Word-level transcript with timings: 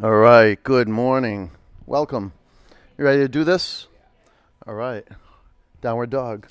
All 0.00 0.14
right, 0.14 0.62
good 0.62 0.88
morning. 0.88 1.50
Welcome. 1.84 2.32
You 2.96 3.04
ready 3.04 3.18
to 3.18 3.28
do 3.28 3.42
this? 3.42 3.88
All 4.64 4.74
right. 4.74 5.04
Downward 5.80 6.10
dog. 6.10 6.46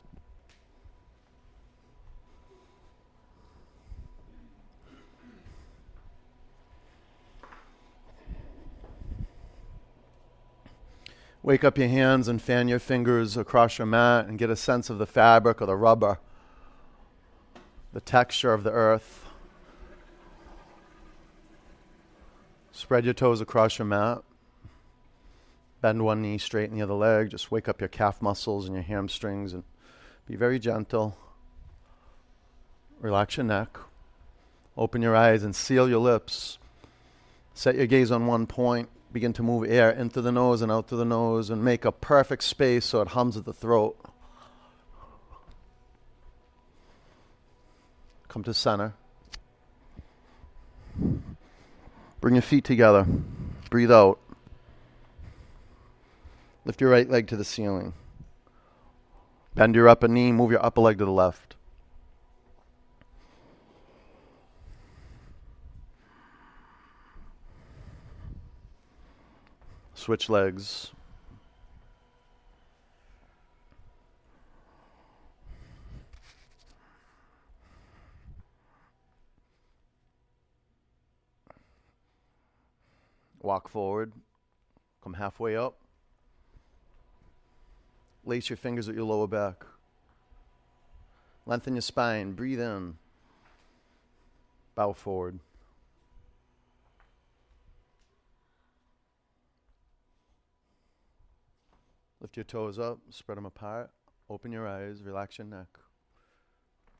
Wake 11.42 11.64
up 11.64 11.78
your 11.78 11.88
hands 11.88 12.28
and 12.28 12.42
fan 12.42 12.68
your 12.68 12.79
fingers 12.79 13.38
across 13.38 13.78
your 13.78 13.88
mat 13.88 14.28
and 14.28 14.38
get 14.38 14.50
a 14.50 14.58
sense 14.58 14.90
of 14.90 14.98
the 14.98 15.08
fabric 15.08 15.62
or 15.62 15.68
the 15.68 15.78
rubber, 15.78 16.20
the 17.94 18.02
texture 18.02 18.52
of 18.52 18.64
the 18.64 18.72
earth. 18.72 19.27
Spread 22.77 23.05
your 23.05 23.16
toes 23.16 23.41
across 23.41 23.80
your 23.80 23.88
mat. 23.88 24.21
Bend 25.81 26.05
one 26.05 26.22
knee, 26.22 26.38
straighten 26.38 26.77
the 26.77 26.84
other 26.84 26.94
leg. 26.94 27.31
Just 27.31 27.49
wake 27.52 27.68
up 27.68 27.81
your 27.81 27.88
calf 27.88 28.22
muscles 28.22 28.68
and 28.68 28.76
your 28.76 28.84
hamstrings 28.84 29.52
and 29.52 29.63
be 30.27 30.35
very 30.35 30.59
gentle. 30.59 31.18
Relax 32.99 33.35
your 33.35 33.45
neck. 33.45 33.80
Open 34.77 35.02
your 35.02 35.16
eyes 35.16 35.41
and 35.41 35.55
seal 35.55 35.90
your 35.90 35.98
lips. 35.98 36.59
Set 37.55 37.73
your 37.73 37.88
gaze 37.88 38.12
on 38.12 38.27
one 38.27 38.45
point. 38.45 38.90
Begin 39.12 39.34
to 39.34 39.41
move 39.41 39.68
air 39.68 39.90
into 39.90 40.21
the 40.21 40.32
nose 40.32 40.62
and 40.62 40.71
out 40.71 40.88
through 40.88 40.99
the 40.99 41.05
nose 41.05 41.49
and 41.49 41.66
make 41.66 41.84
a 41.84 41.91
perfect 41.91 42.44
space 42.44 42.85
so 42.85 43.02
it 43.02 43.07
hums 43.07 43.35
at 43.35 43.46
the 43.46 43.54
throat. 43.54 43.98
Come 48.27 48.44
to 48.44 48.54
center. 48.54 48.94
Bring 52.27 52.36
your 52.36 52.41
feet 52.41 52.66
together. 52.66 53.08
Breathe 53.70 53.90
out. 53.90 54.20
Lift 56.66 56.81
your 56.81 56.90
right 56.90 57.10
leg 57.10 57.26
to 57.27 57.38
the 57.38 57.46
ceiling. 57.46 57.93
Bend 59.55 59.76
your 59.76 59.88
upper 59.88 60.10
knee, 60.10 60.34
move 60.34 60.52
your 60.52 60.62
upper 60.62 60.82
leg 60.82 60.98
to 60.98 61.05
the 61.05 61.12
left. 61.12 61.55
Switch 69.93 70.30
legs. 70.30 70.91
Walk 83.47 83.69
forward. 83.69 84.11
Come 85.01 85.13
halfway 85.13 85.55
up. 85.55 85.77
Lace 88.25 88.49
your 88.49 88.57
fingers 88.57 88.89
at 88.89 88.95
your 88.95 89.05
lower 89.05 89.25
back. 89.25 89.63
Lengthen 91.45 91.73
your 91.73 91.81
spine. 91.81 92.33
Breathe 92.33 92.59
in. 92.59 92.97
Bow 94.75 94.91
forward. 94.91 95.39
Lift 102.19 102.35
your 102.35 102.43
toes 102.43 102.77
up, 102.77 102.99
spread 103.11 103.37
them 103.37 103.45
apart. 103.45 103.89
Open 104.29 104.51
your 104.51 104.67
eyes, 104.67 105.01
relax 105.01 105.37
your 105.37 105.47
neck. 105.47 105.69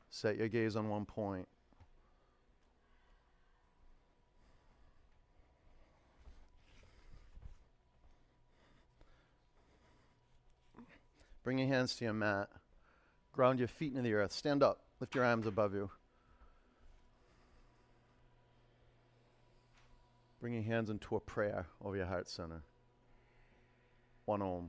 Set 0.08 0.38
your 0.38 0.48
gaze 0.48 0.76
on 0.76 0.88
one 0.88 1.04
point. 1.04 1.46
Bring 11.48 11.60
your 11.60 11.68
hands 11.68 11.96
to 11.96 12.04
your 12.04 12.12
mat. 12.12 12.50
Ground 13.32 13.58
your 13.58 13.68
feet 13.68 13.92
into 13.92 14.02
the 14.02 14.12
earth. 14.12 14.32
Stand 14.32 14.62
up. 14.62 14.82
Lift 15.00 15.14
your 15.14 15.24
arms 15.24 15.46
above 15.46 15.72
you. 15.72 15.90
Bring 20.42 20.52
your 20.52 20.62
hands 20.62 20.90
into 20.90 21.16
a 21.16 21.20
prayer 21.20 21.64
over 21.82 21.96
your 21.96 22.04
heart 22.04 22.28
center. 22.28 22.64
One 24.26 24.42
om. 24.42 24.68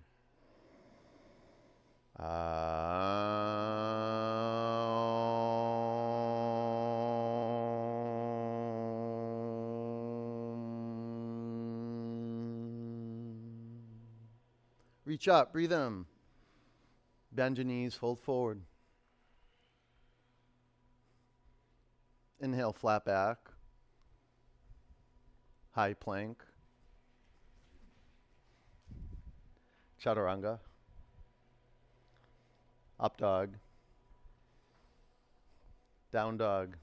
Reach 15.03 15.27
up, 15.27 15.51
breathe 15.51 15.73
in. 15.73 16.05
Bend 17.39 17.57
your 17.57 17.63
knees, 17.63 17.95
fold 17.95 18.19
forward. 18.19 18.59
Inhale, 22.41 22.73
flat 22.73 23.05
back. 23.05 23.37
High 25.71 25.93
plank. 25.93 26.43
Chaturanga. 30.03 30.59
Up 32.99 33.15
dog. 33.17 33.51
Down 36.11 36.35
dog. 36.35 36.75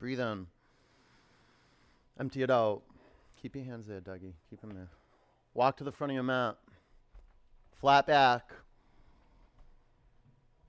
Breathe 0.00 0.18
in. 0.18 0.46
Empty 2.18 2.42
it 2.42 2.50
out. 2.50 2.80
Keep 3.40 3.56
your 3.56 3.66
hands 3.66 3.86
there, 3.86 4.00
Dougie. 4.00 4.32
Keep 4.48 4.62
them 4.62 4.74
there. 4.74 4.88
Walk 5.52 5.76
to 5.76 5.84
the 5.84 5.92
front 5.92 6.10
of 6.10 6.14
your 6.14 6.22
mat. 6.22 6.56
Flat 7.80 8.06
back. 8.06 8.50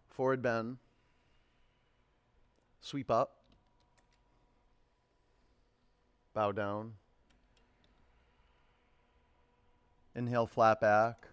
Forward 0.10 0.42
bend. 0.42 0.78
Sweep 2.82 3.10
up. 3.10 3.38
Bow 6.34 6.52
down. 6.52 6.94
Inhale, 10.14 10.48
flat 10.48 10.82
back. 10.82 11.28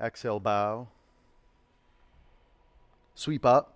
Exhale, 0.00 0.40
bow. 0.40 0.88
Sweep 3.14 3.46
up. 3.46 3.71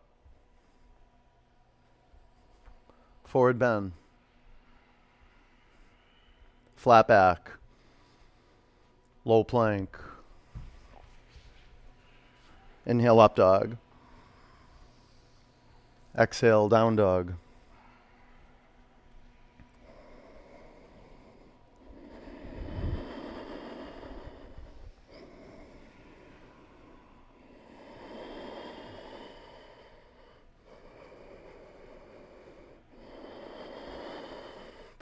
Forward 3.26 3.58
bend. 3.58 3.92
Flat 6.76 7.08
back. 7.08 7.50
Low 9.24 9.42
plank. 9.42 9.98
Inhale, 12.86 13.20
up 13.20 13.34
dog. 13.34 13.76
Exhale, 16.16 16.68
down 16.68 16.94
dog. 16.94 17.34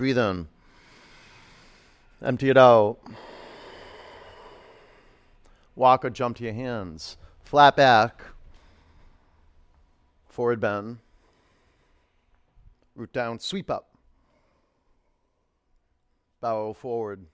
Breathe 0.05 0.19
in. 0.19 0.49
Empty 2.23 2.51
it 2.51 2.59
out. 2.59 2.99
Walk 5.77 6.05
or 6.05 6.11
jump 6.11 6.37
to 6.37 6.45
your 6.45 6.53
hands. 6.53 7.17
Flat 7.43 7.75
back. 7.75 8.23
Forward 10.29 10.61
bend. 10.61 10.99
Root 12.95 13.15
down, 13.15 13.39
sweep 13.39 13.71
up. 13.71 13.89
Bow 16.43 16.75
forward. 16.75 17.25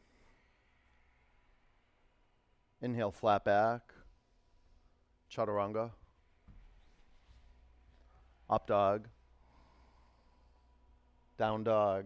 Inhale, 2.81 3.11
flat 3.11 3.45
back. 3.45 3.81
Chaturanga. 5.29 5.91
Up 8.49 8.69
dog. 8.69 9.09
Down 11.37 11.65
dog. 11.65 12.05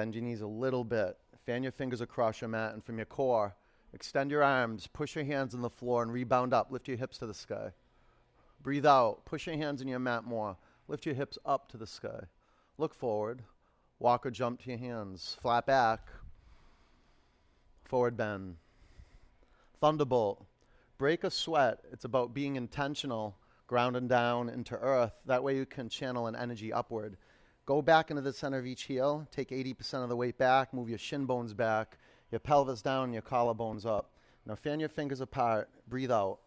Bend 0.00 0.14
your 0.14 0.24
knees 0.24 0.40
a 0.40 0.46
little 0.46 0.82
bit. 0.82 1.18
Fan 1.44 1.62
your 1.62 1.72
fingers 1.72 2.00
across 2.00 2.40
your 2.40 2.48
mat 2.48 2.72
and 2.72 2.82
from 2.82 2.96
your 2.96 3.04
core, 3.04 3.54
extend 3.92 4.30
your 4.30 4.42
arms, 4.42 4.86
push 4.86 5.14
your 5.14 5.26
hands 5.26 5.54
on 5.54 5.60
the 5.60 5.68
floor 5.68 6.02
and 6.02 6.10
rebound 6.10 6.54
up. 6.54 6.72
Lift 6.72 6.88
your 6.88 6.96
hips 6.96 7.18
to 7.18 7.26
the 7.26 7.34
sky. 7.34 7.72
Breathe 8.62 8.86
out. 8.86 9.26
Push 9.26 9.46
your 9.46 9.58
hands 9.58 9.82
in 9.82 9.88
your 9.88 9.98
mat 9.98 10.24
more. 10.24 10.56
Lift 10.88 11.04
your 11.04 11.14
hips 11.14 11.36
up 11.44 11.70
to 11.72 11.76
the 11.76 11.86
sky. 11.86 12.20
Look 12.78 12.94
forward. 12.94 13.42
Walk 13.98 14.24
or 14.24 14.30
jump 14.30 14.62
to 14.62 14.70
your 14.70 14.78
hands. 14.78 15.36
Flat 15.42 15.66
back. 15.66 16.08
Forward 17.84 18.16
bend. 18.16 18.56
Thunderbolt. 19.82 20.46
Break 20.96 21.24
a 21.24 21.30
sweat. 21.30 21.80
It's 21.92 22.06
about 22.06 22.32
being 22.32 22.56
intentional, 22.56 23.36
grounding 23.66 24.08
down 24.08 24.48
into 24.48 24.76
earth. 24.76 25.12
That 25.26 25.44
way 25.44 25.56
you 25.56 25.66
can 25.66 25.90
channel 25.90 26.26
an 26.26 26.36
energy 26.36 26.72
upward. 26.72 27.18
Go 27.70 27.80
back 27.80 28.10
into 28.10 28.20
the 28.20 28.32
center 28.32 28.58
of 28.58 28.66
each 28.66 28.82
heel. 28.82 29.28
Take 29.30 29.50
80% 29.50 30.02
of 30.02 30.08
the 30.08 30.16
weight 30.16 30.36
back. 30.36 30.74
Move 30.74 30.88
your 30.88 30.98
shin 30.98 31.24
bones 31.24 31.54
back, 31.54 31.98
your 32.32 32.40
pelvis 32.40 32.82
down, 32.82 33.12
your 33.12 33.22
collarbones 33.22 33.86
up. 33.86 34.10
Now 34.44 34.56
fan 34.56 34.80
your 34.80 34.88
fingers 34.88 35.20
apart. 35.20 35.70
Breathe 35.86 36.10
out. 36.10 36.40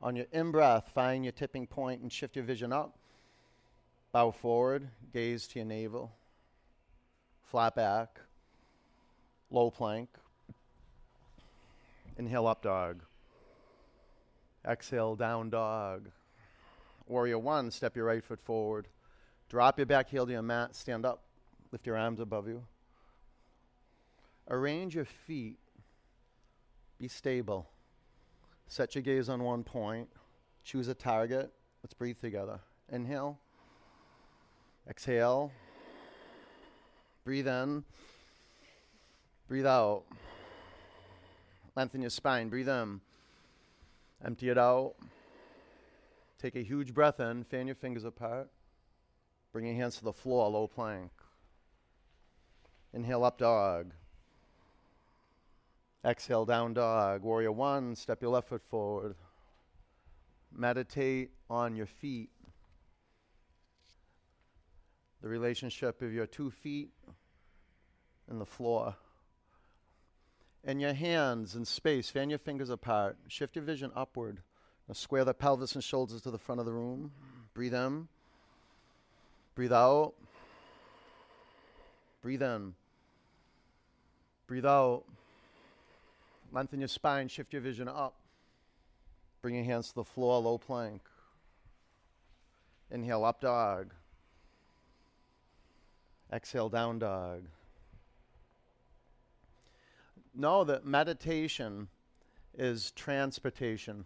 On 0.00 0.14
your 0.14 0.26
in 0.30 0.52
breath, 0.52 0.92
find 0.94 1.24
your 1.24 1.32
tipping 1.32 1.66
point 1.66 2.00
and 2.00 2.12
shift 2.12 2.36
your 2.36 2.44
vision 2.44 2.72
up. 2.72 2.96
Bow 4.12 4.30
forward, 4.30 4.86
gaze 5.12 5.48
to 5.48 5.58
your 5.58 5.66
navel. 5.66 6.12
Flat 7.42 7.74
back. 7.74 8.20
Low 9.50 9.68
plank. 9.68 10.10
Inhale 12.18 12.46
up 12.46 12.62
dog. 12.62 13.02
Exhale 14.64 15.16
down 15.16 15.50
dog. 15.50 16.08
Warrior 17.08 17.40
one, 17.40 17.72
step 17.72 17.96
your 17.96 18.04
right 18.04 18.22
foot 18.22 18.40
forward. 18.40 18.86
Drop 19.48 19.78
your 19.78 19.86
back 19.86 20.08
heel 20.08 20.26
to 20.26 20.32
your 20.32 20.42
mat, 20.42 20.74
stand 20.74 21.04
up. 21.04 21.22
Lift 21.72 21.86
your 21.86 21.96
arms 21.96 22.20
above 22.20 22.48
you. 22.48 22.62
Arrange 24.48 24.94
your 24.94 25.04
feet. 25.04 25.58
Be 26.98 27.08
stable. 27.08 27.68
Set 28.68 28.94
your 28.94 29.02
gaze 29.02 29.28
on 29.28 29.42
one 29.42 29.64
point. 29.64 30.08
Choose 30.62 30.88
a 30.88 30.94
target. 30.94 31.52
Let's 31.82 31.94
breathe 31.94 32.18
together. 32.20 32.60
Inhale. 32.90 33.38
Exhale. 34.88 35.50
Breathe 37.24 37.48
in. 37.48 37.84
Breathe 39.48 39.66
out. 39.66 40.04
Lengthen 41.74 42.00
your 42.00 42.10
spine. 42.10 42.48
Breathe 42.48 42.68
in. 42.68 43.00
Empty 44.24 44.48
it 44.50 44.58
out. 44.58 44.94
Take 46.38 46.56
a 46.56 46.62
huge 46.62 46.94
breath 46.94 47.20
in. 47.20 47.44
Fan 47.44 47.66
your 47.66 47.76
fingers 47.76 48.04
apart. 48.04 48.48
Bring 49.54 49.66
your 49.66 49.76
hands 49.76 49.98
to 49.98 50.04
the 50.04 50.12
floor, 50.12 50.50
low 50.50 50.66
plank. 50.66 51.12
Inhale, 52.92 53.22
up 53.22 53.38
dog. 53.38 53.92
Exhale, 56.04 56.44
down 56.44 56.74
dog. 56.74 57.22
Warrior 57.22 57.52
one, 57.52 57.94
step 57.94 58.20
your 58.20 58.32
left 58.32 58.48
foot 58.48 58.64
forward. 58.68 59.14
Meditate 60.52 61.30
on 61.48 61.76
your 61.76 61.86
feet. 61.86 62.30
The 65.22 65.28
relationship 65.28 66.02
of 66.02 66.12
your 66.12 66.26
two 66.26 66.50
feet 66.50 66.90
and 68.28 68.40
the 68.40 68.46
floor. 68.46 68.96
And 70.64 70.80
your 70.80 70.94
hands 70.94 71.54
in 71.54 71.64
space. 71.64 72.10
Fan 72.10 72.28
your 72.28 72.40
fingers 72.40 72.70
apart. 72.70 73.18
Shift 73.28 73.54
your 73.54 73.64
vision 73.64 73.92
upward. 73.94 74.40
Now 74.88 74.94
square 74.94 75.24
the 75.24 75.32
pelvis 75.32 75.76
and 75.76 75.84
shoulders 75.84 76.22
to 76.22 76.32
the 76.32 76.38
front 76.38 76.58
of 76.58 76.66
the 76.66 76.72
room. 76.72 77.12
Breathe 77.54 77.74
in. 77.74 78.08
Breathe 79.54 79.72
out. 79.72 80.14
Breathe 82.22 82.42
in. 82.42 82.74
Breathe 84.46 84.66
out. 84.66 85.04
Lengthen 86.52 86.80
your 86.80 86.88
spine, 86.88 87.28
shift 87.28 87.52
your 87.52 87.62
vision 87.62 87.88
up. 87.88 88.14
Bring 89.42 89.54
your 89.56 89.64
hands 89.64 89.88
to 89.88 89.94
the 89.96 90.04
floor, 90.04 90.40
low 90.40 90.58
plank. 90.58 91.02
Inhale, 92.90 93.24
up 93.24 93.40
dog. 93.40 93.92
Exhale, 96.32 96.68
down 96.68 96.98
dog. 96.98 97.42
Know 100.34 100.64
that 100.64 100.84
meditation 100.84 101.88
is 102.56 102.90
transportation. 102.92 104.04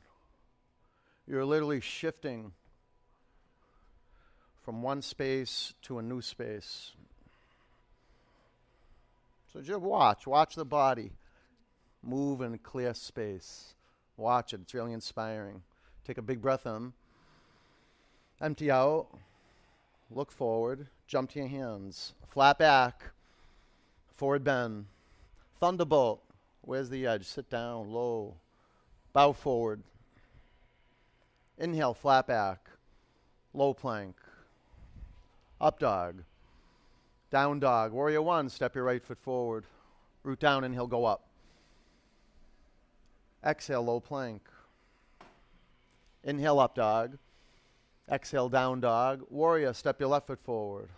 You're 1.26 1.44
literally 1.44 1.80
shifting 1.80 2.52
from 4.68 4.82
one 4.82 5.00
space 5.00 5.72
to 5.80 5.98
a 5.98 6.02
new 6.02 6.20
space. 6.20 6.92
So 9.50 9.62
just 9.62 9.80
watch, 9.80 10.26
watch 10.26 10.56
the 10.56 10.64
body 10.66 11.12
move 12.02 12.42
in 12.42 12.58
clear 12.58 12.92
space. 12.92 13.72
Watch 14.18 14.52
it, 14.52 14.60
it's 14.60 14.74
really 14.74 14.92
inspiring. 14.92 15.62
Take 16.04 16.18
a 16.18 16.22
big 16.22 16.42
breath 16.42 16.66
in, 16.66 16.92
empty 18.42 18.70
out, 18.70 19.06
look 20.10 20.30
forward, 20.30 20.88
jump 21.06 21.30
to 21.30 21.38
your 21.38 21.48
hands, 21.48 22.12
flat 22.28 22.58
back, 22.58 23.04
forward 24.16 24.44
bend, 24.44 24.84
thunderbolt. 25.58 26.22
Where's 26.60 26.90
the 26.90 27.06
edge? 27.06 27.24
Sit 27.24 27.48
down, 27.48 27.90
low, 27.90 28.34
bow 29.14 29.32
forward. 29.32 29.82
Inhale, 31.56 31.94
flat 31.94 32.26
back, 32.26 32.68
low 33.54 33.72
plank, 33.72 34.14
up 35.60 35.78
dog, 35.78 36.22
down 37.30 37.60
dog. 37.60 37.92
Warrior 37.92 38.22
one, 38.22 38.48
step 38.48 38.74
your 38.74 38.84
right 38.84 39.02
foot 39.02 39.18
forward, 39.18 39.64
root 40.22 40.38
down, 40.38 40.64
and 40.64 40.74
he'll 40.74 40.86
go 40.86 41.04
up. 41.04 41.24
Exhale, 43.44 43.82
low 43.82 44.00
plank. 44.00 44.42
Inhale, 46.24 46.58
up 46.58 46.74
dog. 46.74 47.18
Exhale, 48.10 48.48
down 48.48 48.80
dog. 48.80 49.22
Warrior, 49.30 49.72
step 49.72 50.00
your 50.00 50.08
left 50.08 50.26
foot 50.26 50.40
forward. 50.42 50.88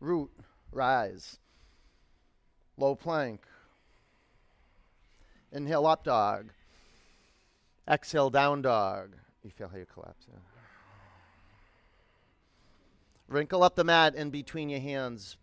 Root, 0.00 0.30
rise. 0.72 1.38
Low 2.76 2.94
plank. 2.94 3.42
Inhale, 5.52 5.86
up 5.86 6.04
dog. 6.04 6.50
Exhale, 7.88 8.30
down 8.30 8.62
dog. 8.62 9.14
You 9.42 9.50
feel 9.50 9.68
how 9.68 9.78
you 9.78 9.86
collapse. 9.92 10.26
Yeah. 10.30 10.57
Wrinkle 13.28 13.62
up 13.62 13.76
the 13.76 13.84
mat 13.84 14.14
in 14.14 14.30
between 14.30 14.70
your 14.70 14.80
hands. 14.80 15.36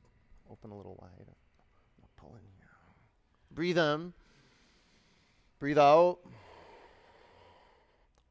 Open 0.52 0.72
a 0.72 0.76
little 0.76 0.98
wide. 1.00 1.28
Pull 2.18 2.30
in 2.30 2.42
here. 2.58 2.68
Breathe 3.52 3.78
in. 3.78 4.14
Breathe 5.60 5.78
out. 5.78 6.18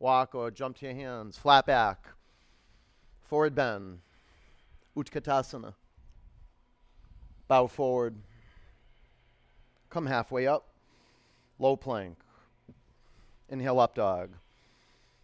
Walk 0.00 0.34
or 0.34 0.50
jump 0.50 0.76
to 0.78 0.86
your 0.86 0.94
hands. 0.94 1.38
Flat 1.38 1.66
back. 1.66 2.08
Forward 3.22 3.54
bend. 3.54 4.00
Utkatasana. 4.96 5.74
Bow 7.46 7.68
forward. 7.68 8.16
Come 9.88 10.06
halfway 10.06 10.48
up. 10.48 10.66
Low 11.60 11.76
plank. 11.76 12.18
Inhale, 13.48 13.78
up 13.78 13.94
dog. 13.94 14.30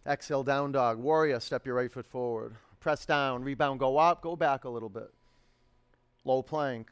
Exhale, 0.07 0.43
down 0.43 0.71
dog. 0.71 0.97
Warrior, 0.97 1.39
step 1.41 1.65
your 1.65 1.75
right 1.75 1.91
foot 1.91 2.05
forward. 2.05 2.55
Press 2.81 3.05
down, 3.05 3.43
rebound, 3.43 3.79
go 3.79 3.97
up, 3.97 4.21
go 4.21 4.35
back 4.35 4.65
a 4.65 4.69
little 4.69 4.89
bit. 4.89 5.11
Low 6.25 6.41
plank. 6.41 6.89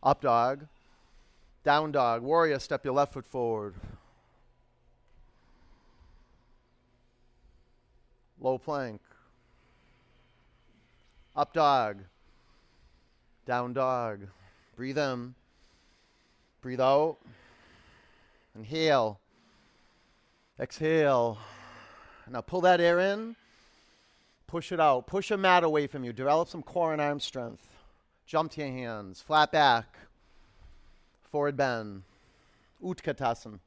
Up 0.00 0.22
dog. 0.22 0.66
Down 1.64 1.90
dog. 1.90 2.22
Warrior, 2.22 2.60
step 2.60 2.84
your 2.84 2.94
left 2.94 3.12
foot 3.12 3.26
forward. 3.26 3.74
Low 8.40 8.58
plank. 8.58 9.00
Up 11.34 11.52
dog. 11.52 11.98
Down 13.44 13.72
dog. 13.72 14.20
Breathe 14.76 14.98
in. 14.98 15.34
Breathe 16.60 16.80
out. 16.80 17.16
Inhale. 18.54 19.18
Exhale. 20.60 21.38
Now 22.30 22.40
pull 22.40 22.60
that 22.60 22.80
air 22.80 23.00
in. 23.00 23.34
Push 24.46 24.70
it 24.70 24.80
out. 24.80 25.06
Push 25.06 25.30
a 25.30 25.36
mat 25.36 25.64
away 25.64 25.86
from 25.86 26.04
you. 26.04 26.12
Develop 26.12 26.48
some 26.48 26.62
core 26.62 26.92
and 26.92 27.02
arm 27.02 27.18
strength. 27.18 27.66
Jump 28.26 28.52
to 28.52 28.60
your 28.60 28.70
hands. 28.70 29.20
Flat 29.20 29.50
back. 29.50 29.98
Forward 31.30 31.56
bend. 31.56 32.02
Utkatasana. 32.82 33.58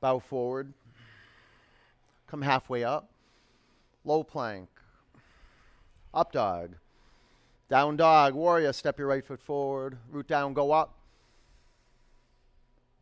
Bow 0.00 0.18
forward. 0.18 0.72
Come 2.26 2.42
halfway 2.42 2.84
up. 2.84 3.10
Low 4.04 4.22
plank. 4.22 4.68
Up 6.12 6.32
dog. 6.32 6.76
Down 7.68 7.96
dog. 7.96 8.34
Warrior. 8.34 8.72
Step 8.72 8.98
your 8.98 9.08
right 9.08 9.24
foot 9.24 9.42
forward. 9.42 9.98
Root 10.10 10.26
down. 10.26 10.54
Go 10.54 10.72
up. 10.72 10.94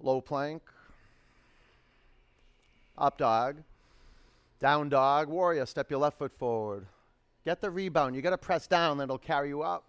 Low 0.01 0.21
plank. 0.21 0.63
Up 2.99 3.17
dog. 3.17 3.57
Down 4.63 4.89
dog. 4.89 5.29
Warrior. 5.29 5.67
Step 5.67 5.91
your 5.91 6.01
left 6.01 6.19
foot 6.19 6.33
forward. 6.39 6.87
Get 7.45 7.61
the 7.61 7.71
rebound. 7.71 8.17
You 8.17 8.23
got 8.23 8.31
to 8.31 8.39
press 8.39 8.67
down, 8.67 8.97
then 8.97 9.07
it'll 9.07 9.19
carry 9.19 9.49
you 9.49 9.63
up. 9.63 9.85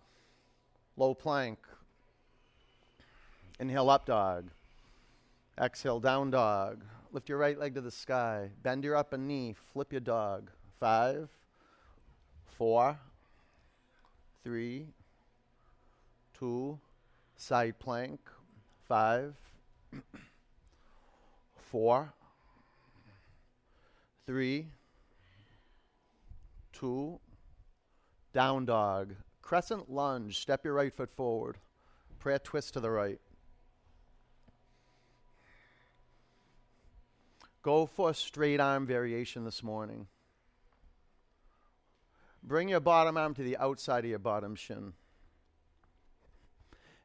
Low 0.97 1.13
plank. 1.13 1.59
Inhale, 3.59 3.89
up 3.89 4.05
dog. 4.05 4.49
Exhale, 5.61 5.99
down 5.99 6.31
dog. 6.31 6.83
Lift 7.11 7.29
your 7.29 7.37
right 7.37 7.57
leg 7.57 7.75
to 7.75 7.81
the 7.81 7.91
sky. 7.91 8.49
Bend 8.63 8.83
your 8.83 8.95
upper 8.95 9.17
knee. 9.17 9.55
Flip 9.71 9.91
your 9.91 10.01
dog. 10.01 10.49
Five, 10.79 11.29
four, 12.57 12.97
Three, 14.43 14.87
two, 16.37 16.77
side 17.37 17.79
plank. 17.79 18.19
Five, 18.89 19.33
four, 21.71 22.11
three, 24.25 24.67
two, 26.71 27.19
down 28.33 28.65
dog. 28.65 29.15
Crescent 29.41 29.91
lunge. 29.91 30.39
Step 30.39 30.63
your 30.63 30.73
right 30.73 30.93
foot 30.93 31.11
forward. 31.11 31.57
Prayer 32.19 32.39
twist 32.39 32.73
to 32.73 32.79
the 32.79 32.89
right. 32.89 33.19
Go 37.61 37.85
for 37.85 38.09
a 38.09 38.13
straight 38.13 38.59
arm 38.59 38.85
variation 38.85 39.45
this 39.45 39.63
morning. 39.63 40.07
Bring 42.43 42.67
your 42.67 42.81
bottom 42.81 43.15
arm 43.15 43.33
to 43.35 43.43
the 43.43 43.57
outside 43.57 44.03
of 44.03 44.09
your 44.09 44.19
bottom 44.19 44.55
shin. 44.55 44.93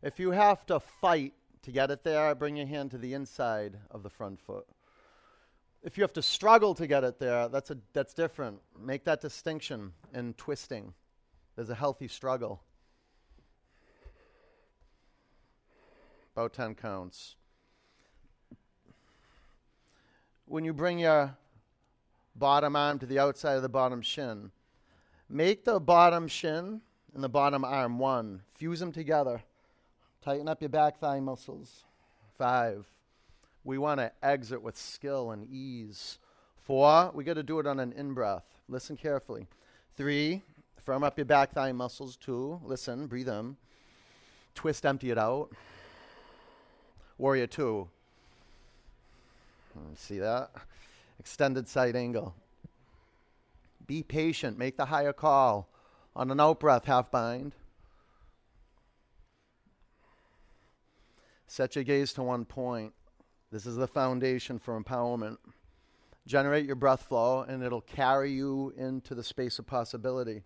If 0.03 0.19
you 0.19 0.33
have 0.33 0.67
to 0.67 0.81
fight 0.81 1.35
to 1.63 1.71
get 1.71 1.91
it 1.91 2.03
there, 2.03 2.35
bring 2.35 2.57
your 2.57 2.67
hand 2.67 2.91
to 2.93 2.99
the 2.99 3.15
inside 3.15 3.77
of 3.91 4.03
the 4.03 4.11
front 4.11 4.41
foot. 4.41 4.67
If 5.89 5.97
you 5.97 6.03
have 6.03 6.13
to 6.13 6.23
struggle 6.23 6.75
to 6.75 6.87
get 6.87 7.03
it 7.03 7.19
there, 7.19 7.49
that's, 7.49 7.71
a, 7.71 7.79
that's 7.95 8.13
different. 8.13 8.61
Make 8.79 9.05
that 9.05 9.23
distinction 9.23 9.95
in 10.13 10.35
twisting. 10.35 10.93
There's 11.57 11.71
a 11.71 11.75
healthy 11.75 12.09
struggle. 12.09 12.61
About 16.37 16.53
10 16.53 16.75
counts. 16.75 17.37
When 20.45 20.63
you 20.63 20.75
bring 20.75 20.99
your 20.99 21.35
bottom 22.37 22.77
arm 22.77 22.99
to 22.99 23.07
the 23.07 23.19
outside 23.19 23.55
of 23.55 23.63
the 23.63 23.71
bottom 23.71 24.03
shin, 24.03 24.51
make 25.27 25.65
the 25.65 25.81
bottom 25.81 26.29
shin 26.29 26.83
and 27.15 27.25
the 27.25 27.31
bottom 27.31 27.65
arm 27.65 27.99
one. 27.99 28.43
Fuse 28.57 28.81
them 28.81 28.93
together. 28.93 29.41
Tighten 30.21 30.49
up 30.49 30.61
your 30.61 30.69
back 30.69 30.99
thigh 30.99 31.21
muscles. 31.21 31.87
Five. 32.37 32.87
We 33.69 33.77
want 33.77 34.01
to 34.01 34.11
exit 34.23 34.63
with 34.63 34.79
skill 34.79 35.31
and 35.31 35.47
ease. 35.53 36.19
Four, 36.65 37.11
we 37.13 37.23
got 37.23 37.35
to 37.35 37.43
do 37.43 37.59
it 37.59 37.67
on 37.67 37.79
an 37.79 37.93
in 37.93 38.15
breath. 38.15 38.47
Listen 38.67 38.97
carefully. 38.97 39.47
Three, 39.95 40.41
firm 40.87 41.05
up 41.05 41.19
your 41.19 41.27
back 41.27 41.53
thigh 41.53 41.73
muscles. 41.73 42.17
Two, 42.17 42.63
listen, 42.65 43.07
breathe 43.09 43.29
in. 43.29 43.59
Twist, 44.55 44.87
empty 44.87 45.11
it 45.11 45.19
out. 45.19 45.51
Warrior 47.19 47.47
two. 47.47 47.91
Hmm, 49.75 49.93
see 49.97 50.19
that? 50.19 50.51
Extended 51.21 51.69
side 51.69 51.95
angle. 51.95 52.35
Be 53.87 54.03
patient. 54.03 54.57
Make 54.57 54.79
the 54.79 54.87
higher 54.87 55.13
call. 55.13 55.69
On 56.17 56.31
an 56.31 56.41
out 56.41 56.59
breath, 56.59 56.87
half 56.87 57.11
bind. 57.11 57.53
Set 61.47 61.77
your 61.77 61.85
gaze 61.85 62.15
to 62.15 62.23
one 62.23 62.47
point. 62.47 62.95
This 63.51 63.65
is 63.65 63.77
the 63.77 63.89
foundation 63.89 64.59
for 64.59 64.79
empowerment. 64.79 65.39
Generate 66.27 66.67
your 66.67 66.77
breath 66.77 67.03
flow, 67.03 67.41
and 67.41 67.63
it'll 67.63 67.81
carry 67.81 68.31
you 68.31 68.75
into 68.77 69.15
the 69.15 69.25
space 69.25 69.59
of 69.59 69.67
possibility. 69.67 70.43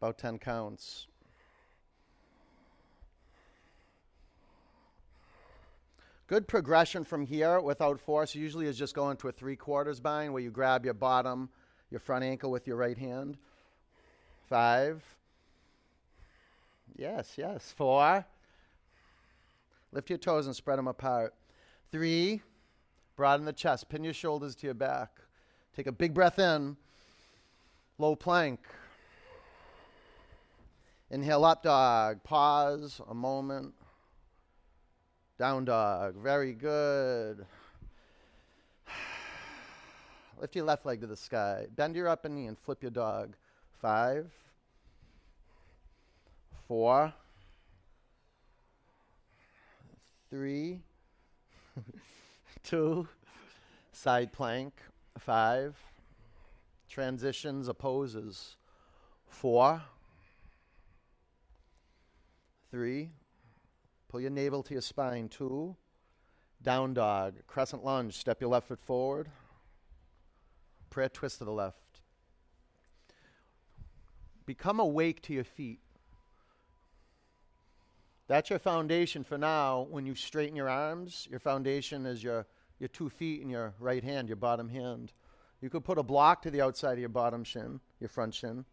About 0.00 0.18
10 0.18 0.38
counts. 0.38 1.08
Good 6.28 6.46
progression 6.46 7.02
from 7.02 7.26
here 7.26 7.60
without 7.60 7.98
force 7.98 8.36
usually 8.36 8.66
is 8.66 8.78
just 8.78 8.94
going 8.94 9.16
to 9.16 9.26
a 9.26 9.32
three 9.32 9.56
quarters 9.56 9.98
bind 9.98 10.32
where 10.32 10.40
you 10.40 10.52
grab 10.52 10.84
your 10.84 10.94
bottom, 10.94 11.48
your 11.90 11.98
front 11.98 12.22
ankle 12.22 12.52
with 12.52 12.68
your 12.68 12.76
right 12.76 12.96
hand. 12.96 13.36
Five. 14.48 15.02
Yes, 16.96 17.32
yes. 17.36 17.74
Four. 17.76 18.24
Lift 19.92 20.08
your 20.08 20.18
toes 20.18 20.46
and 20.46 20.54
spread 20.54 20.78
them 20.78 20.88
apart. 20.88 21.34
Three. 21.90 22.42
Broaden 23.16 23.44
the 23.44 23.52
chest. 23.52 23.88
Pin 23.88 24.04
your 24.04 24.14
shoulders 24.14 24.54
to 24.56 24.66
your 24.66 24.74
back. 24.74 25.10
Take 25.74 25.86
a 25.86 25.92
big 25.92 26.14
breath 26.14 26.38
in. 26.38 26.76
Low 27.98 28.16
plank. 28.16 28.60
Inhale 31.10 31.44
up 31.44 31.62
dog. 31.62 32.22
Pause 32.22 33.00
a 33.08 33.14
moment. 33.14 33.74
Down 35.38 35.64
dog. 35.64 36.14
Very 36.16 36.52
good. 36.52 37.44
Lift 40.40 40.54
your 40.54 40.64
left 40.64 40.86
leg 40.86 41.00
to 41.00 41.06
the 41.06 41.16
sky. 41.16 41.66
Bend 41.74 41.96
your 41.96 42.08
upper 42.08 42.28
knee 42.28 42.46
and 42.46 42.58
flip 42.58 42.82
your 42.82 42.90
dog. 42.90 43.34
Five, 43.80 44.30
four, 46.68 47.12
three, 50.30 50.80
two, 52.62 53.06
side 53.92 54.32
plank. 54.32 54.72
Five, 55.18 55.76
transitions, 56.88 57.68
opposes. 57.68 58.56
Four, 59.28 59.82
three, 62.70 63.10
Pull 64.10 64.20
your 64.20 64.30
navel 64.30 64.64
to 64.64 64.72
your 64.72 64.82
spine. 64.82 65.28
Two. 65.28 65.76
Down 66.60 66.94
dog. 66.94 67.34
Crescent 67.46 67.84
lunge. 67.84 68.16
Step 68.16 68.40
your 68.40 68.50
left 68.50 68.66
foot 68.66 68.80
forward. 68.80 69.28
Prayer 70.90 71.08
twist 71.08 71.38
to 71.38 71.44
the 71.44 71.52
left. 71.52 72.00
Become 74.46 74.80
awake 74.80 75.22
to 75.22 75.32
your 75.32 75.44
feet. 75.44 75.78
That's 78.30 78.48
your 78.48 78.60
foundation 78.60 79.24
for 79.24 79.36
now. 79.36 79.88
When 79.90 80.06
you 80.06 80.14
straighten 80.14 80.54
your 80.54 80.68
arms, 80.68 81.26
your 81.28 81.40
foundation 81.40 82.06
is 82.06 82.22
your, 82.22 82.46
your 82.78 82.86
two 82.86 83.10
feet 83.10 83.42
and 83.42 83.50
your 83.50 83.74
right 83.80 84.04
hand, 84.04 84.28
your 84.28 84.36
bottom 84.36 84.68
hand. 84.68 85.12
You 85.60 85.68
could 85.68 85.82
put 85.82 85.98
a 85.98 86.04
block 86.04 86.42
to 86.42 86.50
the 86.52 86.60
outside 86.60 86.92
of 86.92 87.00
your 87.00 87.08
bottom 87.08 87.42
shin, 87.42 87.80
your 87.98 88.08
front 88.08 88.32
shin. 88.32 88.64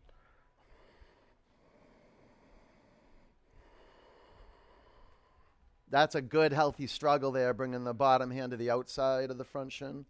That's 5.89 6.13
a 6.13 6.21
good, 6.21 6.53
healthy 6.53 6.85
struggle 6.85 7.31
there, 7.31 7.51
bringing 7.55 7.83
the 7.83 7.95
bottom 7.95 8.29
hand 8.29 8.51
to 8.51 8.57
the 8.57 8.69
outside 8.69 9.31
of 9.31 9.39
the 9.39 9.43
front 9.43 9.73
shin. 9.73 10.05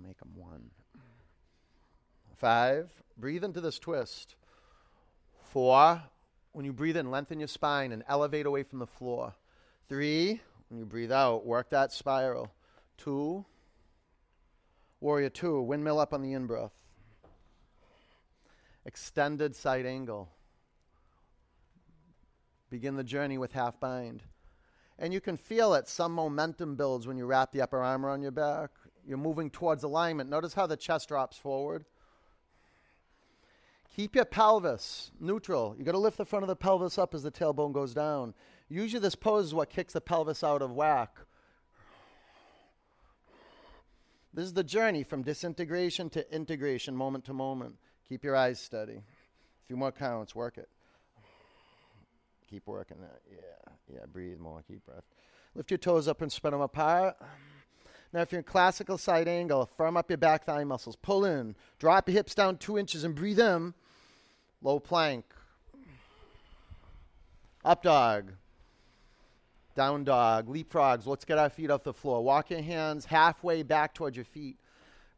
Make 0.00 0.20
them 0.20 0.30
one. 0.36 0.70
Five. 2.36 2.92
Breathe 3.18 3.42
into 3.42 3.60
this 3.60 3.80
twist. 3.80 4.36
Four. 5.56 6.02
When 6.52 6.66
you 6.66 6.72
breathe 6.74 6.98
in, 6.98 7.10
lengthen 7.10 7.40
your 7.40 7.48
spine 7.48 7.92
and 7.92 8.04
elevate 8.08 8.44
away 8.44 8.62
from 8.62 8.78
the 8.78 8.86
floor. 8.86 9.32
Three. 9.88 10.42
When 10.68 10.78
you 10.78 10.84
breathe 10.84 11.10
out, 11.10 11.46
work 11.46 11.70
that 11.70 11.92
spiral. 11.92 12.52
Two. 12.98 13.42
Warrior 15.00 15.30
two. 15.30 15.62
Windmill 15.62 15.98
up 15.98 16.12
on 16.12 16.20
the 16.20 16.34
in 16.34 16.46
breath. 16.46 16.74
Extended 18.84 19.56
side 19.56 19.86
angle 19.86 20.28
begin 22.68 22.96
the 22.96 23.02
journey 23.02 23.38
with 23.38 23.52
half 23.52 23.80
bind. 23.80 24.24
And 24.98 25.14
you 25.14 25.22
can 25.22 25.38
feel 25.38 25.72
it. 25.72 25.88
Some 25.88 26.12
momentum 26.12 26.76
builds 26.76 27.06
when 27.06 27.16
you 27.16 27.24
wrap 27.24 27.52
the 27.52 27.62
upper 27.62 27.82
arm 27.82 28.04
around 28.04 28.20
your 28.20 28.30
back. 28.30 28.72
You're 29.08 29.16
moving 29.16 29.48
towards 29.48 29.84
alignment. 29.84 30.28
Notice 30.28 30.52
how 30.52 30.66
the 30.66 30.76
chest 30.76 31.08
drops 31.08 31.38
forward. 31.38 31.86
Keep 33.96 34.14
your 34.14 34.26
pelvis 34.26 35.10
neutral. 35.20 35.74
You 35.78 35.82
got 35.82 35.92
to 35.92 35.98
lift 35.98 36.18
the 36.18 36.26
front 36.26 36.42
of 36.42 36.48
the 36.48 36.54
pelvis 36.54 36.98
up 36.98 37.14
as 37.14 37.22
the 37.22 37.30
tailbone 37.30 37.72
goes 37.72 37.94
down. 37.94 38.34
Usually, 38.68 39.00
this 39.00 39.14
pose 39.14 39.46
is 39.46 39.54
what 39.54 39.70
kicks 39.70 39.94
the 39.94 40.02
pelvis 40.02 40.44
out 40.44 40.60
of 40.60 40.72
whack. 40.72 41.16
This 44.34 44.44
is 44.44 44.52
the 44.52 44.62
journey 44.62 45.02
from 45.02 45.22
disintegration 45.22 46.10
to 46.10 46.30
integration, 46.30 46.94
moment 46.94 47.24
to 47.24 47.32
moment. 47.32 47.76
Keep 48.06 48.22
your 48.22 48.36
eyes 48.36 48.60
steady. 48.60 48.96
A 48.96 49.66
few 49.66 49.78
more 49.78 49.92
counts, 49.92 50.34
work 50.34 50.58
it. 50.58 50.68
Keep 52.50 52.66
working 52.66 52.98
that. 53.00 53.22
Yeah, 53.30 53.72
yeah. 53.94 54.04
Breathe 54.12 54.38
more. 54.38 54.62
Keep 54.68 54.84
breath. 54.84 55.04
Lift 55.54 55.70
your 55.70 55.78
toes 55.78 56.06
up 56.06 56.20
and 56.20 56.30
spread 56.30 56.52
them 56.52 56.60
apart. 56.60 57.16
Now, 58.12 58.20
if 58.20 58.30
you're 58.30 58.40
in 58.40 58.44
classical 58.44 58.98
side 58.98 59.26
angle, 59.26 59.70
firm 59.78 59.96
up 59.96 60.10
your 60.10 60.18
back 60.18 60.44
thigh 60.44 60.64
muscles. 60.64 60.96
Pull 60.96 61.24
in. 61.24 61.56
Drop 61.78 62.10
your 62.10 62.12
hips 62.12 62.34
down 62.34 62.58
two 62.58 62.76
inches 62.76 63.02
and 63.02 63.14
breathe 63.14 63.40
in. 63.40 63.72
Low 64.66 64.80
plank. 64.80 65.24
Up 67.64 67.84
dog. 67.84 68.32
Down 69.76 70.02
dog. 70.02 70.48
Leapfrogs. 70.48 71.06
Let's 71.06 71.24
get 71.24 71.38
our 71.38 71.48
feet 71.48 71.70
off 71.70 71.84
the 71.84 71.92
floor. 71.92 72.24
Walk 72.24 72.50
your 72.50 72.62
hands 72.62 73.04
halfway 73.04 73.62
back 73.62 73.94
towards 73.94 74.16
your 74.16 74.24
feet. 74.24 74.56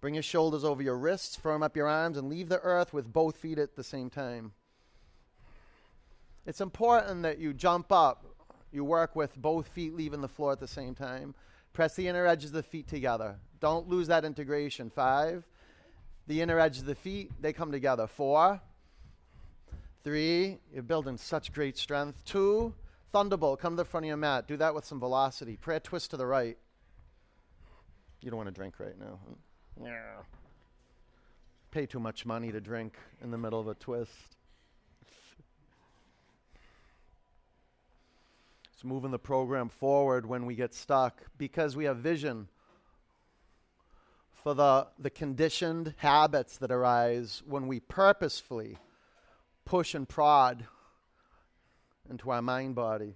Bring 0.02 0.12
your 0.12 0.23
shoulders 0.23 0.64
over 0.64 0.83
your 0.83 0.99
wrists. 0.99 1.35
Firm 1.35 1.62
up 1.62 1.78
your 1.78 1.88
arms 1.88 2.19
and 2.19 2.28
leave 2.28 2.50
the 2.50 2.61
earth 2.61 2.93
with 2.93 3.11
both 3.11 3.38
feet 3.38 3.59
at 3.59 3.75
the 3.75 3.83
same 3.83 4.11
time. 4.11 4.52
It's 6.45 6.61
important 6.61 7.23
that 7.23 7.38
you 7.38 7.55
jump 7.55 7.90
up. 7.90 8.26
You 8.71 8.85
work 8.85 9.17
with 9.17 9.35
both 9.35 9.67
feet 9.69 9.95
leaving 9.95 10.21
the 10.21 10.28
floor 10.28 10.52
at 10.52 10.61
the 10.61 10.69
same 10.69 10.95
time. 10.95 11.35
Press 11.73 11.97
the 11.97 12.07
inner 12.07 12.26
edges 12.26 12.50
of 12.50 12.57
the 12.57 12.62
feet 12.62 12.87
together. 12.87 13.37
Don't 13.61 13.88
lose 13.88 14.09
that 14.09 14.26
integration. 14.26 14.90
Five. 14.90 15.49
the 16.26 16.43
inner 16.43 16.59
edge 16.59 16.81
of 16.81 16.85
the 16.85 16.95
feet, 16.95 17.31
they 17.40 17.55
come 17.55 17.73
together. 17.73 18.07
Four, 18.07 18.61
three, 20.05 20.59
you're 20.73 20.83
building 20.83 21.17
such 21.17 21.52
great 21.52 21.76
strength. 21.76 22.25
Two, 22.25 22.75
thunderbolt, 23.12 23.61
come 23.61 23.75
to 23.75 23.83
the 23.83 23.85
front 23.85 24.05
of 24.05 24.09
your 24.09 24.17
mat. 24.17 24.47
Do 24.47 24.57
that 24.57 24.75
with 24.75 24.85
some 24.85 25.00
velocity. 25.00 25.57
Prayer 25.57 25.81
twist 25.81 26.11
to 26.11 26.17
the 26.17 26.26
right. 26.26 26.57
You 28.21 28.31
don't 28.31 28.38
want 28.38 28.49
to 28.49 28.55
drink 28.55 28.81
right 28.81 28.99
now. 28.99 29.19
Yeah. 29.83 30.23
Pay 31.71 31.87
too 31.87 32.00
much 32.00 32.26
money 32.26 32.50
to 32.50 32.61
drink 32.61 32.97
in 33.23 33.31
the 33.31 33.38
middle 33.38 33.61
of 33.61 33.69
a 33.69 33.75
twist. 33.75 34.12
It's 38.73 38.85
moving 38.85 39.11
the 39.11 39.19
program 39.19 39.69
forward 39.69 40.25
when 40.25 40.47
we 40.47 40.55
get 40.55 40.73
stuck 40.73 41.23
because 41.37 41.76
we 41.76 41.85
have 41.85 41.99
vision 41.99 42.49
for 44.33 44.55
the, 44.55 44.87
the 44.99 45.11
conditioned 45.11 45.95
habits 45.97 46.57
that 46.59 46.71
arise 46.71 47.43
when 47.45 47.67
we 47.67 47.81
purposefully 47.81 48.78
push 49.68 49.94
and 49.94 50.08
prod 50.08 50.64
into 52.08 52.30
our 52.30 52.40
mind 52.40 52.75
body. 52.75 53.14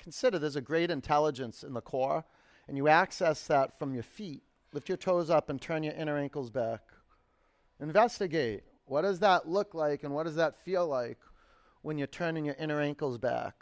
Consider 0.00 0.40
there's 0.40 0.56
a 0.56 0.60
great 0.60 0.90
intelligence 0.90 1.62
in 1.62 1.72
the 1.72 1.80
core, 1.80 2.24
and 2.66 2.76
you 2.76 2.88
access 2.88 3.46
that 3.46 3.78
from 3.78 3.94
your 3.94 4.02
feet. 4.02 4.42
Lift 4.72 4.88
your 4.88 4.98
toes 4.98 5.30
up 5.30 5.48
and 5.48 5.62
turn 5.62 5.84
your 5.84 5.94
inner 5.94 6.18
ankles 6.18 6.50
back. 6.50 6.80
Investigate 7.78 8.64
what 8.86 9.02
does 9.02 9.20
that 9.20 9.48
look 9.48 9.72
like 9.72 10.02
and 10.02 10.12
what 10.12 10.26
does 10.26 10.34
that 10.34 10.56
feel 10.64 10.84
like 10.88 11.18
when 11.82 11.96
you're 11.96 12.08
turning 12.08 12.44
your 12.44 12.56
inner 12.58 12.80
ankles 12.80 13.16
back. 13.16 13.54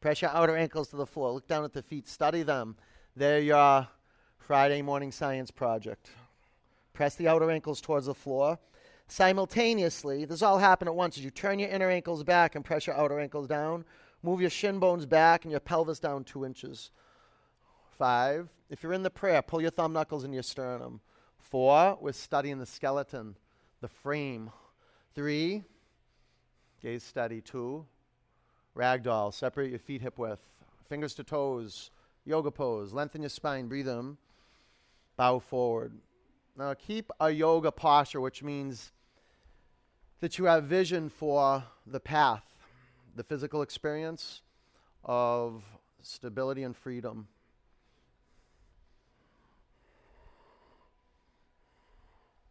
Press 0.00 0.22
your 0.22 0.30
outer 0.30 0.56
ankles 0.56 0.88
to 0.88 0.96
the 0.96 1.04
floor. 1.04 1.30
Look 1.30 1.46
down 1.46 1.64
at 1.64 1.74
the 1.74 1.82
feet. 1.82 2.08
Study 2.08 2.42
them. 2.42 2.76
They're 3.14 3.40
your 3.40 3.86
Friday 4.38 4.80
morning 4.80 5.12
science 5.12 5.50
project. 5.50 6.08
Press 6.94 7.16
the 7.16 7.28
outer 7.28 7.50
ankles 7.50 7.82
towards 7.82 8.06
the 8.06 8.14
floor. 8.14 8.58
Simultaneously, 9.08 10.24
this 10.24 10.42
all 10.42 10.58
happen 10.58 10.86
at 10.86 10.94
once 10.94 11.16
as 11.16 11.24
you 11.24 11.30
turn 11.30 11.58
your 11.58 11.70
inner 11.70 11.90
ankles 11.90 12.22
back 12.22 12.54
and 12.54 12.64
press 12.64 12.86
your 12.86 12.96
outer 12.96 13.18
ankles 13.18 13.48
down. 13.48 13.84
Move 14.22 14.40
your 14.40 14.50
shin 14.50 14.78
bones 14.78 15.06
back 15.06 15.44
and 15.44 15.50
your 15.50 15.60
pelvis 15.60 15.98
down 15.98 16.24
two 16.24 16.44
inches. 16.44 16.90
Five. 17.98 18.48
If 18.70 18.82
you're 18.82 18.92
in 18.92 19.02
the 19.02 19.10
prayer, 19.10 19.42
pull 19.42 19.62
your 19.62 19.70
thumb 19.70 19.92
knuckles 19.92 20.24
in 20.24 20.32
your 20.32 20.42
sternum. 20.42 21.00
Four. 21.38 21.98
We're 22.00 22.12
studying 22.12 22.58
the 22.58 22.66
skeleton, 22.66 23.36
the 23.80 23.88
frame. 23.88 24.50
Three. 25.14 25.64
Gaze 26.82 27.02
steady. 27.02 27.40
Two. 27.40 27.86
Ragdoll, 28.78 29.34
separate 29.34 29.70
your 29.70 29.80
feet 29.80 30.02
hip 30.02 30.18
width, 30.18 30.46
fingers 30.88 31.12
to 31.14 31.24
toes, 31.24 31.90
yoga 32.24 32.52
pose, 32.52 32.92
lengthen 32.92 33.22
your 33.22 33.28
spine, 33.28 33.66
breathe 33.66 33.88
in, 33.88 34.16
bow 35.16 35.40
forward. 35.40 35.92
Now 36.56 36.74
keep 36.74 37.10
a 37.18 37.30
yoga 37.30 37.72
posture, 37.72 38.20
which 38.20 38.44
means 38.44 38.92
that 40.20 40.38
you 40.38 40.46
have 40.46 40.64
vision 40.64 41.08
for 41.08 41.64
the 41.86 42.00
path, 42.00 42.44
the 43.14 43.22
physical 43.22 43.62
experience 43.62 44.42
of 45.04 45.62
stability 46.02 46.62
and 46.62 46.76
freedom. 46.76 47.28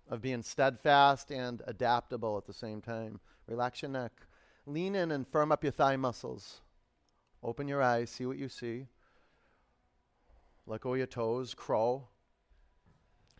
Of 0.09 0.21
being 0.21 0.41
steadfast 0.41 1.31
and 1.31 1.61
adaptable 1.67 2.37
at 2.37 2.45
the 2.45 2.53
same 2.53 2.81
time. 2.81 3.19
Relax 3.47 3.81
your 3.81 3.91
neck. 3.91 4.13
Lean 4.65 4.95
in 4.95 5.11
and 5.11 5.27
firm 5.27 5.51
up 5.51 5.63
your 5.63 5.71
thigh 5.71 5.97
muscles. 5.97 6.61
Open 7.43 7.67
your 7.67 7.81
eyes, 7.81 8.09
see 8.09 8.25
what 8.25 8.37
you 8.37 8.49
see. 8.49 8.87
Let 10.65 10.81
go 10.81 10.93
of 10.93 10.97
your 10.97 11.07
toes, 11.07 11.53
crow. 11.53 12.07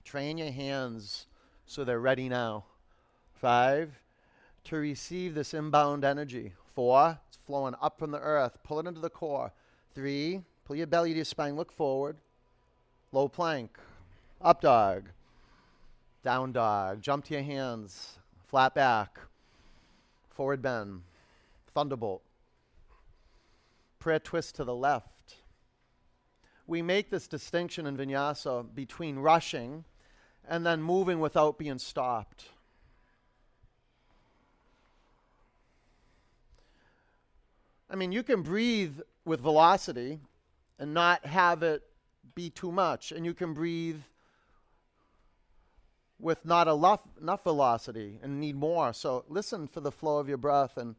Train 0.04 0.38
your 0.38 0.52
hands 0.52 1.28
so 1.66 1.84
they're 1.84 2.00
ready 2.00 2.30
now. 2.30 2.66
Five, 3.34 3.92
to 4.68 4.78
receive 4.78 5.36
this 5.36 5.54
inbound 5.54 6.04
energy. 6.04 6.54
Four, 6.76 7.20
it's 7.28 7.38
flowing 7.46 7.76
up 7.82 8.00
from 8.00 8.12
the 8.12 8.20
earth. 8.20 8.58
Pull 8.64 8.80
it 8.80 8.88
into 8.88 9.02
the 9.02 9.10
core. 9.10 9.52
Three, 9.94 10.42
pull 10.66 10.76
your 10.76 10.88
belly 10.88 11.12
to 11.12 11.16
your 11.18 11.26
spine, 11.26 11.56
look 11.56 11.72
forward. 11.72 12.18
Low 13.12 13.28
plank. 13.28 13.78
Up 14.42 14.62
dog. 14.62 15.10
Down 16.24 16.52
dog. 16.52 17.02
Jump 17.02 17.26
to 17.26 17.34
your 17.34 17.44
hands. 17.44 18.20
Flat 18.48 18.76
back. 18.76 19.20
Forward 20.30 20.62
bend 20.62 21.02
thunderbolt. 21.78 22.24
Prayer 24.00 24.18
twist 24.18 24.56
to 24.56 24.64
the 24.64 24.74
left. 24.74 25.36
We 26.66 26.82
make 26.82 27.12
this 27.12 27.28
distinction 27.28 27.86
in 27.86 27.96
vinyasa 27.96 28.74
between 28.74 29.20
rushing 29.20 29.84
and 30.50 30.66
then 30.66 30.82
moving 30.82 31.20
without 31.20 31.60
being 31.60 31.78
stopped. 31.78 32.46
I 37.90 37.96
mean, 37.96 38.12
you 38.12 38.24
can 38.24 38.42
breathe 38.42 39.00
with 39.26 39.40
velocity 39.42 40.20
and 40.80 40.94
not 40.94 41.26
have 41.26 41.64
it 41.64 41.84
be 42.36 42.50
too 42.50 42.72
much, 42.72 43.12
and 43.12 43.26
you 43.26 43.34
can 43.34 43.54
breathe 43.54 44.02
with 46.20 46.46
not 46.46 46.68
enough, 46.68 47.02
enough 47.22 47.44
velocity 47.44 48.20
and 48.22 48.40
need 48.40 48.56
more. 48.56 48.94
So 48.94 49.26
listen 49.30 49.68
for 49.68 49.82
the 49.82 49.92
flow 49.92 50.18
of 50.18 50.28
your 50.28 50.38
breath 50.38 50.78
and 50.78 50.96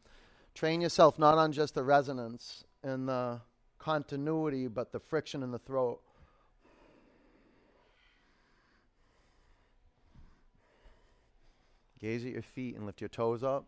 Train 0.58 0.80
yourself 0.80 1.20
not 1.20 1.38
on 1.38 1.52
just 1.52 1.76
the 1.76 1.84
resonance 1.84 2.64
and 2.82 3.08
the 3.08 3.40
continuity, 3.78 4.66
but 4.66 4.90
the 4.90 4.98
friction 4.98 5.44
in 5.44 5.52
the 5.52 5.58
throat. 5.60 6.00
Gaze 12.00 12.24
at 12.24 12.32
your 12.32 12.42
feet 12.42 12.74
and 12.74 12.86
lift 12.86 13.00
your 13.00 13.06
toes 13.06 13.44
up. 13.44 13.66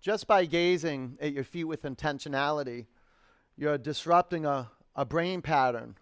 Just 0.00 0.26
by 0.26 0.46
gazing 0.46 1.18
at 1.20 1.32
your 1.32 1.44
feet 1.44 1.64
with 1.64 1.82
intentionality, 1.82 2.86
you're 3.56 3.78
disrupting 3.78 4.46
a, 4.46 4.70
a 4.96 5.04
brain 5.04 5.42
pattern 5.42 5.96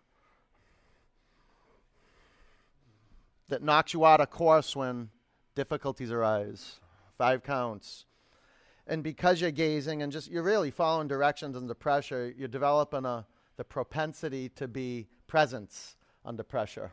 that 3.49 3.63
knocks 3.63 3.93
you 3.95 4.05
out 4.05 4.21
of 4.21 4.31
course 4.31 4.77
when 4.77 5.11
difficulties 5.55 6.13
arise. 6.13 6.81
Five 7.17 7.43
counts 7.43 8.05
and 8.89 9.03
because 9.03 9.41
you're 9.41 9.51
gazing 9.51 10.03
and 10.03 10.11
just 10.11 10.31
you're 10.31 10.43
really 10.43 10.71
following 10.71 11.07
directions 11.07 11.57
under 11.57 11.75
pressure, 11.75 12.33
you're 12.37 12.49
developing 12.49 13.05
a 13.05 13.27
the 13.59 13.65
propensity 13.65 14.49
to 14.51 14.67
be 14.69 15.07
presence 15.27 15.97
under 16.25 16.43
pressure. 16.43 16.93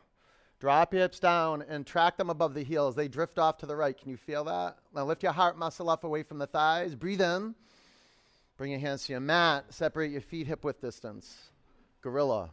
Drop 0.60 0.94
your 0.94 1.04
hips 1.04 1.20
down 1.20 1.64
and 1.68 1.86
track 1.86 2.18
them 2.18 2.30
above 2.30 2.54
the 2.54 2.64
heels. 2.64 2.96
They 2.96 3.08
drift 3.08 3.38
off 3.38 3.58
to 3.60 3.66
the 3.66 3.76
right. 3.76 3.98
Can 3.98 4.10
you 4.10 4.18
feel 4.18 4.46
that? 4.46 4.78
Now 4.94 5.06
lift 5.06 5.22
your 5.22 5.34
heart 5.34 5.58
muscle 5.58 5.90
up 5.90 6.04
away 6.04 6.24
from 6.24 6.38
the 6.38 6.48
thighs. 6.48 6.96
Breathe 6.96 7.22
in. 7.22 7.56
Bring 8.58 8.72
your 8.72 8.80
hands 8.80 9.06
to 9.06 9.14
your 9.14 9.20
mat. 9.20 9.66
Separate 9.70 10.12
your 10.12 10.22
feet 10.22 10.48
hip 10.48 10.64
width 10.64 10.80
distance. 10.80 11.36
Gorilla. 12.02 12.52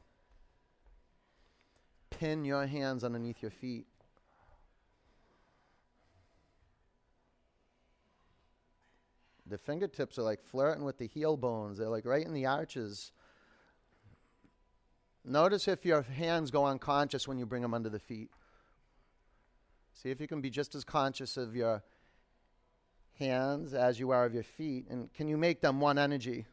Pin 2.11 2.45
your 2.45 2.67
hands 2.67 3.05
underneath 3.05 3.41
your 3.41 3.53
feet. 3.53 3.87
The 9.47 9.59
fingertips 9.59 10.19
are 10.19 10.23
like 10.23 10.43
flirting 10.43 10.85
with 10.85 10.99
the 10.99 11.07
heel 11.07 11.37
bones. 11.37 11.79
They're 11.79 11.89
like 11.89 12.07
right 12.07 12.25
in 12.25 12.33
the 12.33 12.47
arches. 12.47 13.13
Notice 15.25 15.69
if 15.69 15.85
your 15.85 16.03
hands 16.03 16.51
go 16.51 16.67
unconscious 16.67 17.29
when 17.29 17.39
you 17.39 17.47
bring 17.47 17.63
them 17.63 17.75
under 17.75 17.89
the 17.89 17.99
feet. 17.99 18.31
See 19.95 20.11
if 20.11 20.21
you 20.21 20.27
can 20.27 20.41
be 20.41 20.51
just 20.51 20.75
as 20.75 20.85
conscious 20.85 21.37
of 21.37 21.55
your 21.55 21.83
hands 23.19 23.73
as 23.75 24.01
you 24.01 24.11
are 24.11 24.25
of 24.25 24.35
your 24.35 24.43
feet. 24.43 24.87
And 24.91 25.13
can 25.15 25.29
you 25.29 25.37
make 25.37 25.61
them 25.61 25.81
one 25.81 25.99
energy? 25.99 26.47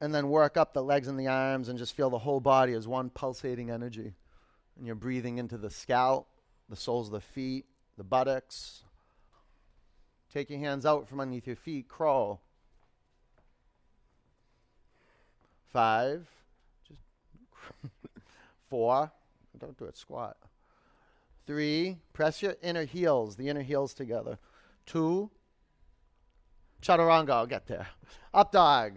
And 0.00 0.14
then 0.14 0.28
work 0.28 0.56
up 0.56 0.72
the 0.72 0.82
legs 0.82 1.08
and 1.08 1.18
the 1.18 1.28
arms 1.28 1.68
and 1.68 1.78
just 1.78 1.96
feel 1.96 2.10
the 2.10 2.18
whole 2.18 2.40
body 2.40 2.74
as 2.74 2.86
one 2.86 3.10
pulsating 3.10 3.70
energy. 3.70 4.14
And 4.76 4.86
you're 4.86 4.94
breathing 4.94 5.38
into 5.38 5.56
the 5.56 5.70
scalp, 5.70 6.28
the 6.68 6.76
soles 6.76 7.08
of 7.08 7.12
the 7.12 7.20
feet, 7.20 7.64
the 7.96 8.04
buttocks, 8.04 8.84
Take 10.34 10.50
your 10.50 10.58
hands 10.58 10.84
out 10.84 11.08
from 11.08 11.20
underneath 11.20 11.46
your 11.46 11.54
feet. 11.54 11.88
Crawl. 11.88 12.42
Five. 15.72 16.26
Four. 18.70 19.10
Don't 19.58 19.78
do 19.78 19.84
it. 19.84 19.96
Squat. 19.96 20.36
Three. 21.46 21.98
Press 22.12 22.42
your 22.42 22.56
inner 22.62 22.84
heels, 22.84 23.36
the 23.36 23.48
inner 23.48 23.62
heels 23.62 23.94
together. 23.94 24.38
Two. 24.86 25.30
Chaturanga. 26.82 27.30
I'll 27.30 27.46
get 27.46 27.66
there. 27.66 27.86
Up 28.32 28.52
dog. 28.52 28.94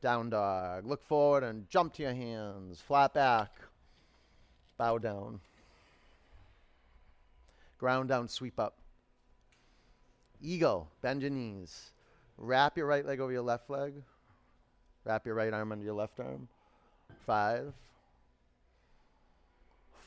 Down 0.00 0.30
dog. 0.30 0.86
Look 0.86 1.02
forward 1.02 1.42
and 1.44 1.68
jump 1.68 1.94
to 1.94 2.02
your 2.02 2.14
hands. 2.14 2.80
Flat 2.80 3.14
back. 3.14 3.50
Bow 4.76 4.98
down. 4.98 5.40
Ground 7.78 8.08
down, 8.08 8.28
sweep 8.28 8.58
up. 8.58 8.76
Eagle, 10.40 10.88
bend 11.00 11.22
your 11.22 11.30
knees. 11.30 11.92
Wrap 12.36 12.76
your 12.76 12.86
right 12.86 13.04
leg 13.04 13.20
over 13.20 13.32
your 13.32 13.42
left 13.42 13.70
leg. 13.70 13.94
Wrap 15.04 15.26
your 15.26 15.34
right 15.34 15.52
arm 15.52 15.72
under 15.72 15.84
your 15.84 15.94
left 15.94 16.20
arm. 16.20 16.48
Five, 17.28 17.74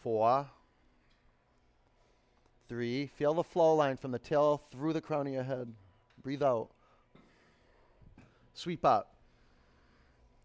four, 0.01 0.47
Three. 2.71 3.07
Feel 3.17 3.33
the 3.33 3.43
flow 3.43 3.75
line 3.75 3.97
from 3.97 4.11
the 4.11 4.17
tail 4.17 4.63
through 4.71 4.93
the 4.93 5.01
crown 5.01 5.27
of 5.27 5.33
your 5.33 5.43
head. 5.43 5.73
Breathe 6.23 6.41
out. 6.41 6.69
Sweep 8.53 8.85
up. 8.85 9.13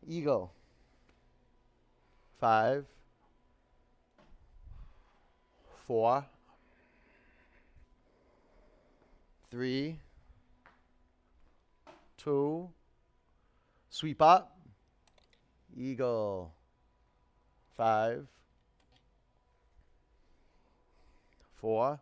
Eagle. 0.09 0.51
Five. 2.41 2.85
Four. 5.87 6.27
Three. 9.53 10.01
Two. 12.19 12.69
Sweep 13.89 14.21
up. 14.21 14.59
Eagle. 15.79 16.56
Five. 17.77 18.27
Four. 21.55 22.01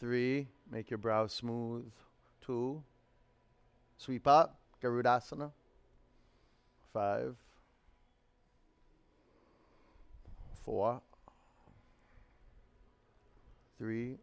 Three. 0.00 0.48
Make 0.70 0.90
your 0.90 0.98
brow 0.98 1.26
smooth. 1.26 1.84
Two. 2.44 2.82
Sweep 3.98 4.26
up. 4.26 4.58
Garudasana. 4.82 5.50
Five. 6.92 7.36
Four. 10.64 11.00
Three. 13.78 14.16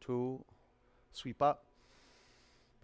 Two. 0.00 0.44
Sweep 1.12 1.42
up. 1.42 1.65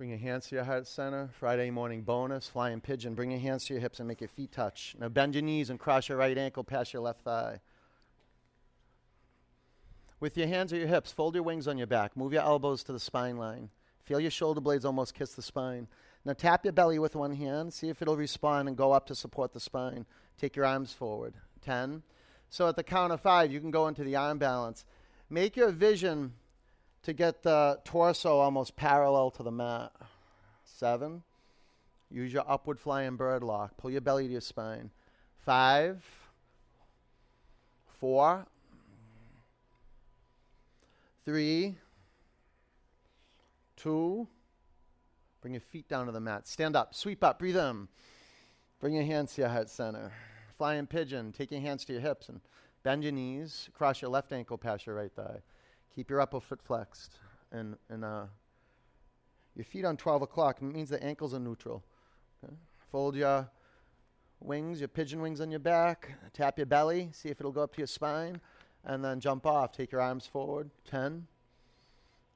Bring 0.02 0.10
your 0.10 0.18
hands 0.18 0.48
to 0.48 0.56
your 0.56 0.64
heart 0.64 0.88
center. 0.88 1.30
Friday 1.38 1.70
morning 1.70 2.02
bonus, 2.02 2.48
flying 2.48 2.80
pigeon. 2.80 3.14
Bring 3.14 3.30
your 3.30 3.38
hands 3.38 3.66
to 3.66 3.74
your 3.74 3.80
hips 3.80 4.00
and 4.00 4.08
make 4.08 4.20
your 4.20 4.26
feet 4.26 4.50
touch. 4.50 4.96
Now 4.98 5.08
bend 5.08 5.36
your 5.36 5.42
knees 5.42 5.70
and 5.70 5.78
cross 5.78 6.08
your 6.08 6.18
right 6.18 6.36
ankle 6.36 6.64
past 6.64 6.92
your 6.92 7.02
left 7.02 7.20
thigh. 7.20 7.60
With 10.18 10.36
your 10.36 10.48
hands 10.48 10.72
at 10.72 10.80
your 10.80 10.88
hips, 10.88 11.12
fold 11.12 11.36
your 11.36 11.44
wings 11.44 11.68
on 11.68 11.78
your 11.78 11.86
back. 11.86 12.16
Move 12.16 12.32
your 12.32 12.42
elbows 12.42 12.82
to 12.82 12.92
the 12.92 12.98
spine 12.98 13.36
line. 13.36 13.70
Feel 14.02 14.18
your 14.18 14.32
shoulder 14.32 14.60
blades 14.60 14.84
almost 14.84 15.14
kiss 15.14 15.34
the 15.34 15.40
spine. 15.40 15.86
Now 16.24 16.32
tap 16.32 16.64
your 16.64 16.72
belly 16.72 16.98
with 16.98 17.14
one 17.14 17.36
hand. 17.36 17.72
See 17.72 17.88
if 17.88 18.02
it'll 18.02 18.16
respond 18.16 18.66
and 18.66 18.76
go 18.76 18.90
up 18.90 19.06
to 19.06 19.14
support 19.14 19.52
the 19.52 19.60
spine. 19.60 20.04
Take 20.36 20.56
your 20.56 20.66
arms 20.66 20.92
forward. 20.92 21.34
10. 21.60 22.02
So 22.50 22.66
at 22.66 22.74
the 22.74 22.82
count 22.82 23.12
of 23.12 23.20
five, 23.20 23.52
you 23.52 23.60
can 23.60 23.70
go 23.70 23.86
into 23.86 24.02
the 24.02 24.16
arm 24.16 24.38
balance. 24.38 24.84
Make 25.30 25.56
your 25.56 25.70
vision 25.70 26.32
to 27.02 27.12
get 27.12 27.42
the 27.42 27.80
torso 27.84 28.38
almost 28.38 28.76
parallel 28.76 29.30
to 29.32 29.42
the 29.42 29.50
mat. 29.50 29.92
Seven. 30.64 31.22
Use 32.10 32.32
your 32.32 32.44
upward 32.46 32.78
flying 32.78 33.16
bird 33.16 33.42
lock. 33.42 33.76
Pull 33.76 33.90
your 33.90 34.00
belly 34.00 34.26
to 34.26 34.32
your 34.32 34.40
spine. 34.40 34.90
Five. 35.44 36.04
Four. 37.98 38.46
Three. 41.24 41.76
Two. 43.76 44.28
Bring 45.40 45.54
your 45.54 45.60
feet 45.60 45.88
down 45.88 46.06
to 46.06 46.12
the 46.12 46.20
mat. 46.20 46.46
Stand 46.46 46.76
up. 46.76 46.94
Sweep 46.94 47.24
up. 47.24 47.38
Breathe 47.38 47.56
in. 47.56 47.88
Bring 48.80 48.94
your 48.94 49.04
hands 49.04 49.34
to 49.34 49.42
your 49.42 49.50
heart 49.50 49.70
center. 49.70 50.12
Flying 50.58 50.86
pigeon. 50.86 51.32
Take 51.32 51.50
your 51.50 51.60
hands 51.60 51.84
to 51.86 51.92
your 51.92 52.02
hips 52.02 52.28
and 52.28 52.40
bend 52.82 53.02
your 53.02 53.12
knees. 53.12 53.68
Cross 53.74 54.02
your 54.02 54.10
left 54.10 54.32
ankle 54.32 54.58
past 54.58 54.86
your 54.86 54.94
right 54.94 55.12
thigh. 55.12 55.40
Keep 55.94 56.11
your 56.11 56.20
upper 56.20 56.40
foot 56.40 56.61
flexed. 56.62 57.18
And, 57.50 57.76
and 57.88 58.05
uh, 58.05 58.24
your 59.55 59.64
feet 59.64 59.85
on 59.85 59.96
12 59.96 60.22
o'clock 60.22 60.59
it 60.61 60.64
means 60.64 60.88
the 60.88 61.02
ankles 61.02 61.35
are 61.35 61.38
neutral. 61.38 61.83
Okay? 62.42 62.55
Fold 62.90 63.14
your 63.14 63.48
wings, 64.40 64.81
your 64.81 64.88
pigeon 64.88 65.20
wings 65.20 65.40
on 65.40 65.50
your 65.50 65.61
back. 65.61 66.14
Tap 66.33 66.59
your 66.59 66.66
belly. 66.66 67.11
See 67.12 67.28
if 67.28 67.40
it'll 67.40 67.52
go 67.52 67.62
up 67.62 67.72
to 67.74 67.78
your 67.78 67.87
spine. 67.87 68.40
And 68.85 69.05
then 69.05 69.20
jump 69.20 69.46
off. 69.46 69.72
Take 69.72 69.92
your 69.92 70.00
arms 70.00 70.26
forward. 70.26 70.70
10. 70.90 71.26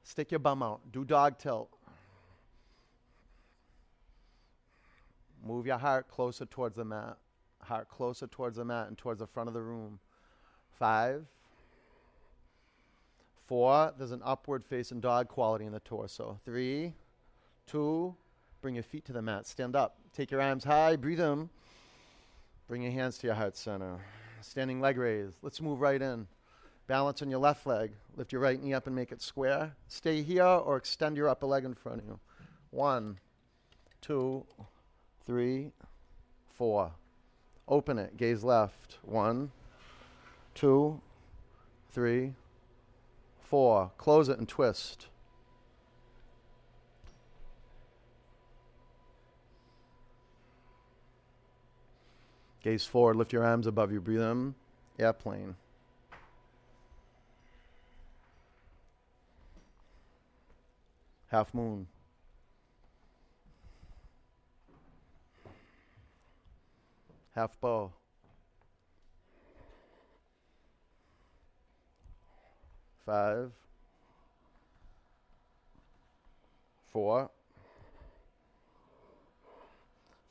Stick 0.03 0.31
your 0.31 0.39
bum 0.39 0.63
out. 0.63 0.79
Do 0.91 1.03
dog 1.03 1.37
tilt. 1.37 1.69
Move 5.45 5.65
your 5.65 5.77
heart 5.77 6.07
closer 6.07 6.45
towards 6.45 6.75
the 6.75 6.85
mat. 6.85 7.17
Heart 7.63 7.89
closer 7.89 8.27
towards 8.27 8.57
the 8.57 8.65
mat 8.65 8.87
and 8.87 8.97
towards 8.97 9.19
the 9.19 9.27
front 9.27 9.49
of 9.49 9.53
the 9.53 9.61
room. 9.61 9.99
Five. 10.79 11.25
Four, 13.47 13.93
there's 13.97 14.11
an 14.11 14.21
upward 14.25 14.65
facing 14.65 14.99
dog 14.99 15.29
quality 15.29 15.65
in 15.65 15.71
the 15.71 15.79
torso. 15.79 16.37
Three, 16.43 16.93
two, 17.65 18.13
bring 18.61 18.75
your 18.75 18.83
feet 18.83 19.05
to 19.05 19.13
the 19.13 19.21
mat. 19.21 19.47
Stand 19.47 19.73
up. 19.73 19.97
Take 20.13 20.31
your 20.31 20.41
arms 20.41 20.65
high. 20.65 20.97
Breathe 20.97 21.21
in. 21.21 21.49
Bring 22.67 22.81
your 22.81 22.91
hands 22.91 23.17
to 23.19 23.27
your 23.27 23.35
heart 23.35 23.55
center. 23.55 23.99
Standing 24.41 24.81
leg 24.81 24.97
raise. 24.97 25.31
Let's 25.41 25.61
move 25.61 25.79
right 25.79 26.01
in. 26.01 26.27
Balance 26.87 27.21
on 27.21 27.29
your 27.29 27.39
left 27.39 27.65
leg. 27.65 27.91
Lift 28.17 28.33
your 28.33 28.41
right 28.41 28.61
knee 28.61 28.73
up 28.73 28.85
and 28.85 28.95
make 28.95 29.13
it 29.13 29.21
square. 29.21 29.73
Stay 29.87 30.21
here 30.21 30.43
or 30.43 30.75
extend 30.75 31.15
your 31.15 31.29
upper 31.29 31.45
leg 31.45 31.63
in 31.63 31.73
front 31.73 32.01
of 32.01 32.05
you. 32.05 32.19
One, 32.71 33.17
two, 34.01 34.45
three, 35.25 35.71
four. 36.55 36.91
Open 37.69 37.97
it. 37.97 38.17
Gaze 38.17 38.43
left. 38.43 38.97
One, 39.03 39.51
two, 40.53 40.99
three, 41.91 42.33
four. 43.49 43.91
Close 43.97 44.29
it 44.29 44.37
and 44.37 44.47
twist. 44.47 45.07
Gaze 52.61 52.85
forward. 52.85 53.15
Lift 53.15 53.31
your 53.31 53.45
arms 53.45 53.67
above 53.67 53.91
you. 53.91 54.01
Breathe 54.01 54.21
in. 54.21 54.55
Airplane. 54.99 55.55
Half 61.27 61.53
moon. 61.53 61.87
Half 67.35 67.59
bow. 67.61 67.91
Five. 73.07 73.51
Four. 76.91 77.29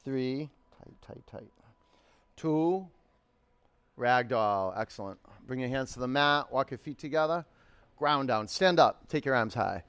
Three. 0.05 0.51
Tight, 0.79 0.95
tight, 1.01 1.27
tight. 1.27 1.51
Two. 2.37 2.87
Ragdoll. 3.99 4.79
Excellent. 4.79 5.19
Bring 5.47 5.59
your 5.59 5.71
hands 5.71 5.95
to 5.95 6.01
the 6.01 6.07
mat. 6.07 6.53
Walk 6.53 6.71
your 6.71 6.77
feet 6.77 6.99
together. 6.99 7.47
Ground 7.97 8.29
down. 8.29 8.47
Stand 8.47 8.79
up. 8.79 9.09
Take 9.09 9.25
your 9.25 9.35
arms 9.35 9.55
high. 9.55 9.83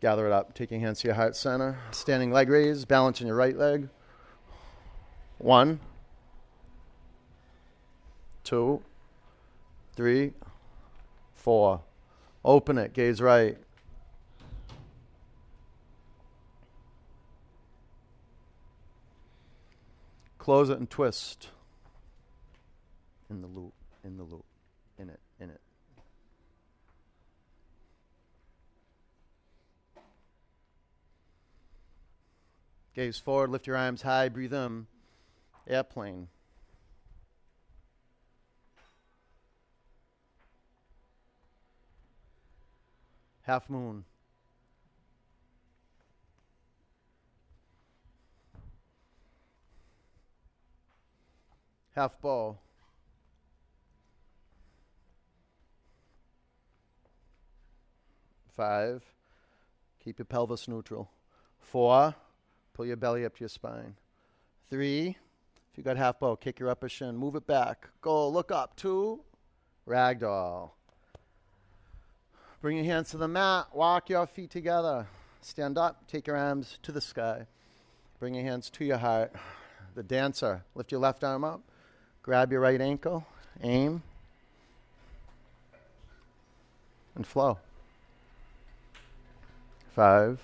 Gather 0.00 0.26
it 0.26 0.32
up. 0.32 0.54
Take 0.54 0.70
your 0.70 0.80
hands 0.80 1.00
to 1.00 1.08
your 1.08 1.14
heart 1.14 1.36
center. 1.36 1.78
Standing 1.90 2.32
leg 2.32 2.48
raise. 2.48 2.86
Balance 2.86 3.20
on 3.20 3.26
your 3.26 3.36
right 3.36 3.58
leg. 3.58 3.90
One. 5.36 5.80
Two. 8.42 8.80
Three. 9.94 10.32
Four. 11.42 11.80
Open 12.44 12.78
it. 12.78 12.92
Gaze 12.92 13.20
right. 13.20 13.58
Close 20.38 20.70
it 20.70 20.78
and 20.78 20.88
twist. 20.88 21.48
In 23.28 23.40
the 23.40 23.48
loop. 23.48 23.72
In 24.04 24.16
the 24.16 24.22
loop. 24.22 24.44
In 25.00 25.08
it. 25.08 25.18
In 25.40 25.50
it. 25.50 25.60
Gaze 32.94 33.18
forward, 33.18 33.50
lift 33.50 33.66
your 33.66 33.76
arms 33.76 34.02
high, 34.02 34.28
breathe 34.28 34.54
in. 34.54 34.86
Airplane. 35.66 36.28
Half 43.42 43.68
moon. 43.68 44.04
Half 51.94 52.20
bow. 52.20 52.56
Five. 58.56 59.02
Keep 60.02 60.18
your 60.18 60.26
pelvis 60.26 60.68
neutral. 60.68 61.10
Four. 61.58 62.14
Pull 62.74 62.86
your 62.86 62.96
belly 62.96 63.24
up 63.24 63.34
to 63.36 63.40
your 63.40 63.48
spine. 63.48 63.96
Three. 64.70 65.16
If 65.70 65.78
you 65.78 65.82
got 65.82 65.96
half 65.96 66.20
bow, 66.20 66.36
kick 66.36 66.58
your 66.58 66.70
upper 66.70 66.88
shin. 66.88 67.16
Move 67.16 67.34
it 67.36 67.46
back. 67.46 67.88
Go. 68.00 68.28
Look 68.28 68.50
up. 68.50 68.76
Two. 68.76 69.20
Ragdoll. 69.86 70.70
Bring 72.62 72.76
your 72.76 72.86
hands 72.86 73.10
to 73.10 73.18
the 73.18 73.28
mat. 73.28 73.66
Walk 73.74 74.08
your 74.08 74.26
feet 74.26 74.50
together. 74.50 75.06
Stand 75.40 75.76
up. 75.76 76.06
Take 76.08 76.28
your 76.28 76.36
arms 76.36 76.78
to 76.84 76.92
the 76.92 77.00
sky. 77.00 77.46
Bring 78.20 78.34
your 78.34 78.44
hands 78.44 78.70
to 78.70 78.84
your 78.84 78.98
heart. 78.98 79.32
The 79.96 80.04
dancer. 80.04 80.62
Lift 80.74 80.92
your 80.92 81.00
left 81.00 81.24
arm 81.24 81.42
up. 81.42 81.60
Grab 82.22 82.52
your 82.52 82.60
right 82.60 82.80
ankle. 82.80 83.26
Aim. 83.62 84.02
and 87.14 87.26
flow. 87.26 87.58
Five. 89.94 90.40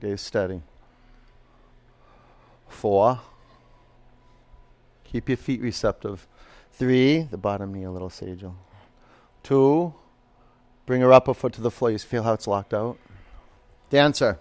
Gaze 0.00 0.20
steady. 0.20 0.62
Four. 2.68 3.20
Keep 5.04 5.28
your 5.28 5.38
feet 5.38 5.60
receptive. 5.60 6.26
Three. 6.72 7.22
The 7.22 7.36
bottom 7.36 7.74
knee 7.74 7.84
a 7.84 7.90
little 7.90 8.10
sagel. 8.10 8.54
Two. 9.42 9.94
Bring 10.86 11.00
her 11.00 11.12
upper 11.12 11.34
foot 11.34 11.52
to 11.54 11.60
the 11.60 11.70
floor. 11.70 11.90
You 11.90 11.98
feel 11.98 12.22
how 12.22 12.32
it's 12.32 12.46
locked 12.46 12.74
out? 12.74 12.98
Dancer. 13.90 14.38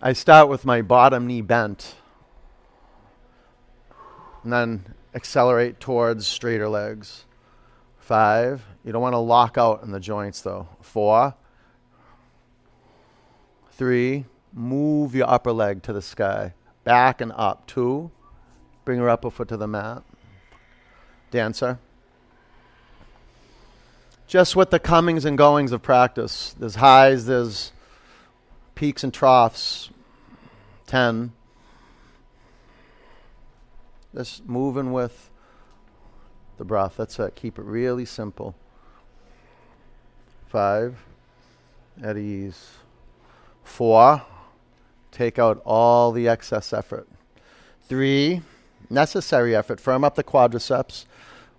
I 0.00 0.12
start 0.12 0.48
with 0.48 0.64
my 0.64 0.82
bottom 0.82 1.26
knee 1.26 1.40
bent. 1.40 1.94
And 4.42 4.52
then 4.52 4.94
accelerate 5.14 5.80
towards 5.80 6.26
straighter 6.26 6.68
legs. 6.68 7.24
Five. 7.98 8.62
You 8.84 8.92
don't 8.92 9.00
want 9.00 9.14
to 9.14 9.18
lock 9.18 9.56
out 9.56 9.82
in 9.82 9.92
the 9.92 10.00
joints 10.00 10.42
though. 10.42 10.68
Four. 10.82 11.34
Three. 13.72 14.26
Move 14.52 15.14
your 15.14 15.28
upper 15.30 15.52
leg 15.52 15.82
to 15.84 15.92
the 15.92 16.02
sky. 16.02 16.52
Back 16.84 17.20
and 17.20 17.32
up. 17.34 17.66
Two. 17.66 18.10
Bring 18.84 18.98
your 18.98 19.08
upper 19.08 19.30
foot 19.30 19.48
to 19.48 19.56
the 19.56 19.66
mat. 19.66 20.02
Dancer. 21.30 21.78
Just 24.34 24.56
with 24.56 24.70
the 24.70 24.80
comings 24.80 25.24
and 25.24 25.38
goings 25.38 25.70
of 25.70 25.80
practice. 25.80 26.56
There's 26.58 26.74
highs, 26.74 27.26
there's 27.26 27.70
peaks 28.74 29.04
and 29.04 29.14
troughs. 29.14 29.90
10. 30.88 31.30
Just 34.12 34.44
moving 34.44 34.92
with 34.92 35.30
the 36.58 36.64
breath. 36.64 36.96
That's 36.96 37.16
it. 37.20 37.36
Keep 37.36 37.60
it 37.60 37.64
really 37.64 38.04
simple. 38.04 38.56
Five. 40.48 40.98
At 42.02 42.16
ease. 42.16 42.70
Four. 43.62 44.20
Take 45.12 45.38
out 45.38 45.62
all 45.64 46.10
the 46.10 46.26
excess 46.26 46.72
effort. 46.72 47.06
Three. 47.82 48.42
Necessary 48.90 49.54
effort. 49.54 49.78
Firm 49.78 50.02
up 50.02 50.16
the 50.16 50.24
quadriceps. 50.24 51.04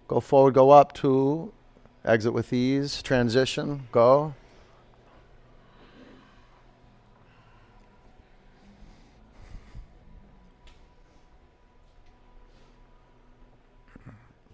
Go 0.09 0.19
forward, 0.19 0.55
go 0.55 0.71
up. 0.71 0.91
Two. 0.91 1.53
Exit 2.05 2.33
with 2.33 2.53
ease. 2.53 3.01
Transition. 3.01 3.87
Go. 3.91 4.35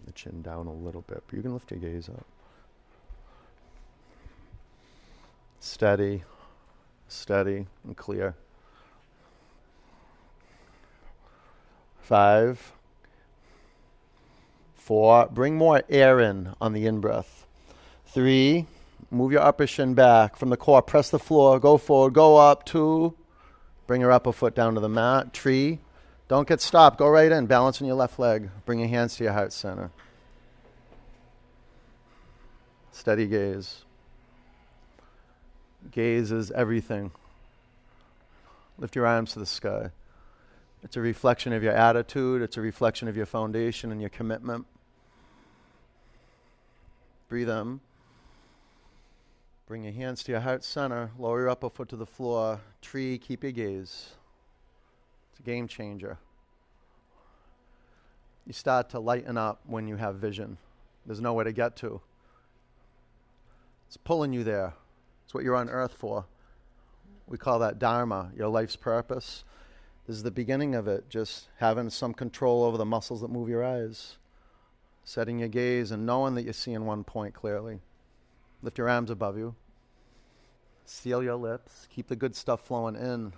the 0.05 0.13
chin 0.13 0.41
down 0.41 0.67
a 0.67 0.73
little 0.73 1.01
bit, 1.01 1.23
but 1.27 1.35
you 1.35 1.41
can 1.41 1.53
lift 1.53 1.71
your 1.71 1.79
gaze 1.79 2.09
up. 2.09 2.25
Steady, 5.59 6.23
steady, 7.07 7.65
and 7.85 7.95
clear. 7.95 8.35
Five, 11.99 12.73
four, 14.91 15.25
bring 15.31 15.55
more 15.55 15.81
air 15.87 16.19
in 16.19 16.53
on 16.59 16.73
the 16.73 16.85
in 16.85 16.99
breath. 16.99 17.47
Three, 18.07 18.65
move 19.09 19.31
your 19.31 19.39
upper 19.39 19.65
shin 19.65 19.93
back 19.93 20.35
from 20.35 20.49
the 20.49 20.57
core, 20.57 20.81
press 20.81 21.09
the 21.09 21.17
floor, 21.17 21.61
go 21.61 21.77
forward, 21.77 22.13
go 22.13 22.35
up. 22.35 22.65
Two, 22.65 23.15
bring 23.87 24.01
your 24.01 24.11
upper 24.11 24.33
foot 24.33 24.53
down 24.53 24.73
to 24.75 24.81
the 24.81 24.89
mat. 24.89 25.31
Three, 25.31 25.79
don't 26.27 26.45
get 26.45 26.59
stopped. 26.59 26.97
Go 26.97 27.07
right 27.07 27.31
in. 27.31 27.45
Balance 27.45 27.81
on 27.81 27.87
your 27.87 27.95
left 27.95 28.19
leg. 28.19 28.49
Bring 28.65 28.79
your 28.79 28.89
hands 28.89 29.15
to 29.15 29.23
your 29.23 29.31
heart 29.31 29.53
center. 29.53 29.91
Steady 32.91 33.27
gaze. 33.27 33.85
Gaze 35.89 36.33
is 36.33 36.51
everything. 36.51 37.11
Lift 38.77 38.97
your 38.97 39.07
arms 39.07 39.31
to 39.33 39.39
the 39.39 39.45
sky. 39.45 39.91
It's 40.83 40.97
a 40.97 41.01
reflection 41.01 41.53
of 41.53 41.63
your 41.63 41.71
attitude, 41.71 42.41
it's 42.41 42.57
a 42.57 42.61
reflection 42.61 43.07
of 43.07 43.15
your 43.15 43.25
foundation 43.25 43.93
and 43.93 44.01
your 44.01 44.09
commitment. 44.09 44.65
Breathe 47.31 47.49
in. 47.49 47.79
Bring 49.65 49.85
your 49.85 49.93
hands 49.93 50.21
to 50.25 50.33
your 50.33 50.41
heart 50.41 50.65
center. 50.65 51.11
Lower 51.17 51.39
your 51.39 51.49
upper 51.49 51.69
foot 51.69 51.87
to 51.87 51.95
the 51.95 52.05
floor. 52.05 52.59
Tree, 52.81 53.17
keep 53.17 53.43
your 53.43 53.53
gaze 53.53 54.15
It's 55.31 55.39
a 55.39 55.43
game 55.43 55.65
changer. 55.65 56.17
You 58.45 58.51
start 58.51 58.89
to 58.89 58.99
lighten 58.99 59.37
up 59.37 59.61
when 59.65 59.87
you 59.87 59.95
have 59.95 60.15
vision. 60.15 60.57
There's 61.05 61.21
nowhere 61.21 61.45
to 61.45 61.53
get 61.53 61.77
to. 61.77 62.01
It's 63.87 63.95
pulling 63.95 64.33
you 64.33 64.43
there. 64.43 64.73
It's 65.23 65.33
what 65.33 65.45
you're 65.45 65.55
on 65.55 65.69
earth 65.69 65.93
for. 65.93 66.25
We 67.27 67.37
call 67.37 67.59
that 67.59 67.79
Dharma, 67.79 68.31
your 68.35 68.49
life's 68.49 68.75
purpose. 68.75 69.45
This 70.05 70.17
is 70.17 70.23
the 70.23 70.31
beginning 70.31 70.75
of 70.75 70.85
it, 70.89 71.09
just 71.09 71.47
having 71.59 71.91
some 71.91 72.13
control 72.13 72.65
over 72.65 72.77
the 72.77 72.83
muscles 72.83 73.21
that 73.21 73.29
move 73.29 73.47
your 73.47 73.63
eyes, 73.63 74.17
setting 75.03 75.39
your 75.39 75.47
gaze 75.47 75.91
and 75.91 76.05
knowing 76.05 76.35
that 76.35 76.43
you're 76.43 76.53
seeing 76.53 76.85
one 76.85 77.03
point 77.03 77.33
clearly. 77.33 77.79
Lift 78.61 78.77
your 78.77 78.89
arms 78.89 79.09
above 79.09 79.37
you. 79.37 79.55
Seal 80.85 81.23
your 81.23 81.35
lips. 81.35 81.87
Keep 81.93 82.07
the 82.07 82.15
good 82.15 82.35
stuff 82.35 82.65
flowing 82.65 82.95
in. 82.95 83.33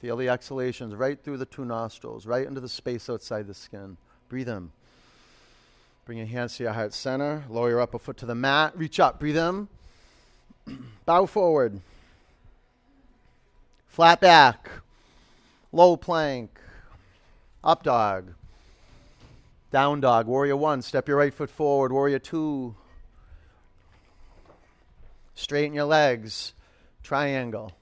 Feel 0.00 0.16
the 0.16 0.28
exhalations 0.28 0.94
right 0.94 1.22
through 1.22 1.36
the 1.36 1.46
two 1.46 1.64
nostrils, 1.64 2.26
right 2.26 2.46
into 2.46 2.60
the 2.60 2.68
space 2.68 3.08
outside 3.08 3.46
the 3.46 3.54
skin. 3.54 3.96
Breathe 4.28 4.48
in. 4.48 4.70
Bring 6.04 6.18
your 6.18 6.26
hands 6.26 6.56
to 6.56 6.64
your 6.64 6.72
heart 6.72 6.92
center. 6.92 7.44
Lower 7.48 7.70
your 7.70 7.80
upper 7.80 7.98
foot 7.98 8.16
to 8.18 8.26
the 8.26 8.34
mat. 8.34 8.76
Reach 8.76 8.98
up. 8.98 9.20
Breathe 9.20 9.36
in. 9.36 9.68
Bow 11.06 11.26
forward. 11.26 11.80
Flat 13.86 14.20
back. 14.20 14.70
Low 15.70 15.96
plank. 15.96 16.58
Up 17.62 17.84
dog. 17.84 18.32
Down 19.72 20.00
dog. 20.00 20.26
Warrior 20.26 20.56
one. 20.56 20.82
Step 20.82 21.08
your 21.08 21.16
right 21.16 21.34
foot 21.34 21.50
forward. 21.50 21.92
Warrior 21.92 22.18
two. 22.18 22.76
Straighten 25.34 25.74
your 25.74 25.86
legs. 25.86 26.52
Triangle 27.02 27.72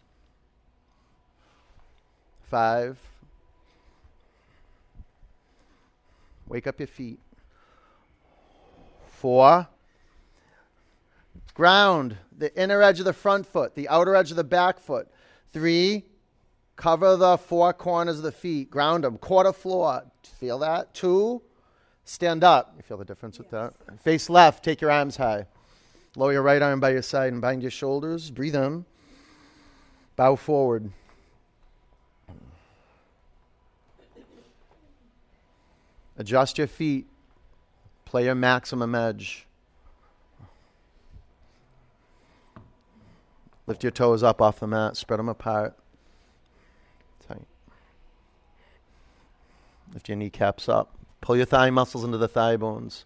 five. 2.51 2.99
Wake 6.49 6.67
up 6.67 6.81
your 6.81 6.89
feet. 6.89 7.21
Four. 9.13 9.69
Ground 11.55 12.17
the 12.37 12.55
inner 12.61 12.83
edge 12.83 12.99
of 12.99 13.05
the 13.05 13.13
front 13.13 13.47
foot, 13.47 13.75
the 13.75 13.89
outer 13.89 14.17
edge 14.17 14.31
of 14.31 14.37
the 14.37 14.45
back 14.45 14.81
foot. 14.81 15.09
Three. 15.53 16.05
Cover 16.77 17.17
the 17.17 17.37
four 17.37 17.73
corners 17.75 18.17
of 18.17 18.23
the 18.23 18.33
feet. 18.33 18.71
Ground 18.71 19.05
them. 19.05 19.19
Quarter 19.19 19.53
floor. 19.53 20.05
Feel 20.23 20.61
that? 20.61 20.95
Two. 20.95 21.43
Stand 22.05 22.43
up. 22.43 22.75
You 22.77 22.83
feel 22.83 22.97
the 22.97 23.05
difference 23.05 23.39
with 23.39 23.51
that? 23.51 23.75
Face 24.01 24.29
left. 24.29 24.65
Take 24.65 24.81
your 24.81 24.91
arms 24.91 25.17
high. 25.17 25.47
Lower 26.17 26.33
your 26.33 26.43
right 26.43 26.61
arm 26.61 26.81
by 26.81 26.91
your 26.91 27.03
side 27.03 27.33
and 27.33 27.41
bind 27.41 27.63
your 27.63 27.71
shoulders. 27.71 28.31
Breathe 28.31 28.57
in. 28.57 28.85
Bow 30.17 30.37
forward. 30.37 30.91
Adjust 36.19 36.59
your 36.59 36.67
feet. 36.67 37.07
Play 38.05 38.25
your 38.25 38.35
maximum 38.35 38.95
edge. 38.95 39.47
Lift 43.67 43.85
your 43.85 43.93
toes 43.93 44.25
up 44.25 44.43
off 44.43 44.59
the 44.59 44.67
mat. 44.67 44.97
Spread 44.97 45.21
them 45.21 45.29
apart. 45.29 45.79
Tight. 47.29 47.47
Lift 49.95 50.09
your 50.09 50.17
kneecaps 50.17 50.69
up. 50.69 51.00
Pull 51.21 51.37
your 51.37 51.47
thigh 51.47 51.71
muscles 51.71 52.05
into 52.05 52.19
the 52.19 52.29
thigh 52.29 52.57
bones. 52.57 53.05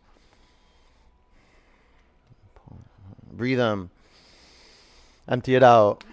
Breathe 3.32 3.58
them. 3.58 3.90
Empty 5.28 5.54
it 5.56 5.62
out. 5.62 6.04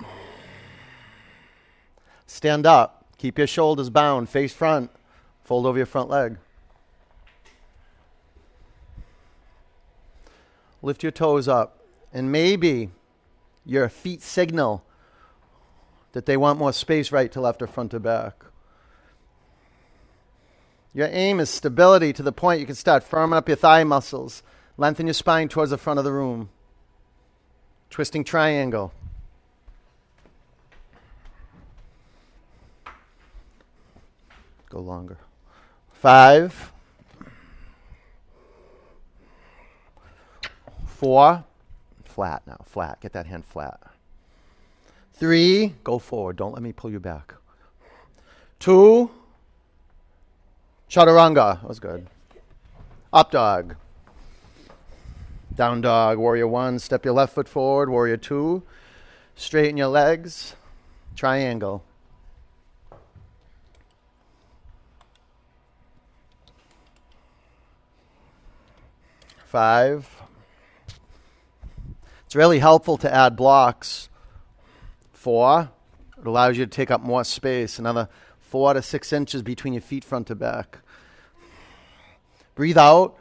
Stand 2.25 2.65
up. 2.65 3.05
Keep 3.17 3.37
your 3.37 3.47
shoulders 3.47 3.89
bound. 3.89 4.29
Face 4.29 4.53
front. 4.53 4.89
Fold 5.43 5.65
over 5.65 5.77
your 5.77 5.85
front 5.85 6.09
leg. 6.09 6.37
Lift 10.81 11.03
your 11.03 11.11
toes 11.11 11.47
up. 11.47 11.77
And 12.11 12.31
maybe 12.31 12.89
your 13.65 13.87
feet 13.89 14.21
signal 14.21 14.83
that 16.13 16.25
they 16.25 16.35
want 16.35 16.57
more 16.57 16.73
space 16.73 17.11
right 17.11 17.31
to 17.31 17.39
left 17.39 17.61
or 17.61 17.67
front 17.67 17.91
to 17.91 17.99
back. 17.99 18.43
Your 20.93 21.07
aim 21.11 21.39
is 21.39 21.49
stability 21.49 22.11
to 22.13 22.23
the 22.23 22.31
point 22.31 22.59
you 22.59 22.65
can 22.65 22.75
start 22.75 23.09
firming 23.09 23.35
up 23.35 23.47
your 23.47 23.55
thigh 23.55 23.83
muscles. 23.83 24.43
Lengthen 24.77 25.07
your 25.07 25.13
spine 25.13 25.47
towards 25.47 25.71
the 25.71 25.77
front 25.77 25.99
of 25.99 26.05
the 26.05 26.11
room. 26.11 26.49
Twisting 27.89 28.23
triangle. 28.23 28.93
Go 34.69 34.79
longer. 34.79 35.17
Five. 35.93 36.71
Four, 40.85 41.43
flat 42.05 42.43
now, 42.45 42.57
flat. 42.65 43.01
Get 43.01 43.13
that 43.13 43.25
hand 43.25 43.43
flat. 43.45 43.79
Three, 45.13 45.73
go 45.83 45.99
forward. 45.99 46.35
Don't 46.35 46.53
let 46.53 46.61
me 46.61 46.71
pull 46.71 46.91
you 46.91 46.99
back. 46.99 47.33
Two, 48.59 49.09
chaturanga. 50.91 51.61
That 51.61 51.67
was 51.67 51.79
good. 51.79 52.07
Up 53.13 53.31
dog. 53.31 53.75
Down 55.55 55.81
dog. 55.81 56.17
Warrior 56.17 56.47
one, 56.47 56.79
step 56.79 57.05
your 57.05 57.13
left 57.13 57.33
foot 57.33 57.47
forward. 57.47 57.89
Warrior 57.89 58.17
two, 58.17 58.63
straighten 59.35 59.77
your 59.77 59.87
legs. 59.87 60.55
Triangle. 61.15 61.83
Five. 69.45 70.09
It's 72.25 72.35
really 72.35 72.59
helpful 72.59 72.97
to 72.97 73.13
add 73.13 73.35
blocks. 73.35 74.07
Four. 75.11 75.69
It 76.17 76.25
allows 76.25 76.57
you 76.57 76.65
to 76.65 76.71
take 76.71 76.89
up 76.91 77.01
more 77.01 77.25
space. 77.25 77.77
Another 77.77 78.07
four 78.51 78.73
to 78.73 78.81
six 78.81 79.13
inches 79.13 79.41
between 79.41 79.71
your 79.71 79.81
feet 79.81 80.03
front 80.03 80.27
to 80.27 80.35
back. 80.35 80.79
Breathe 82.53 82.77
out. 82.77 83.17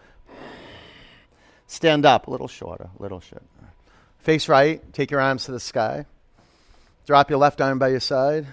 Stand 1.69 2.05
up 2.05 2.27
a 2.27 2.31
little 2.33 2.49
shorter, 2.49 2.90
a 2.99 3.01
little 3.01 3.21
shorter. 3.21 3.45
Face 4.19 4.49
right. 4.49 4.83
Take 4.93 5.12
your 5.12 5.21
arms 5.21 5.45
to 5.45 5.53
the 5.53 5.61
sky. 5.61 6.05
Drop 7.07 7.31
your 7.31 7.38
left 7.38 7.61
arm 7.61 7.79
by 7.79 7.88
your 7.88 8.01
side. 8.01 8.49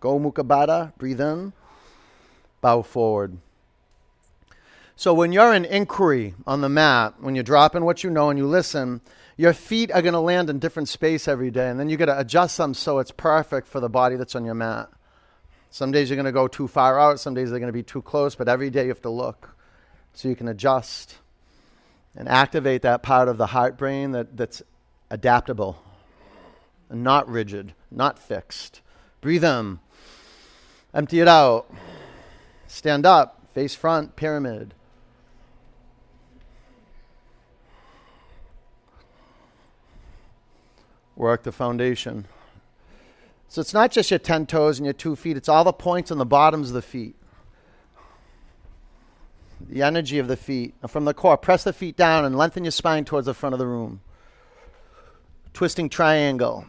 Go 0.00 0.18
Mukha 0.18 0.44
Baddha. 0.44 0.92
Breathe 0.98 1.20
in. 1.20 1.52
Bow 2.60 2.82
forward. 2.82 3.38
So 4.96 5.14
when 5.14 5.30
you're 5.30 5.54
in 5.54 5.64
inquiry 5.64 6.34
on 6.44 6.60
the 6.60 6.68
mat, 6.68 7.14
when 7.20 7.36
you're 7.36 7.44
dropping 7.44 7.84
what 7.84 8.02
you 8.02 8.10
know 8.10 8.30
and 8.30 8.38
you 8.38 8.48
listen, 8.48 9.00
your 9.36 9.52
feet 9.52 9.92
are 9.92 10.02
going 10.02 10.14
to 10.14 10.20
land 10.20 10.50
in 10.50 10.58
different 10.58 10.88
space 10.88 11.28
every 11.28 11.52
day, 11.52 11.68
and 11.68 11.78
then 11.78 11.88
you 11.88 11.96
got 11.96 12.06
to 12.06 12.18
adjust 12.18 12.58
them 12.58 12.74
so 12.74 12.98
it's 12.98 13.12
perfect 13.12 13.68
for 13.68 13.78
the 13.78 13.88
body 13.88 14.16
that's 14.16 14.34
on 14.34 14.44
your 14.44 14.54
mat. 14.54 14.90
Some 15.70 15.92
days 15.92 16.10
you're 16.10 16.16
going 16.16 16.26
to 16.26 16.32
go 16.32 16.48
too 16.48 16.66
far 16.66 16.98
out, 16.98 17.20
some 17.20 17.34
days 17.34 17.50
they're 17.50 17.60
going 17.60 17.68
to 17.68 17.72
be 17.72 17.82
too 17.82 18.02
close, 18.02 18.34
but 18.34 18.48
every 18.48 18.70
day 18.70 18.82
you 18.82 18.88
have 18.88 19.02
to 19.02 19.10
look 19.10 19.56
so 20.12 20.28
you 20.28 20.34
can 20.34 20.48
adjust 20.48 21.16
and 22.16 22.28
activate 22.28 22.82
that 22.82 23.02
part 23.04 23.28
of 23.28 23.38
the 23.38 23.46
heart 23.46 23.78
brain 23.78 24.10
that, 24.10 24.36
that's 24.36 24.62
adaptable 25.10 25.80
and 26.88 27.04
not 27.04 27.28
rigid, 27.28 27.72
not 27.90 28.18
fixed. 28.18 28.80
Breathe 29.20 29.44
in, 29.44 29.78
empty 30.92 31.20
it 31.20 31.28
out, 31.28 31.72
stand 32.66 33.06
up, 33.06 33.46
face 33.54 33.74
front, 33.76 34.16
pyramid. 34.16 34.74
Work 41.14 41.44
the 41.44 41.52
foundation. 41.52 42.26
So 43.50 43.60
it's 43.60 43.74
not 43.74 43.90
just 43.90 44.12
your 44.12 44.20
10 44.20 44.46
toes 44.46 44.78
and 44.78 44.86
your 44.86 44.92
two 44.92 45.16
feet, 45.16 45.36
it's 45.36 45.48
all 45.48 45.64
the 45.64 45.72
points 45.72 46.12
on 46.12 46.18
the 46.18 46.24
bottoms 46.24 46.68
of 46.68 46.74
the 46.74 46.82
feet. 46.82 47.16
The 49.68 49.82
energy 49.82 50.20
of 50.20 50.28
the 50.28 50.36
feet. 50.36 50.72
From 50.86 51.04
the 51.04 51.12
core, 51.12 51.36
press 51.36 51.64
the 51.64 51.72
feet 51.72 51.96
down 51.96 52.24
and 52.24 52.38
lengthen 52.38 52.62
your 52.62 52.70
spine 52.70 53.04
towards 53.04 53.26
the 53.26 53.34
front 53.34 53.52
of 53.52 53.58
the 53.58 53.66
room. 53.66 54.02
Twisting 55.52 55.88
triangle. 55.88 56.64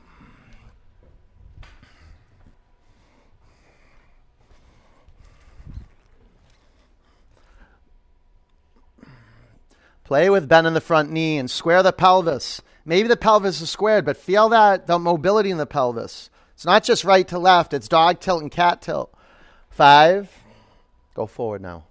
Play 10.03 10.31
with 10.31 10.49
bend 10.49 10.65
in 10.65 10.73
the 10.73 10.81
front 10.81 11.11
knee 11.11 11.37
and 11.37 11.49
square 11.49 11.83
the 11.83 11.93
pelvis. 11.93 12.59
Maybe 12.85 13.07
the 13.07 13.15
pelvis 13.15 13.61
is 13.61 13.69
squared, 13.69 14.03
but 14.03 14.17
feel 14.17 14.49
that 14.49 14.87
the 14.87 14.97
mobility 14.97 15.51
in 15.51 15.59
the 15.59 15.67
pelvis. 15.67 16.31
It's 16.61 16.65
not 16.67 16.83
just 16.83 17.03
right 17.03 17.27
to 17.29 17.39
left, 17.39 17.73
it's 17.73 17.87
dog 17.87 18.19
tilt 18.19 18.43
and 18.43 18.51
cat 18.51 18.83
tilt. 18.83 19.11
Five, 19.71 20.29
go 21.15 21.25
forward 21.25 21.63
now. 21.63 21.85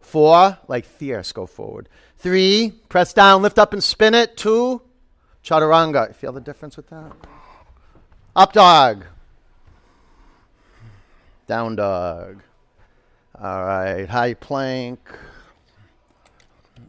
Four, 0.00 0.58
like 0.66 0.86
fierce, 0.86 1.30
go 1.30 1.46
forward. 1.46 1.88
Three, 2.16 2.72
press 2.88 3.12
down, 3.12 3.42
lift 3.42 3.60
up 3.60 3.72
and 3.72 3.80
spin 3.80 4.14
it. 4.14 4.36
Two, 4.36 4.82
chaturanga. 5.44 6.16
Feel 6.16 6.32
the 6.32 6.40
difference 6.40 6.76
with 6.76 6.88
that? 6.88 7.12
Up 8.34 8.52
dog. 8.52 9.04
Down 11.46 11.76
dog. 11.76 12.42
All 13.40 13.64
right, 13.64 14.08
high 14.08 14.34
plank. 14.34 14.98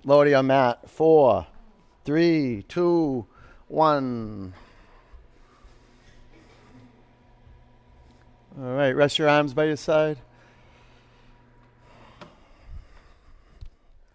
Lower 0.03 0.23
to 0.23 0.31
your 0.31 0.41
mat. 0.41 0.89
Four, 0.89 1.45
three, 2.05 2.65
two, 2.67 3.27
one. 3.67 4.55
All 8.61 8.73
right, 8.73 8.91
rest 8.91 9.17
your 9.17 9.29
arms 9.29 9.53
by 9.53 9.65
your 9.65 9.77
side. 9.77 10.17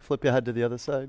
Flip 0.00 0.22
your 0.22 0.34
head 0.34 0.44
to 0.44 0.52
the 0.52 0.62
other 0.62 0.76
side. 0.76 1.08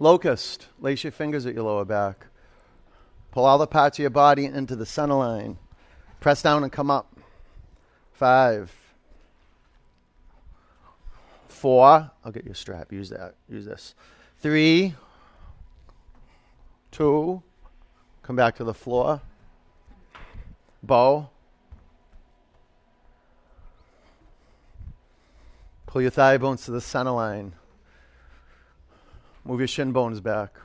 Locust, 0.00 0.66
lace 0.80 1.04
your 1.04 1.12
fingers 1.12 1.46
at 1.46 1.54
your 1.54 1.62
lower 1.62 1.84
back. 1.84 2.26
Pull 3.30 3.44
all 3.44 3.56
the 3.56 3.68
parts 3.68 3.98
of 3.98 4.02
your 4.02 4.10
body 4.10 4.46
into 4.46 4.74
the 4.74 4.86
center 4.86 5.14
line. 5.14 5.56
Press 6.18 6.42
down 6.42 6.64
and 6.64 6.72
come 6.72 6.90
up. 6.90 7.16
Five. 8.14 8.74
Four. 11.46 12.10
I'll 12.24 12.32
get 12.32 12.44
your 12.44 12.54
strap. 12.54 12.92
Use 12.92 13.10
that. 13.10 13.36
Use 13.48 13.64
this. 13.64 13.94
Three. 14.40 14.94
Two. 16.90 17.44
Come 18.24 18.36
back 18.36 18.56
to 18.56 18.64
the 18.64 18.72
floor. 18.72 19.20
Bow. 20.82 21.28
Pull 25.86 26.02
your 26.02 26.10
thigh 26.10 26.38
bones 26.38 26.64
to 26.64 26.70
the 26.70 26.80
center 26.80 27.10
line. 27.10 27.52
Move 29.44 29.60
your 29.60 29.68
shin 29.68 29.92
bones 29.92 30.20
back. 30.20 30.56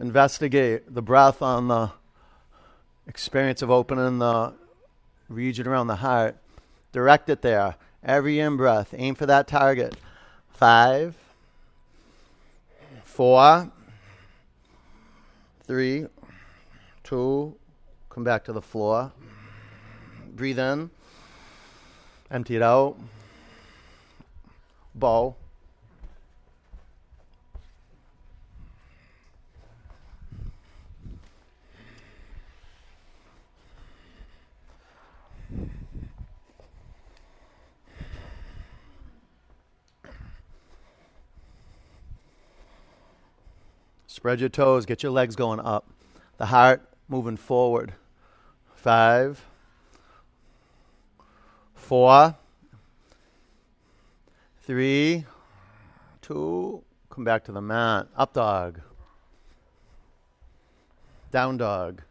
Investigate 0.00 0.92
the 0.92 1.02
breath 1.02 1.40
on 1.40 1.68
the 1.68 1.92
experience 3.06 3.62
of 3.62 3.70
opening 3.70 4.18
the 4.18 4.52
region 5.28 5.68
around 5.68 5.86
the 5.86 5.96
heart. 5.96 6.36
Direct 6.90 7.28
it 7.28 7.42
there. 7.42 7.76
Every 8.02 8.40
in 8.40 8.56
breath, 8.56 8.92
aim 8.96 9.14
for 9.14 9.26
that 9.26 9.46
target. 9.46 9.94
Five, 10.48 11.16
four, 13.10 13.70
three, 15.66 16.06
two, 17.02 17.54
come 18.08 18.22
back 18.22 18.44
to 18.44 18.52
the 18.52 18.62
floor. 18.62 19.10
Breathe 20.32 20.58
in. 20.58 20.90
Empty 22.30 22.56
it 22.56 22.62
out. 22.62 22.96
Bow. 24.94 25.34
Spread 44.20 44.38
your 44.38 44.50
toes, 44.50 44.84
get 44.84 45.02
your 45.02 45.12
legs 45.12 45.34
going 45.34 45.60
up. 45.60 45.86
The 46.36 46.44
heart 46.44 46.86
moving 47.08 47.38
forward. 47.38 47.94
Five, 48.74 49.42
four, 51.72 52.36
three, 54.60 55.24
two, 56.20 56.82
come 57.08 57.24
back 57.24 57.44
to 57.44 57.52
the 57.52 57.62
mat. 57.62 58.08
Up 58.14 58.34
dog. 58.34 58.82
Down 61.30 61.56
dog. 61.56 62.02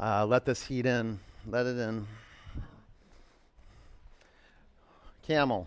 Uh, 0.00 0.24
let 0.24 0.44
this 0.44 0.64
heat 0.64 0.86
in. 0.86 1.18
Let 1.48 1.66
it 1.66 1.76
in. 1.76 2.06
Camel. 5.26 5.66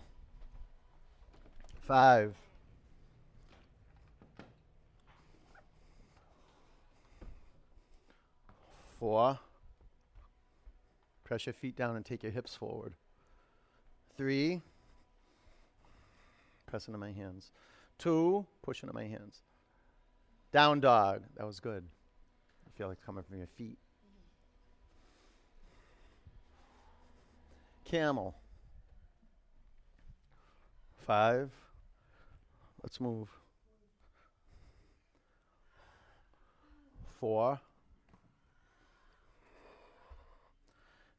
Five. 1.86 2.34
Four. 9.04 9.38
Press 11.24 11.44
your 11.44 11.52
feet 11.52 11.76
down 11.76 11.94
and 11.94 12.06
take 12.06 12.22
your 12.22 12.32
hips 12.32 12.56
forward. 12.56 12.94
Three. 14.16 14.62
Press 16.64 16.86
into 16.86 16.96
my 16.96 17.12
hands. 17.12 17.50
Two. 17.98 18.46
Push 18.62 18.82
into 18.82 18.94
my 18.94 19.04
hands. 19.04 19.42
Down 20.52 20.80
dog. 20.80 21.24
That 21.36 21.46
was 21.46 21.60
good. 21.60 21.84
I 22.66 22.70
feel 22.78 22.88
like 22.88 22.96
it's 22.96 23.04
coming 23.04 23.22
from 23.22 23.36
your 23.36 23.46
feet. 23.46 23.76
camel. 27.84 28.34
Five. 31.06 31.50
Let's 32.82 32.98
move. 33.02 33.28
Four. 37.20 37.60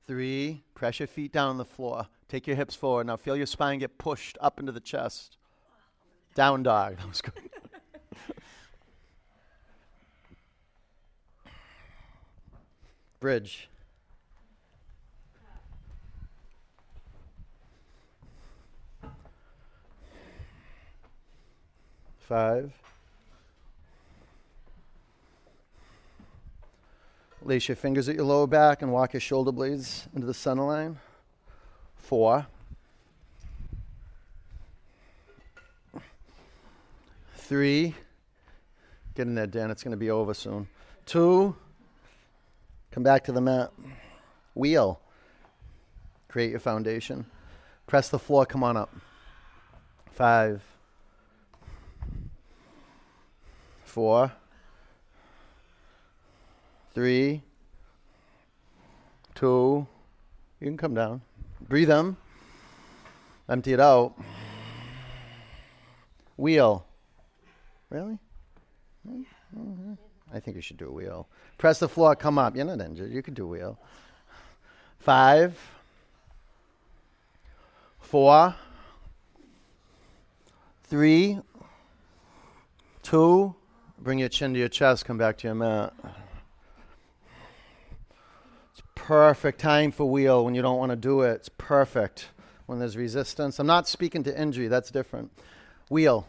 Three. 0.07 0.63
Press 0.75 0.99
your 0.99 1.07
feet 1.07 1.31
down 1.31 1.49
on 1.49 1.57
the 1.57 1.65
floor. 1.65 2.07
Take 2.27 2.47
your 2.47 2.55
hips 2.55 2.75
forward. 2.75 3.07
Now 3.07 3.17
feel 3.17 3.35
your 3.35 3.45
spine 3.45 3.79
get 3.79 3.97
pushed 3.97 4.37
up 4.39 4.59
into 4.59 4.71
the 4.71 4.79
chest. 4.79 5.37
Down 6.35 6.63
dog. 6.63 6.97
That 6.99 7.07
was 7.07 7.21
good. 7.21 7.33
Bridge. 13.19 13.69
Five. 22.19 22.84
Lace 27.45 27.67
your 27.67 27.75
fingers 27.75 28.09
at 28.09 28.15
your 28.15 28.25
lower 28.25 28.47
back 28.47 28.81
and 28.81 28.91
walk 28.91 29.13
your 29.13 29.19
shoulder 29.19 29.51
blades 29.51 30.07
into 30.15 30.25
the 30.25 30.33
center 30.33 30.63
line. 30.63 30.97
Four. 31.95 32.47
Three. 37.35 37.93
Get 39.13 39.27
in 39.27 39.35
there, 39.35 39.45
Dan. 39.45 39.69
It's 39.69 39.83
going 39.83 39.91
to 39.91 39.97
be 39.97 40.09
over 40.09 40.33
soon. 40.33 40.67
Two. 41.05 41.55
Come 42.89 43.03
back 43.03 43.23
to 43.25 43.31
the 43.31 43.41
mat. 43.41 43.71
Wheel. 44.55 44.99
Create 46.27 46.49
your 46.49 46.59
foundation. 46.59 47.27
Press 47.85 48.09
the 48.09 48.17
floor. 48.17 48.47
Come 48.47 48.63
on 48.63 48.75
up. 48.75 48.89
Five. 50.09 50.63
Four. 53.83 54.31
Three. 56.95 57.43
Two. 59.35 59.85
You 60.61 60.67
can 60.67 60.77
come 60.77 60.93
down. 60.93 61.21
Breathe 61.67 61.89
them. 61.89 62.15
Empty 63.49 63.73
it 63.73 63.81
out. 63.81 64.15
Wheel. 66.37 66.85
Really? 67.89 68.17
Mm-hmm. 69.07 69.93
I 70.33 70.39
think 70.39 70.55
you 70.55 70.61
should 70.61 70.77
do 70.77 70.87
a 70.87 70.91
wheel. 70.91 71.27
Press 71.57 71.79
the 71.79 71.89
floor, 71.89 72.15
come 72.15 72.37
up. 72.37 72.55
You're 72.55 72.65
not 72.65 72.79
injured. 72.79 73.11
You 73.11 73.21
can 73.21 73.33
do 73.33 73.43
a 73.43 73.47
wheel. 73.47 73.79
Five. 74.99 75.59
Four. 77.99 78.55
Three. 80.85 81.39
Two. 83.03 83.53
Bring 83.99 84.19
your 84.19 84.29
chin 84.29 84.53
to 84.53 84.59
your 84.59 84.69
chest. 84.69 85.03
Come 85.03 85.17
back 85.17 85.37
to 85.39 85.47
your 85.47 85.55
mat. 85.55 85.93
Perfect 89.05 89.59
time 89.59 89.91
for 89.91 90.09
wheel 90.09 90.43
when 90.43 90.55
you 90.55 90.63
don't 90.63 90.79
want 90.79 90.89
to 90.89 90.95
do 90.95 91.21
it. 91.21 91.33
It's 91.33 91.49
perfect 91.49 92.29
when 92.65 92.79
there's 92.79 92.97
resistance. 92.97 93.59
I'm 93.59 93.67
not 93.67 93.87
speaking 93.87 94.23
to 94.23 94.35
injury. 94.35 94.67
That's 94.67 94.89
different. 94.89 95.31
Wheel. 95.91 96.27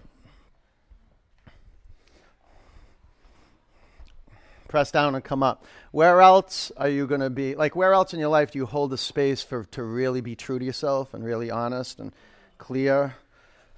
press 4.69 4.91
down 4.91 5.15
and 5.15 5.25
come 5.25 5.43
up. 5.43 5.65
Where 5.91 6.21
else 6.21 6.71
are 6.77 6.91
you 6.91 7.07
going 7.07 7.23
to 7.23 7.31
be? 7.31 7.55
Like, 7.55 7.75
where 7.75 7.95
else 7.95 8.13
in 8.13 8.21
your 8.21 8.29
life 8.29 8.51
do 8.51 8.59
you 8.59 8.67
hold 8.67 8.91
the 8.91 8.99
space 8.99 9.43
for 9.43 9.65
to 9.71 9.83
really 9.83 10.21
be 10.21 10.37
true 10.37 10.59
to 10.59 10.65
yourself 10.65 11.15
and 11.15 11.25
really 11.25 11.51
honest 11.51 11.99
and 11.99 12.13
clear? 12.59 13.15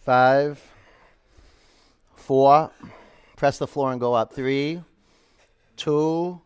Five, 0.01 0.61
four, 2.17 2.73
press 3.37 3.59
the 3.59 3.69
floor 3.69 3.93
and 3.93 4.01
go 4.01 4.15
up. 4.15 4.33
Three, 4.33 4.83
two, 5.77 6.41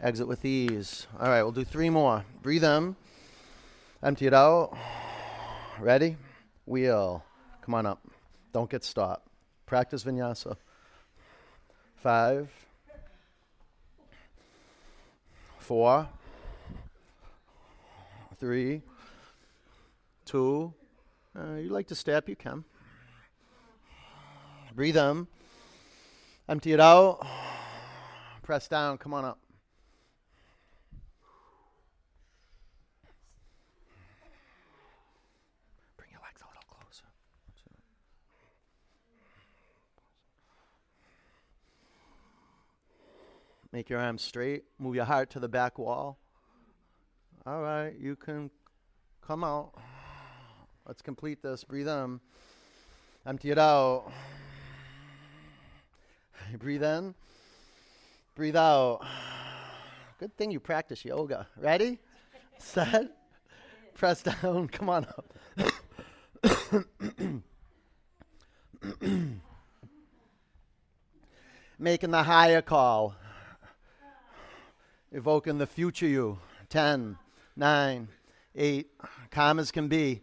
exit 0.00 0.28
with 0.28 0.44
ease. 0.44 1.06
All 1.18 1.28
right, 1.28 1.42
we'll 1.42 1.52
do 1.52 1.64
three 1.64 1.90
more. 1.90 2.24
Breathe 2.42 2.64
in, 2.64 2.96
empty 4.02 4.26
it 4.26 4.34
out. 4.34 4.76
Ready? 5.80 6.16
Wheel. 6.66 7.24
Come 7.62 7.74
on 7.74 7.86
up. 7.86 8.00
Don't 8.52 8.68
get 8.70 8.84
stopped. 8.84 9.28
Practice 9.66 10.04
vinyasa. 10.04 10.56
Five 11.96 12.50
four, 15.68 16.08
three, 18.40 18.80
two. 20.24 20.72
Uh, 21.38 21.56
you 21.56 21.68
like 21.68 21.86
to 21.86 21.94
step, 21.94 22.26
you 22.26 22.34
can. 22.34 22.64
Breathe 24.74 24.96
in. 24.96 25.26
Empty 26.48 26.72
it 26.72 26.80
out. 26.80 27.26
Press 28.42 28.66
down. 28.66 28.96
Come 28.96 29.12
on 29.12 29.26
up. 29.26 29.38
Bring 35.98 36.08
your 36.10 36.20
legs 36.20 36.40
a 36.40 36.48
little 36.48 36.62
closer. 36.70 37.04
Make 43.72 43.90
your 43.90 44.00
arms 44.00 44.22
straight. 44.22 44.64
Move 44.78 44.94
your 44.94 45.04
heart 45.04 45.28
to 45.30 45.40
the 45.40 45.48
back 45.48 45.78
wall. 45.78 46.18
All 47.44 47.60
right, 47.60 47.94
you 47.98 48.16
can 48.16 48.50
come 49.26 49.44
out. 49.44 49.72
Let's 50.86 51.02
complete 51.02 51.42
this. 51.42 51.64
Breathe 51.64 51.88
in. 51.88 52.18
Empty 53.26 53.50
it 53.50 53.58
out. 53.58 54.10
Breathe 56.58 56.82
in. 56.82 57.14
Breathe 58.34 58.56
out. 58.56 59.00
Good 60.18 60.34
thing 60.36 60.50
you 60.50 60.60
practice 60.60 61.04
yoga. 61.04 61.46
Ready? 61.58 61.98
Set. 62.58 63.14
Press 63.94 64.22
down. 64.22 64.68
Come 64.72 64.88
on 64.88 65.04
up. 65.04 65.34
Making 71.78 72.10
the 72.10 72.22
higher 72.22 72.62
call 72.62 73.14
evoking 75.12 75.58
the 75.58 75.66
future 75.66 76.06
you. 76.06 76.38
10, 76.68 77.16
9, 77.56 78.08
8, 78.54 78.90
calm 79.30 79.58
as 79.58 79.70
can 79.70 79.88
be. 79.88 80.20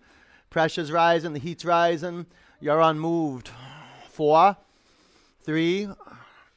Pressure's 0.49 0.91
rising, 0.91 1.33
the 1.33 1.39
heat's 1.39 1.65
rising, 1.65 2.25
you're 2.59 2.81
unmoved. 2.81 3.49
4, 4.11 4.55
3, 5.43 5.89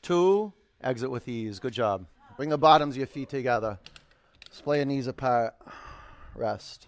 2, 0.03 0.53
exit 0.83 1.11
with 1.11 1.29
ease. 1.29 1.59
Good 1.59 1.72
job. 1.72 2.07
Bring 2.37 2.51
the 2.51 2.59
bottoms 2.59 2.95
of 2.95 2.99
your 2.99 3.07
feet 3.07 3.29
together. 3.29 3.79
Splay 4.51 4.76
your 4.79 4.87
knees 4.87 5.07
apart. 5.07 5.55
Rest. 6.35 6.87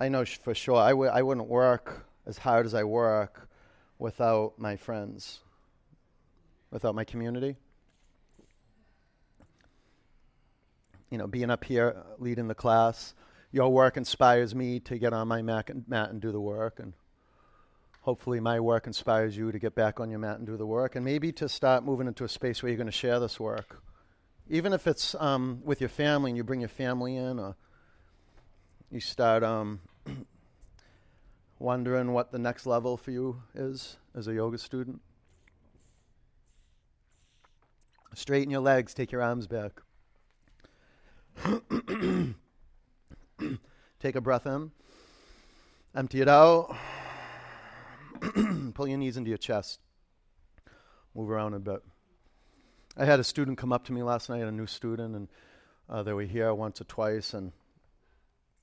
I 0.00 0.08
know 0.08 0.24
sh- 0.24 0.38
for 0.38 0.54
sure 0.54 0.76
I 0.76 0.90
w- 0.90 1.10
I 1.10 1.20
wouldn't 1.20 1.46
work 1.46 2.06
as 2.26 2.38
hard 2.38 2.64
as 2.64 2.72
I 2.72 2.84
work 2.84 3.48
without 3.98 4.58
my 4.58 4.76
friends, 4.76 5.40
without 6.70 6.94
my 6.94 7.04
community. 7.04 7.56
You 11.10 11.18
know, 11.18 11.26
being 11.26 11.50
up 11.50 11.64
here 11.64 12.02
leading 12.18 12.48
the 12.48 12.54
class, 12.54 13.12
your 13.52 13.68
work 13.70 13.98
inspires 13.98 14.54
me 14.54 14.80
to 14.80 14.96
get 14.96 15.12
on 15.12 15.28
my 15.28 15.42
mat 15.42 15.68
and, 15.68 15.86
mat 15.86 16.08
and 16.08 16.18
do 16.18 16.32
the 16.32 16.40
work, 16.40 16.80
and 16.80 16.94
hopefully 18.00 18.40
my 18.40 18.58
work 18.58 18.86
inspires 18.86 19.36
you 19.36 19.52
to 19.52 19.58
get 19.58 19.74
back 19.74 20.00
on 20.00 20.08
your 20.08 20.18
mat 20.18 20.38
and 20.38 20.46
do 20.46 20.56
the 20.56 20.66
work, 20.66 20.96
and 20.96 21.04
maybe 21.04 21.30
to 21.32 21.46
start 21.46 21.84
moving 21.84 22.06
into 22.06 22.24
a 22.24 22.28
space 22.28 22.62
where 22.62 22.70
you're 22.70 22.78
going 22.78 22.86
to 22.86 22.92
share 22.92 23.20
this 23.20 23.38
work, 23.38 23.82
even 24.48 24.72
if 24.72 24.86
it's 24.86 25.14
um, 25.16 25.60
with 25.62 25.78
your 25.78 25.90
family 25.90 26.30
and 26.30 26.38
you 26.38 26.44
bring 26.44 26.60
your 26.60 26.70
family 26.70 27.16
in, 27.16 27.38
or 27.38 27.54
you 28.90 29.00
start 29.00 29.42
um, 29.42 29.80
wondering 31.60 32.12
what 32.12 32.32
the 32.32 32.38
next 32.40 32.66
level 32.66 32.96
for 32.96 33.12
you 33.12 33.40
is 33.54 33.98
as 34.16 34.26
a 34.26 34.34
yoga 34.34 34.58
student? 34.58 35.00
Straighten 38.14 38.50
your 38.50 38.60
legs, 38.60 38.92
take 38.92 39.12
your 39.12 39.22
arms 39.22 39.46
back. 39.46 39.80
take 44.00 44.16
a 44.16 44.20
breath 44.20 44.46
in, 44.46 44.72
empty 45.94 46.20
it 46.20 46.28
out, 46.28 46.76
pull 48.74 48.88
your 48.88 48.98
knees 48.98 49.16
into 49.16 49.28
your 49.28 49.38
chest, 49.38 49.78
move 51.14 51.30
around 51.30 51.54
a 51.54 51.60
bit. 51.60 51.84
I 52.96 53.04
had 53.04 53.20
a 53.20 53.24
student 53.24 53.58
come 53.58 53.72
up 53.72 53.84
to 53.84 53.92
me 53.92 54.02
last 54.02 54.28
night, 54.28 54.42
a 54.42 54.50
new 54.50 54.66
student, 54.66 55.14
and 55.14 55.28
Uh, 55.90 56.04
they 56.04 56.12
were 56.12 56.22
here 56.22 56.54
once 56.54 56.80
or 56.80 56.84
twice, 56.84 57.34
and 57.34 57.50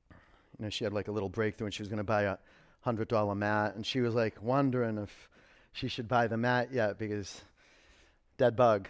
you 0.09 0.63
know 0.63 0.69
she 0.69 0.85
had 0.85 0.93
like 0.93 1.09
a 1.09 1.11
little 1.11 1.27
breakthrough, 1.27 1.65
and 1.65 1.73
she 1.73 1.81
was 1.81 1.89
going 1.89 1.97
to 1.97 2.05
buy 2.05 2.21
a 2.21 2.37
hundred 2.81 3.07
dollar 3.07 3.35
mat, 3.35 3.75
and 3.75 3.85
she 3.85 4.01
was 4.01 4.15
like 4.15 4.41
wondering 4.41 4.97
if 4.97 5.29
she 5.71 5.87
should 5.87 6.07
buy 6.07 6.27
the 6.27 6.37
mat 6.37 6.69
yet 6.71 6.97
because 6.97 7.41
dead 8.37 8.55
bug. 8.55 8.89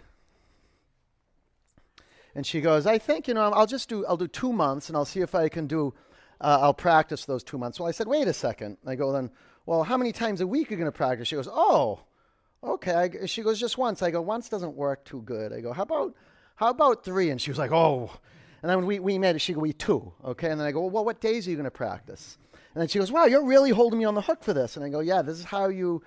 And 2.34 2.46
she 2.46 2.60
goes, 2.60 2.86
I 2.86 2.98
think 2.98 3.28
you 3.28 3.34
know 3.34 3.50
I'll 3.50 3.66
just 3.66 3.88
do 3.88 4.06
I'll 4.06 4.16
do 4.16 4.28
two 4.28 4.52
months, 4.52 4.88
and 4.88 4.96
I'll 4.96 5.04
see 5.04 5.20
if 5.20 5.34
I 5.34 5.48
can 5.48 5.66
do. 5.66 5.94
Uh, 6.40 6.58
I'll 6.62 6.74
practice 6.74 7.24
those 7.24 7.42
two 7.42 7.58
months. 7.58 7.80
Well, 7.80 7.88
I 7.88 7.92
said, 7.92 8.06
wait 8.06 8.28
a 8.28 8.32
second. 8.32 8.78
I 8.86 8.94
go 8.94 9.10
then. 9.12 9.30
Well, 9.66 9.82
how 9.82 9.96
many 9.96 10.12
times 10.12 10.40
a 10.40 10.46
week 10.46 10.68
are 10.68 10.74
you 10.74 10.76
going 10.78 10.90
to 10.90 10.96
practice? 10.96 11.28
She 11.28 11.34
goes, 11.34 11.48
oh, 11.50 12.00
okay. 12.62 12.94
I, 12.94 13.26
she 13.26 13.42
goes, 13.42 13.58
just 13.58 13.76
once. 13.76 14.02
I 14.02 14.10
go, 14.12 14.22
once 14.22 14.48
doesn't 14.48 14.74
work 14.74 15.04
too 15.04 15.20
good. 15.22 15.52
I 15.52 15.60
go, 15.60 15.72
how 15.72 15.82
about 15.82 16.14
how 16.54 16.70
about 16.70 17.04
three? 17.04 17.30
And 17.30 17.40
she 17.40 17.50
was 17.50 17.58
like, 17.58 17.72
oh. 17.72 18.10
And 18.62 18.70
then 18.70 18.86
we, 18.86 18.98
we 18.98 19.18
made 19.18 19.36
it, 19.36 19.40
she 19.40 19.52
go, 19.52 19.60
we 19.60 19.72
two, 19.72 20.12
okay? 20.24 20.50
And 20.50 20.58
then 20.58 20.66
I 20.66 20.72
go, 20.72 20.86
well, 20.86 21.04
what 21.04 21.20
days 21.20 21.46
are 21.46 21.50
you 21.50 21.56
going 21.56 21.64
to 21.64 21.70
practice? 21.70 22.38
And 22.78 22.82
then 22.82 22.88
she 22.90 23.00
goes, 23.00 23.10
wow, 23.10 23.24
you're 23.24 23.44
really 23.44 23.70
holding 23.70 23.98
me 23.98 24.04
on 24.04 24.14
the 24.14 24.20
hook 24.20 24.44
for 24.44 24.52
this. 24.52 24.76
And 24.76 24.84
I 24.84 24.88
go, 24.88 25.00
yeah, 25.00 25.20
this 25.20 25.36
is 25.36 25.44
how 25.44 25.66
you 25.66 26.00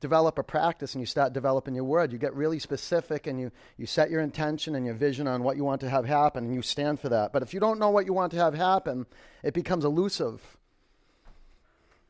develop 0.00 0.38
a 0.38 0.42
practice 0.42 0.94
and 0.94 1.02
you 1.02 1.06
start 1.06 1.34
developing 1.34 1.74
your 1.74 1.84
word. 1.84 2.12
You 2.12 2.18
get 2.18 2.32
really 2.34 2.58
specific 2.58 3.26
and 3.26 3.38
you, 3.38 3.52
you 3.76 3.84
set 3.84 4.10
your 4.10 4.22
intention 4.22 4.74
and 4.74 4.86
your 4.86 4.94
vision 4.94 5.28
on 5.28 5.42
what 5.42 5.58
you 5.58 5.64
want 5.64 5.82
to 5.82 5.90
have 5.90 6.06
happen 6.06 6.46
and 6.46 6.54
you 6.54 6.62
stand 6.62 6.98
for 6.98 7.10
that. 7.10 7.34
But 7.34 7.42
if 7.42 7.52
you 7.52 7.60
don't 7.60 7.78
know 7.78 7.90
what 7.90 8.06
you 8.06 8.14
want 8.14 8.32
to 8.32 8.38
have 8.38 8.54
happen, 8.54 9.04
it 9.42 9.52
becomes 9.52 9.84
elusive. 9.84 10.40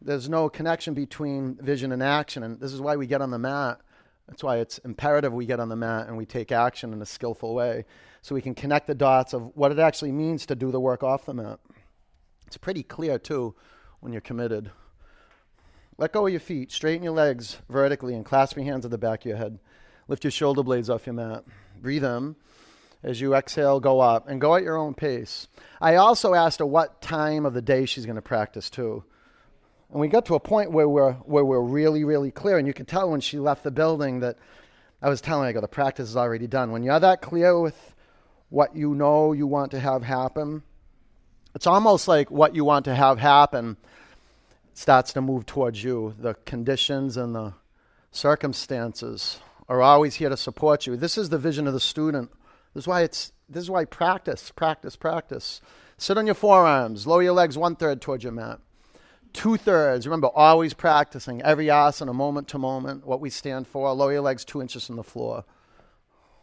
There's 0.01 0.29
no 0.29 0.49
connection 0.49 0.95
between 0.95 1.57
vision 1.57 1.91
and 1.91 2.01
action. 2.01 2.45
And 2.45 2.61
this 2.61 2.73
is 2.73 2.81
why 2.81 2.95
we 2.95 3.09
get 3.09 3.21
on 3.21 3.33
the 3.33 3.39
mat. 3.41 3.81
That's 4.29 4.45
why 4.45 4.59
it's 4.59 4.79
imperative 4.79 5.33
we 5.33 5.45
get 5.45 5.59
on 5.59 5.71
the 5.71 5.75
mat 5.75 6.07
and 6.07 6.17
we 6.17 6.25
take 6.25 6.53
action 6.53 6.93
in 6.93 7.03
a 7.03 7.07
skillful 7.07 7.53
way 7.53 7.85
so 8.23 8.37
we 8.37 8.43
can 8.43 8.55
connect 8.55 8.87
the 8.87 8.95
dots 8.95 9.33
of 9.33 9.57
what 9.57 9.73
it 9.73 9.81
actually 9.81 10.13
means 10.13 10.47
to 10.47 10.55
do 10.55 10.71
the 10.71 10.79
work 10.79 11.03
off 11.03 11.27
the 11.27 11.35
mat. 11.35 11.59
It's 12.47 12.57
pretty 12.57 12.85
clear, 12.85 13.19
too, 13.19 13.57
when 14.01 14.13
you're 14.13 14.21
committed. 14.21 14.71
Let 15.97 16.13
go 16.13 16.27
of 16.27 16.33
your 16.33 16.41
feet, 16.41 16.71
straighten 16.71 17.03
your 17.03 17.13
legs 17.13 17.59
vertically, 17.69 18.15
and 18.15 18.25
clasp 18.25 18.57
your 18.57 18.65
hands 18.65 18.85
at 18.85 18.91
the 18.91 18.99
back 18.99 19.21
of 19.23 19.27
your 19.27 19.37
head. 19.37 19.59
Lift 20.07 20.25
your 20.25 20.31
shoulder 20.31 20.63
blades 20.63 20.89
off 20.89 21.07
your 21.07 21.15
mat. 21.15 21.45
Breathe 21.81 22.05
in. 22.05 22.37
As 23.03 23.21
you 23.21 23.35
exhale, 23.35 23.79
go 23.79 24.01
up 24.01 24.29
and 24.29 24.41
go 24.41 24.57
at 24.57 24.63
your 24.63 24.77
own 24.77 24.95
pace. 24.95 25.47
I 25.81 25.97
also 25.97 26.35
asked 26.35 26.59
her 26.59 26.67
what 26.67 27.01
time 27.01 27.47
of 27.47 27.55
the 27.55 27.63
day 27.63 27.85
she's 27.85 28.07
going 28.07 28.17
to 28.17 28.23
practice, 28.23 28.71
too. 28.71 29.05
And 29.91 30.01
we 30.01 30.09
got 30.09 30.27
to 30.27 30.35
a 30.35 30.41
point 30.41 30.73
where 30.73 30.89
we're, 30.89 31.13
where 31.13 31.45
we're 31.45 31.61
really, 31.61 32.05
really 32.05 32.31
clear. 32.31 32.59
And 32.59 32.67
you 32.67 32.75
could 32.75 32.89
tell 32.89 33.11
when 33.11 33.21
she 33.21 33.39
left 33.39 33.63
the 33.63 33.71
building 33.71 34.21
that 34.21 34.37
I 35.01 35.09
was 35.09 35.21
telling 35.21 35.47
her, 35.47 35.53
go, 35.53 35.61
the 35.61 35.69
practice 35.69 36.09
is 36.09 36.17
already 36.17 36.47
done. 36.47 36.73
When 36.73 36.83
you're 36.83 36.99
that 36.99 37.23
clear 37.23 37.59
with 37.61 37.95
what 38.51 38.75
you 38.75 38.95
know 38.95 39.33
you 39.33 39.47
want 39.47 39.71
to 39.73 39.81
have 39.81 40.03
happen, 40.03 40.63
it's 41.55 41.67
almost 41.67 42.09
like 42.09 42.31
what 42.31 42.55
you 42.55 42.65
want 42.65 42.85
to 42.85 42.95
have 42.95 43.19
happen 43.19 43.77
starts 44.75 45.13
to 45.15 45.21
move 45.21 45.47
towards 45.47 45.83
you. 45.83 46.15
The 46.19 46.35
conditions 46.45 47.17
and 47.17 47.35
the 47.35 47.55
circumstances 48.11 49.41
are 49.69 49.83
always 49.83 50.17
here 50.17 50.29
to 50.29 50.37
support 50.37 50.87
you. 50.87 50.97
This 50.97 51.19
is 51.19 51.29
the 51.29 51.39
vision 51.39 51.67
of 51.67 51.73
the 51.73 51.81
student. 51.81 52.31
This 52.75 52.85
is 52.85 52.89
why 52.89 53.03
it's 53.03 53.33
this 53.49 53.63
is 53.63 53.71
why 53.71 53.87
practice, 53.87 54.51
practice, 54.51 54.95
practice. 54.95 55.61
Sit 55.97 56.19
on 56.19 56.27
your 56.27 56.35
forearms, 56.35 57.07
lower 57.07 57.23
your 57.23 57.33
legs 57.33 57.59
one 57.59 57.77
third 57.77 58.01
towards 58.01 58.23
your 58.23 58.33
mat. 58.33 58.61
Two 59.33 59.57
thirds. 59.57 60.07
Remember, 60.07 60.29
always 60.29 60.75
practicing 60.75 61.43
every 61.43 61.67
asana, 61.67 62.15
moment 62.15 62.49
to 62.49 62.59
moment, 62.59 63.07
what 63.07 63.21
we 63.21 63.31
stand 63.31 63.67
for. 63.67 63.93
Lower 63.93 64.13
your 64.13 64.23
legs 64.23 64.45
two 64.45 64.61
inches 64.61 64.87
from 64.87 64.97
the 64.97 65.03
floor. 65.03 65.45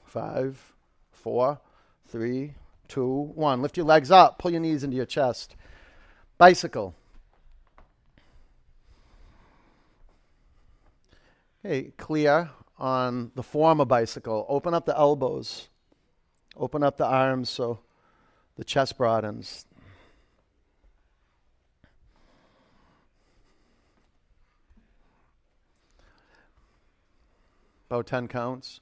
Five, 0.04 0.74
four, 1.12 1.60
three, 2.08 2.56
two, 2.88 3.32
one. 3.36 3.62
Lift 3.62 3.78
your 3.78 3.86
legs 3.86 4.12
up, 4.12 4.40
pull 4.40 4.52
your 4.52 4.62
knees 4.62 4.84
into 4.84 4.96
your 4.96 5.06
chest. 5.06 5.56
Bicycle. 6.38 6.96
Okay, 11.66 11.92
clear 11.98 12.52
on 12.78 13.32
the 13.36 13.44
form 13.44 13.82
of 13.82 13.88
bicycle. 13.88 14.46
Open 14.50 14.74
up 14.74 14.86
the 14.86 14.98
elbows. 14.98 15.70
Open 16.56 16.84
up 16.84 16.98
the 16.98 17.06
arms 17.06 17.50
so 17.50 17.80
the 18.56 18.64
chest 18.64 18.98
broadens. 18.98 19.66
About 27.90 28.08
10 28.08 28.28
counts. 28.28 28.80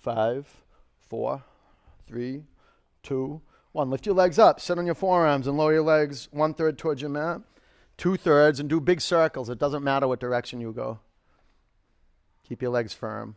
Five, 0.00 0.48
four, 1.08 1.42
three, 2.06 2.44
two, 3.02 3.42
one, 3.72 3.90
lift 3.90 4.06
your 4.06 4.14
legs 4.14 4.38
up, 4.38 4.60
sit 4.60 4.78
on 4.78 4.86
your 4.86 4.94
forearms, 4.94 5.46
and 5.46 5.56
lower 5.56 5.74
your 5.74 5.82
legs 5.82 6.28
one 6.32 6.54
third 6.54 6.78
towards 6.78 7.02
your 7.02 7.10
mat, 7.10 7.42
two 7.96 8.16
thirds, 8.16 8.58
and 8.58 8.68
do 8.68 8.80
big 8.80 9.00
circles. 9.00 9.50
It 9.50 9.58
doesn't 9.58 9.84
matter 9.84 10.08
what 10.08 10.18
direction 10.18 10.60
you 10.60 10.72
go. 10.72 11.00
Keep 12.48 12.62
your 12.62 12.70
legs 12.70 12.94
firm. 12.94 13.36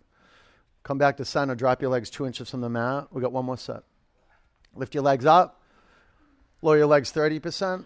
Come 0.83 0.97
back 0.97 1.17
to 1.17 1.25
center, 1.25 1.53
drop 1.53 1.81
your 1.81 1.91
legs 1.91 2.09
two 2.09 2.25
inches 2.25 2.49
from 2.49 2.61
the 2.61 2.69
mat. 2.69 3.07
We 3.11 3.21
got 3.21 3.31
one 3.31 3.45
more 3.45 3.57
set. 3.57 3.83
Lift 4.73 4.95
your 4.95 5.03
legs 5.03 5.25
up, 5.25 5.61
lower 6.61 6.77
your 6.77 6.87
legs 6.87 7.11
30%, 7.11 7.85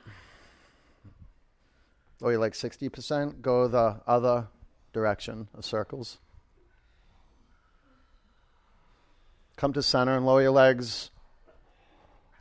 lower 2.21 2.31
your 2.31 2.39
legs 2.39 2.61
60%, 2.61 3.41
go 3.41 3.67
the 3.67 4.01
other 4.07 4.47
direction 4.93 5.47
of 5.53 5.65
circles. 5.65 6.19
Come 9.57 9.73
to 9.73 9.83
center 9.83 10.15
and 10.15 10.25
lower 10.25 10.41
your 10.41 10.51
legs 10.51 11.11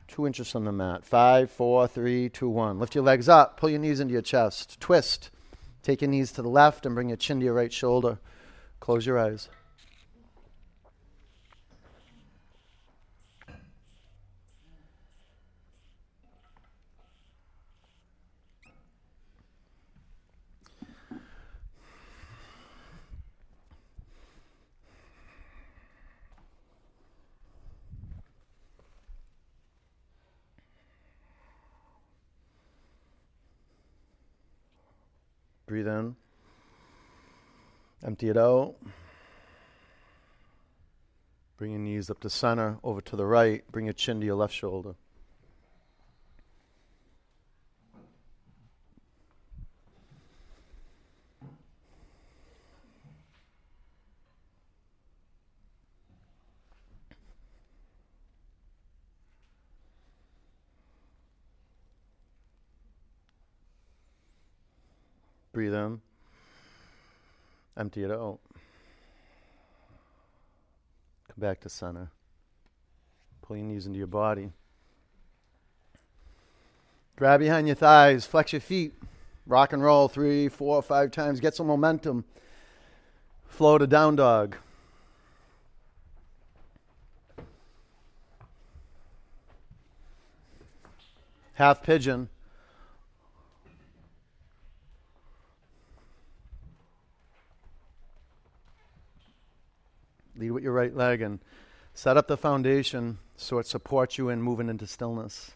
Two 0.09 0.27
inches 0.27 0.51
from 0.51 0.65
the 0.65 0.73
mat. 0.73 1.05
Five, 1.05 1.51
four, 1.51 1.87
three, 1.89 2.29
two, 2.29 2.49
one. 2.49 2.79
Lift 2.79 2.95
your 2.95 3.05
legs 3.05 3.29
up. 3.29 3.59
Pull 3.59 3.71
your 3.71 3.81
knees 3.81 4.01
into 4.01 4.13
your 4.13 4.23
chest. 4.23 4.81
Twist. 4.81 5.31
Take 5.83 6.01
your 6.01 6.11
knees 6.11 6.33
to 6.33 6.43
the 6.43 6.49
left 6.49 6.87
and 6.87 6.95
bring 6.95 7.09
your 7.09 7.17
chin 7.17 7.41
to 7.41 7.45
your 7.45 7.55
right 7.55 7.73
shoulder. 7.73 8.19
Close 8.81 9.05
your 9.05 9.19
eyes. 9.19 9.49
Breathe 35.77 35.89
in. 35.89 36.17
Empty 38.03 38.31
it 38.31 38.39
out. 38.39 38.77
Bring 41.59 41.73
your 41.73 41.81
knees 41.81 42.09
up 42.09 42.19
to 42.21 42.31
center, 42.31 42.79
over 42.83 43.03
to 43.03 43.15
the 43.15 43.27
right. 43.27 43.63
Bring 43.71 43.85
your 43.85 43.93
chin 43.93 44.21
to 44.21 44.25
your 44.25 44.37
left 44.37 44.55
shoulder. 44.55 44.95
Breathe 65.57 65.73
in. 65.73 66.03
Empty 67.79 68.05
it 68.05 68.11
out. 68.11 68.41
Come 71.29 71.39
back 71.39 71.61
to 71.61 71.71
center. 71.71 72.11
Pull 73.41 73.57
your 73.57 73.65
knees 73.65 73.87
into 73.87 73.97
your 73.97 74.07
body. 74.07 74.51
Grab 77.17 77.41
behind 77.41 77.67
your 77.69 77.75
thighs. 77.75 78.27
Flex 78.27 78.53
your 78.53 78.61
feet. 78.61 78.93
Rock 79.47 79.73
and 79.73 79.83
roll 79.83 80.09
three, 80.09 80.51
four, 80.51 80.83
five 80.83 81.11
times. 81.11 81.41
Get 81.41 81.55
some 81.55 81.69
momentum. 81.69 82.27
Flow 83.47 83.79
to 83.79 83.87
down 83.87 84.17
dog. 84.17 84.57
Half 91.55 91.83
pigeon. 91.83 92.29
Lead 100.47 100.53
with 100.53 100.65
your 100.65 100.73
right 100.73 100.95
leg 100.95 101.23
and 101.23 101.41
set 101.93 102.17
up 102.17 102.29
the 102.29 102.37
foundation 102.37 103.19
so 103.37 103.59
it 103.59 103.67
supports 103.67 104.17
you 104.17 104.29
in 104.29 104.43
moving 104.43 104.69
into 104.69 104.87
stillness. 104.87 105.53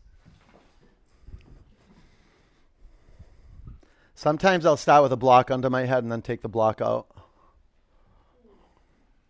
Sometimes 4.14 4.66
I'll 4.66 4.76
start 4.76 5.02
with 5.02 5.12
a 5.12 5.16
block 5.16 5.50
under 5.50 5.70
my 5.70 5.86
head 5.86 6.02
and 6.02 6.12
then 6.12 6.22
take 6.22 6.42
the 6.42 6.48
block 6.48 6.80
out. 6.80 7.06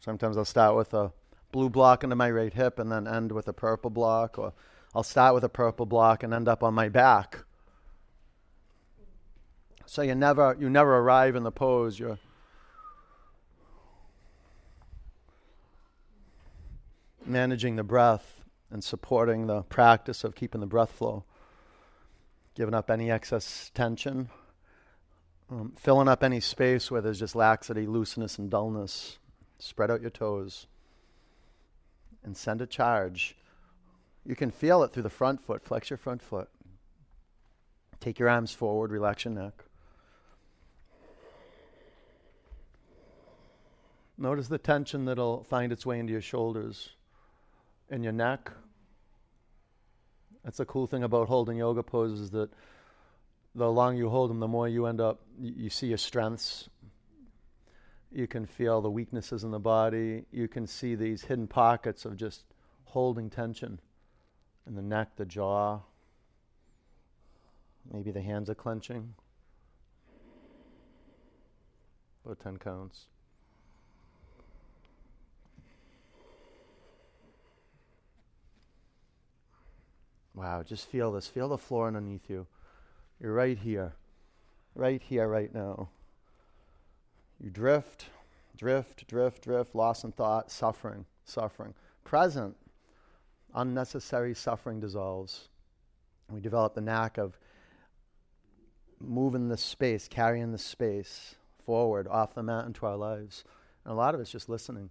Sometimes 0.00 0.36
I'll 0.36 0.44
start 0.44 0.76
with 0.76 0.94
a 0.94 1.12
blue 1.52 1.68
block 1.68 2.02
under 2.02 2.16
my 2.16 2.30
right 2.30 2.52
hip 2.52 2.78
and 2.78 2.90
then 2.90 3.06
end 3.06 3.32
with 3.32 3.46
a 3.48 3.52
purple 3.52 3.90
block, 3.90 4.38
or 4.38 4.52
I'll 4.94 5.02
start 5.02 5.34
with 5.34 5.44
a 5.44 5.48
purple 5.48 5.86
block 5.86 6.22
and 6.22 6.32
end 6.32 6.48
up 6.48 6.62
on 6.62 6.74
my 6.74 6.88
back. 6.88 7.44
So 9.84 10.02
you 10.02 10.14
never 10.14 10.56
you 10.58 10.70
never 10.70 10.96
arrive 10.96 11.36
in 11.36 11.42
the 11.42 11.52
pose. 11.52 11.98
You're 11.98 12.18
managing 17.30 17.76
the 17.76 17.84
breath 17.84 18.42
and 18.70 18.82
supporting 18.82 19.46
the 19.46 19.62
practice 19.62 20.24
of 20.24 20.34
keeping 20.34 20.60
the 20.60 20.66
breath 20.66 20.90
flow, 20.90 21.24
giving 22.54 22.74
up 22.74 22.90
any 22.90 23.10
excess 23.10 23.70
tension, 23.74 24.28
um, 25.50 25.72
filling 25.76 26.08
up 26.08 26.22
any 26.22 26.40
space 26.40 26.90
where 26.90 27.00
there's 27.00 27.18
just 27.18 27.34
laxity, 27.34 27.86
looseness, 27.86 28.38
and 28.38 28.50
dullness. 28.50 29.18
Spread 29.58 29.90
out 29.90 30.00
your 30.00 30.10
toes 30.10 30.66
and 32.22 32.36
send 32.36 32.60
a 32.60 32.66
charge. 32.66 33.36
You 34.24 34.36
can 34.36 34.50
feel 34.50 34.82
it 34.82 34.92
through 34.92 35.02
the 35.02 35.10
front 35.10 35.40
foot. 35.40 35.62
Flex 35.62 35.90
your 35.90 35.96
front 35.96 36.22
foot. 36.22 36.48
Take 37.98 38.18
your 38.18 38.28
arms 38.28 38.52
forward, 38.52 38.92
relax 38.92 39.24
your 39.24 39.34
neck. 39.34 39.64
Notice 44.16 44.48
the 44.48 44.58
tension 44.58 45.06
that'll 45.06 45.44
find 45.44 45.72
its 45.72 45.84
way 45.84 45.98
into 45.98 46.12
your 46.12 46.22
shoulders 46.22 46.90
and 47.90 48.04
your 48.04 48.12
neck. 48.12 48.50
That's 50.44 50.58
the 50.58 50.64
cool 50.64 50.86
thing 50.86 51.02
about 51.02 51.28
holding 51.28 51.58
yoga 51.58 51.82
poses 51.82 52.30
that 52.30 52.50
the 53.54 53.70
longer 53.70 53.98
you 53.98 54.08
hold 54.08 54.30
them, 54.30 54.40
the 54.40 54.48
more 54.48 54.68
you 54.68 54.86
end 54.86 55.00
up, 55.00 55.20
you 55.38 55.68
see 55.68 55.88
your 55.88 55.98
strengths. 55.98 56.68
You 58.12 58.26
can 58.26 58.46
feel 58.46 58.80
the 58.80 58.90
weaknesses 58.90 59.44
in 59.44 59.50
the 59.50 59.58
body. 59.58 60.24
You 60.32 60.48
can 60.48 60.66
see 60.66 60.94
these 60.94 61.22
hidden 61.22 61.46
pockets 61.46 62.04
of 62.04 62.16
just 62.16 62.44
holding 62.84 63.28
tension 63.30 63.80
in 64.66 64.74
the 64.74 64.82
neck, 64.82 65.16
the 65.16 65.24
jaw. 65.24 65.80
Maybe 67.92 68.10
the 68.10 68.22
hands 68.22 68.48
are 68.48 68.54
clenching. 68.54 69.14
About 72.24 72.40
10 72.40 72.58
counts. 72.58 73.06
Wow, 80.34 80.62
just 80.62 80.88
feel 80.88 81.12
this. 81.12 81.26
Feel 81.26 81.48
the 81.48 81.58
floor 81.58 81.88
underneath 81.88 82.28
you. 82.28 82.46
You're 83.20 83.34
right 83.34 83.58
here. 83.58 83.94
Right 84.74 85.02
here, 85.02 85.28
right 85.28 85.52
now. 85.52 85.88
You 87.42 87.50
drift, 87.50 88.06
drift, 88.56 89.06
drift, 89.08 89.42
drift, 89.42 89.74
loss 89.74 90.04
in 90.04 90.12
thought, 90.12 90.50
suffering, 90.50 91.06
suffering. 91.24 91.74
Present, 92.04 92.56
unnecessary 93.54 94.34
suffering 94.34 94.80
dissolves. 94.80 95.48
We 96.30 96.40
develop 96.40 96.74
the 96.74 96.80
knack 96.80 97.18
of 97.18 97.38
moving 99.00 99.48
this 99.48 99.62
space, 99.62 100.06
carrying 100.08 100.52
this 100.52 100.64
space 100.64 101.34
forward 101.64 102.06
off 102.06 102.34
the 102.34 102.42
mat 102.42 102.66
into 102.66 102.86
our 102.86 102.96
lives. 102.96 103.44
And 103.84 103.92
a 103.92 103.96
lot 103.96 104.14
of 104.14 104.20
it's 104.20 104.30
just 104.30 104.48
listening. 104.48 104.90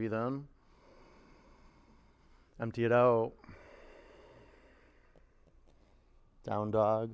Breathe 0.00 0.14
in. 0.14 0.44
Empty 2.58 2.86
it 2.86 2.90
out. 2.90 3.32
Down 6.42 6.70
dog. 6.70 7.10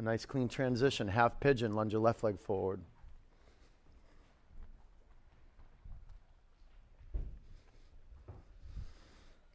A 0.00 0.02
nice 0.02 0.26
clean 0.26 0.48
transition. 0.48 1.06
Half 1.06 1.38
pigeon. 1.38 1.76
Lunge 1.76 1.92
your 1.92 2.02
left 2.02 2.24
leg 2.24 2.40
forward. 2.40 2.80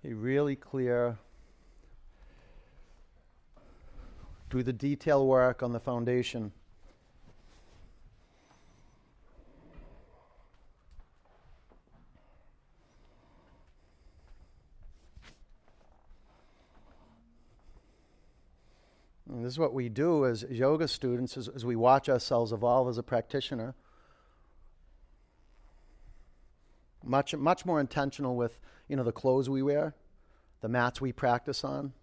Be 0.01 0.13
really 0.13 0.55
clear. 0.55 1.17
Do 4.49 4.63
the 4.63 4.71
detail 4.71 5.27
work 5.27 5.61
on 5.61 5.73
the 5.73 5.81
foundation. 5.81 6.53
And 19.33 19.43
this 19.43 19.53
is 19.53 19.59
what 19.59 19.73
we 19.73 19.89
do 19.89 20.27
as 20.27 20.45
yoga 20.47 20.87
students 20.87 21.37
as, 21.37 21.65
we 21.65 21.75
watch 21.75 22.07
ourselves 22.07 22.53
evolve 22.53 22.87
as 22.87 22.99
a 22.99 23.03
practitioner. 23.03 23.73
Much, 27.03 27.35
much 27.35 27.65
more 27.65 27.79
intentional 27.79 28.35
with 28.35 28.59
you 28.87 28.95
know 28.95 29.03
the 29.03 29.11
clothes 29.11 29.49
we 29.49 29.63
wear, 29.63 29.95
the 30.61 30.69
mats 30.69 31.01
we 31.01 31.11
practice 31.11 31.63
on, 31.63 31.93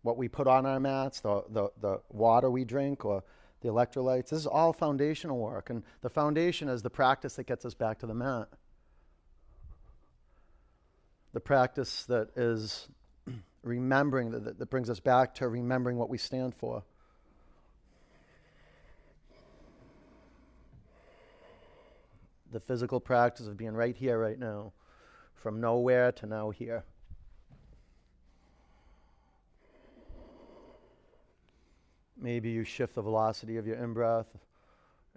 what 0.00 0.16
we 0.16 0.28
put 0.28 0.46
on 0.46 0.64
our 0.64 0.80
mats, 0.80 1.20
the, 1.20 1.44
the, 1.50 1.68
the 1.78 2.00
water 2.08 2.50
we 2.50 2.64
drink, 2.64 3.04
or 3.04 3.22
the 3.60 3.68
electrolytes. 3.68 4.30
This 4.30 4.40
is 4.40 4.46
all 4.46 4.72
foundational 4.72 5.38
work, 5.38 5.68
and 5.68 5.82
the 6.00 6.08
foundation 6.08 6.70
is 6.70 6.80
the 6.80 6.90
practice 6.90 7.36
that 7.36 7.46
gets 7.46 7.66
us 7.66 7.74
back 7.74 7.98
to 7.98 8.06
the 8.06 8.14
mat. 8.14 8.48
The 11.34 11.40
practice 11.40 12.06
that 12.06 12.30
is 12.34 12.88
remembering 13.62 14.30
that, 14.30 14.58
that, 14.58 14.70
brings 14.70 14.88
us 14.88 15.00
back 15.00 15.34
to 15.36 15.48
remembering 15.48 15.96
what 15.96 16.08
we 16.08 16.18
stand 16.18 16.54
for. 16.54 16.82
The 22.50 22.60
physical 22.60 22.98
practice 23.00 23.46
of 23.46 23.56
being 23.56 23.74
right 23.74 23.96
here, 23.96 24.18
right 24.18 24.38
now, 24.38 24.72
from 25.34 25.60
nowhere 25.60 26.12
to 26.12 26.26
now 26.26 26.50
here. 26.50 26.84
Maybe 32.20 32.50
you 32.50 32.64
shift 32.64 32.94
the 32.94 33.02
velocity 33.02 33.58
of 33.58 33.66
your 33.66 33.76
in 33.76 33.92
breath 33.92 34.26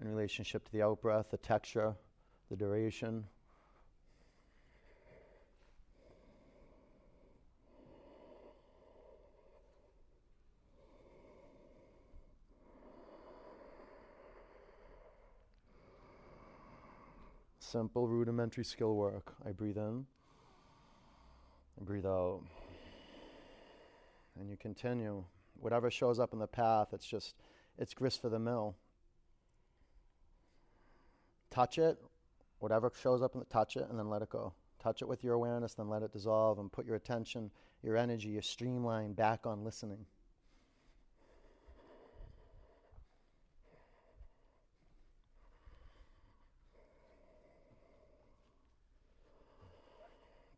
in 0.01 0.07
relationship 0.07 0.65
to 0.65 0.71
the 0.71 0.81
out 0.81 1.01
breath, 1.01 1.27
the 1.31 1.37
texture, 1.37 1.93
the 2.49 2.55
duration. 2.55 3.25
Simple, 17.71 18.05
rudimentary 18.05 18.65
skill 18.65 18.95
work. 18.95 19.33
I 19.47 19.53
breathe 19.53 19.77
in, 19.77 20.05
I 21.79 21.83
breathe 21.85 22.05
out. 22.05 22.41
And 24.37 24.49
you 24.49 24.57
continue. 24.57 25.23
Whatever 25.57 25.89
shows 25.89 26.19
up 26.19 26.33
in 26.33 26.39
the 26.39 26.47
path, 26.47 26.89
it's 26.91 27.05
just, 27.05 27.33
it's 27.77 27.93
grist 27.93 28.19
for 28.21 28.27
the 28.27 28.39
mill. 28.39 28.75
Touch 31.49 31.77
it, 31.77 31.97
whatever 32.59 32.91
shows 33.01 33.21
up, 33.21 33.35
in 33.35 33.39
the, 33.39 33.45
touch 33.45 33.77
it, 33.77 33.87
and 33.89 33.97
then 33.97 34.09
let 34.09 34.21
it 34.21 34.29
go. 34.29 34.51
Touch 34.83 35.01
it 35.01 35.07
with 35.07 35.23
your 35.23 35.35
awareness, 35.35 35.73
then 35.73 35.87
let 35.87 36.03
it 36.03 36.11
dissolve, 36.11 36.59
and 36.59 36.69
put 36.69 36.85
your 36.85 36.97
attention, 36.97 37.51
your 37.83 37.95
energy, 37.95 38.27
your 38.27 38.41
streamline 38.41 39.13
back 39.13 39.45
on 39.45 39.63
listening. 39.63 40.05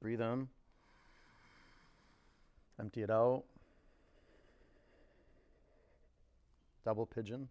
Breathe 0.03 0.19
in. 0.19 0.49
Empty 2.77 3.03
it 3.03 3.09
out. 3.09 3.45
Double 6.83 7.05
pigeon. 7.05 7.47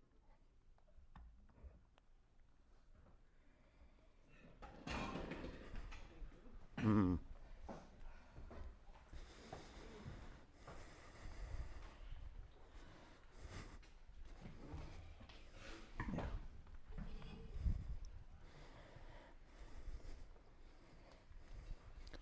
Mm. 6.84 7.18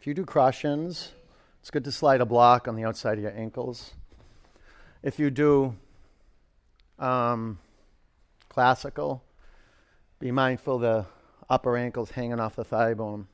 If 0.00 0.06
you 0.06 0.14
do 0.14 0.24
cross 0.24 0.64
it's 0.64 1.70
good 1.70 1.84
to 1.84 1.92
slide 1.92 2.22
a 2.22 2.24
block 2.24 2.66
on 2.66 2.74
the 2.74 2.84
outside 2.84 3.18
of 3.18 3.22
your 3.22 3.36
ankles. 3.36 3.92
If 5.02 5.18
you 5.18 5.30
do 5.30 5.76
um, 6.98 7.58
classical, 8.48 9.22
be 10.18 10.30
mindful 10.30 10.78
the 10.78 11.04
upper 11.50 11.76
ankle's 11.76 12.12
hanging 12.12 12.40
off 12.40 12.56
the 12.56 12.64
thigh 12.64 12.94
bone. 12.94 13.26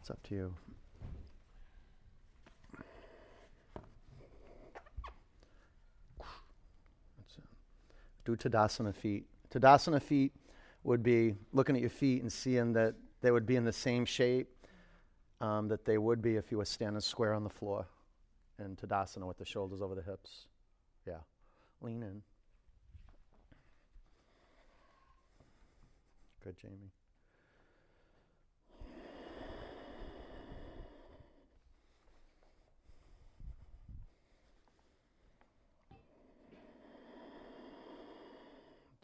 It's 0.00 0.10
up 0.10 0.20
to 0.24 0.34
you. 0.34 0.54
Do 8.24 8.34
Tadasana 8.34 8.96
feet. 8.96 9.26
Tadasana 9.54 10.02
feet 10.02 10.32
would 10.82 11.02
be 11.02 11.34
looking 11.52 11.76
at 11.76 11.80
your 11.80 11.90
feet 11.90 12.22
and 12.22 12.32
seeing 12.32 12.72
that 12.72 12.94
they 13.20 13.30
would 13.30 13.46
be 13.46 13.56
in 13.56 13.64
the 13.64 13.72
same 13.72 14.04
shape 14.04 14.48
um, 15.40 15.68
that 15.68 15.84
they 15.84 15.98
would 15.98 16.22
be 16.22 16.36
if 16.36 16.50
you 16.50 16.58
were 16.58 16.64
standing 16.64 17.00
square 17.00 17.34
on 17.34 17.44
the 17.44 17.50
floor 17.50 17.86
in 18.58 18.76
Tadasana 18.76 19.26
with 19.26 19.38
the 19.38 19.44
shoulders 19.44 19.80
over 19.80 19.94
the 19.94 20.02
hips. 20.02 20.46
Yeah. 21.06 21.14
Lean 21.80 22.02
in. 22.02 22.22
Good, 26.44 26.56
Jamie. 26.60 26.90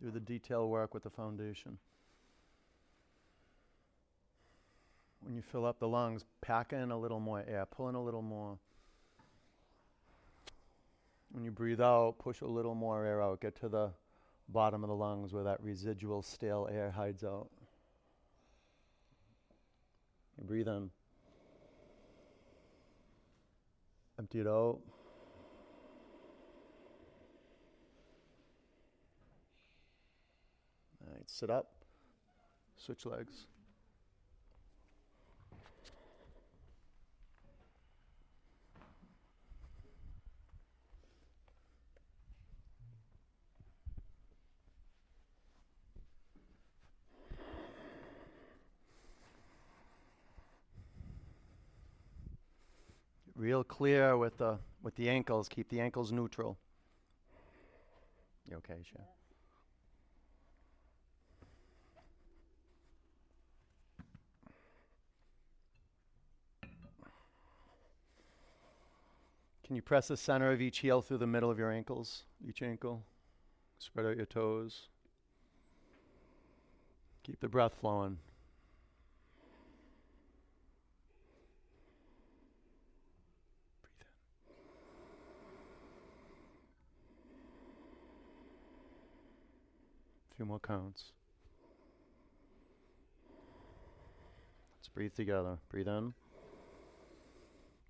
Do 0.03 0.11
the 0.11 0.20
detail 0.20 0.68
work 0.68 0.92
with 0.92 1.03
the 1.03 1.11
foundation. 1.11 1.78
When 5.20 5.34
you 5.34 5.42
fill 5.42 5.64
up 5.64 5.78
the 5.80 5.88
lungs, 5.88 6.24
pack 6.40 6.72
in 6.72 6.90
a 6.90 6.99
little 6.99 7.18
more 7.18 7.44
air, 7.49 7.66
pull 7.66 7.88
in 7.88 7.94
a 7.94 8.03
little 8.03 8.22
more. 8.22 8.59
When 11.32 11.44
you 11.44 11.51
breathe 11.51 11.80
out, 11.80 12.16
push 12.18 12.40
a 12.42 12.47
little 12.47 12.74
more 12.74 13.05
air 13.05 13.20
out. 13.20 13.40
Get 13.40 13.59
to 13.61 13.68
the 13.68 13.90
bottom 14.49 14.84
of 14.84 14.88
the 14.88 14.94
lungs 14.94 15.32
where 15.32 15.44
that 15.44 15.62
residual 15.62 16.22
stale 16.22 16.68
air 16.70 16.90
hides 16.90 17.24
out. 17.24 17.49
You 20.38 20.44
breathe 20.44 20.68
in. 20.68 20.90
Empty 24.18 24.40
it 24.40 24.47
out. 24.47 24.78
Right, 31.27 31.31
sit 31.31 31.51
up. 31.51 31.66
Switch 32.77 33.07
legs. 33.07 33.47
real 53.37 53.62
clear 53.62 54.16
with 54.16 54.39
the 54.39 54.59
with 54.83 54.97
the 54.97 55.09
ankles. 55.09 55.49
Keep 55.49 55.68
the 55.68 55.81
ankles 55.81 56.11
neutral. 56.11 56.59
You 58.49 58.57
okay, 58.57 58.83
Sha? 58.83 59.01
Can 69.66 69.74
you 69.74 69.82
press 69.82 70.06
the 70.06 70.16
center 70.16 70.52
of 70.52 70.60
each 70.60 70.78
heel 70.78 71.02
through 71.02 71.18
the 71.18 71.26
middle 71.26 71.50
of 71.50 71.58
your 71.58 71.72
ankles? 71.72 72.22
Each 72.48 72.62
ankle. 72.62 73.02
Spread 73.80 74.06
out 74.06 74.16
your 74.16 74.24
toes. 74.24 74.82
Keep 77.24 77.40
the 77.40 77.48
breath 77.48 77.74
flowing. 77.80 78.18
Breathe 83.82 84.02
in. 84.02 84.54
A 90.30 90.34
few 90.36 90.44
more 90.44 90.60
counts. 90.60 91.06
Let's 94.78 94.88
breathe 94.94 95.14
together. 95.14 95.58
Breathe 95.68 95.88
in. 95.88 96.14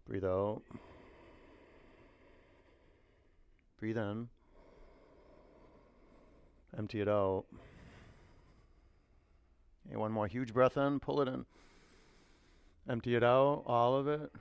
Breathe 0.08 0.24
out. 0.24 0.62
Breathe 3.78 3.98
in. 3.98 4.28
Empty 6.76 7.00
it 7.00 7.08
out. 7.08 7.44
One 9.92 10.12
more 10.12 10.26
huge 10.26 10.52
breath 10.52 10.76
in. 10.76 10.98
Pull 11.00 11.20
it 11.22 11.28
in. 11.28 11.44
Empty 12.88 13.16
it 13.16 13.22
out. 13.22 13.64
All 13.66 13.94
of 13.96 14.08
it. 14.08 14.32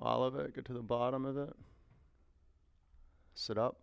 All 0.00 0.22
of 0.24 0.36
it. 0.36 0.54
Get 0.54 0.64
to 0.66 0.72
the 0.72 0.82
bottom 0.82 1.24
of 1.24 1.36
it. 1.36 1.52
Sit 3.34 3.58
up. 3.58 3.76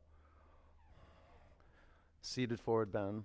Seated 2.21 2.59
forward 2.59 2.91
bend. 2.91 3.23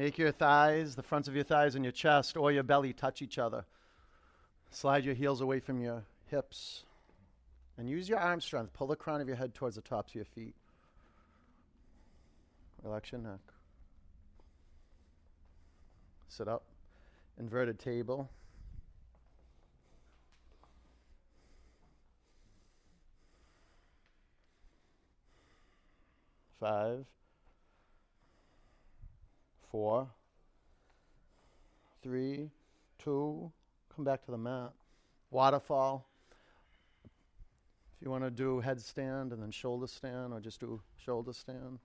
Make 0.00 0.16
your 0.16 0.32
thighs, 0.32 0.96
the 0.96 1.02
fronts 1.02 1.28
of 1.28 1.34
your 1.34 1.44
thighs 1.44 1.74
and 1.74 1.84
your 1.84 1.92
chest 1.92 2.34
or 2.34 2.50
your 2.50 2.62
belly 2.62 2.94
touch 2.94 3.20
each 3.20 3.36
other. 3.36 3.66
Slide 4.70 5.04
your 5.04 5.14
heels 5.14 5.42
away 5.42 5.60
from 5.60 5.82
your 5.82 6.04
hips. 6.30 6.84
And 7.76 7.86
use 7.86 8.08
your 8.08 8.18
arm 8.18 8.40
strength. 8.40 8.72
Pull 8.72 8.86
the 8.86 8.96
crown 8.96 9.20
of 9.20 9.28
your 9.28 9.36
head 9.36 9.54
towards 9.54 9.76
the 9.76 9.82
tops 9.82 10.12
of 10.12 10.14
your 10.14 10.24
feet. 10.24 10.54
Relax 12.82 13.12
your 13.12 13.20
neck. 13.20 13.40
Sit 16.30 16.48
up. 16.48 16.62
Inverted 17.38 17.78
table. 17.78 18.30
Five 26.58 27.04
four, 29.70 30.08
three, 32.02 32.50
two, 32.98 33.50
come 33.94 34.04
back 34.04 34.24
to 34.24 34.30
the 34.30 34.38
mat. 34.38 34.72
Waterfall. 35.30 36.06
If 37.04 38.04
you 38.04 38.10
want 38.10 38.24
to 38.24 38.30
do 38.30 38.62
headstand 38.64 39.32
and 39.32 39.42
then 39.42 39.50
shoulder 39.50 39.86
stand, 39.86 40.32
or 40.32 40.40
just 40.40 40.60
do 40.60 40.80
shoulder 41.04 41.32
stand. 41.32 41.78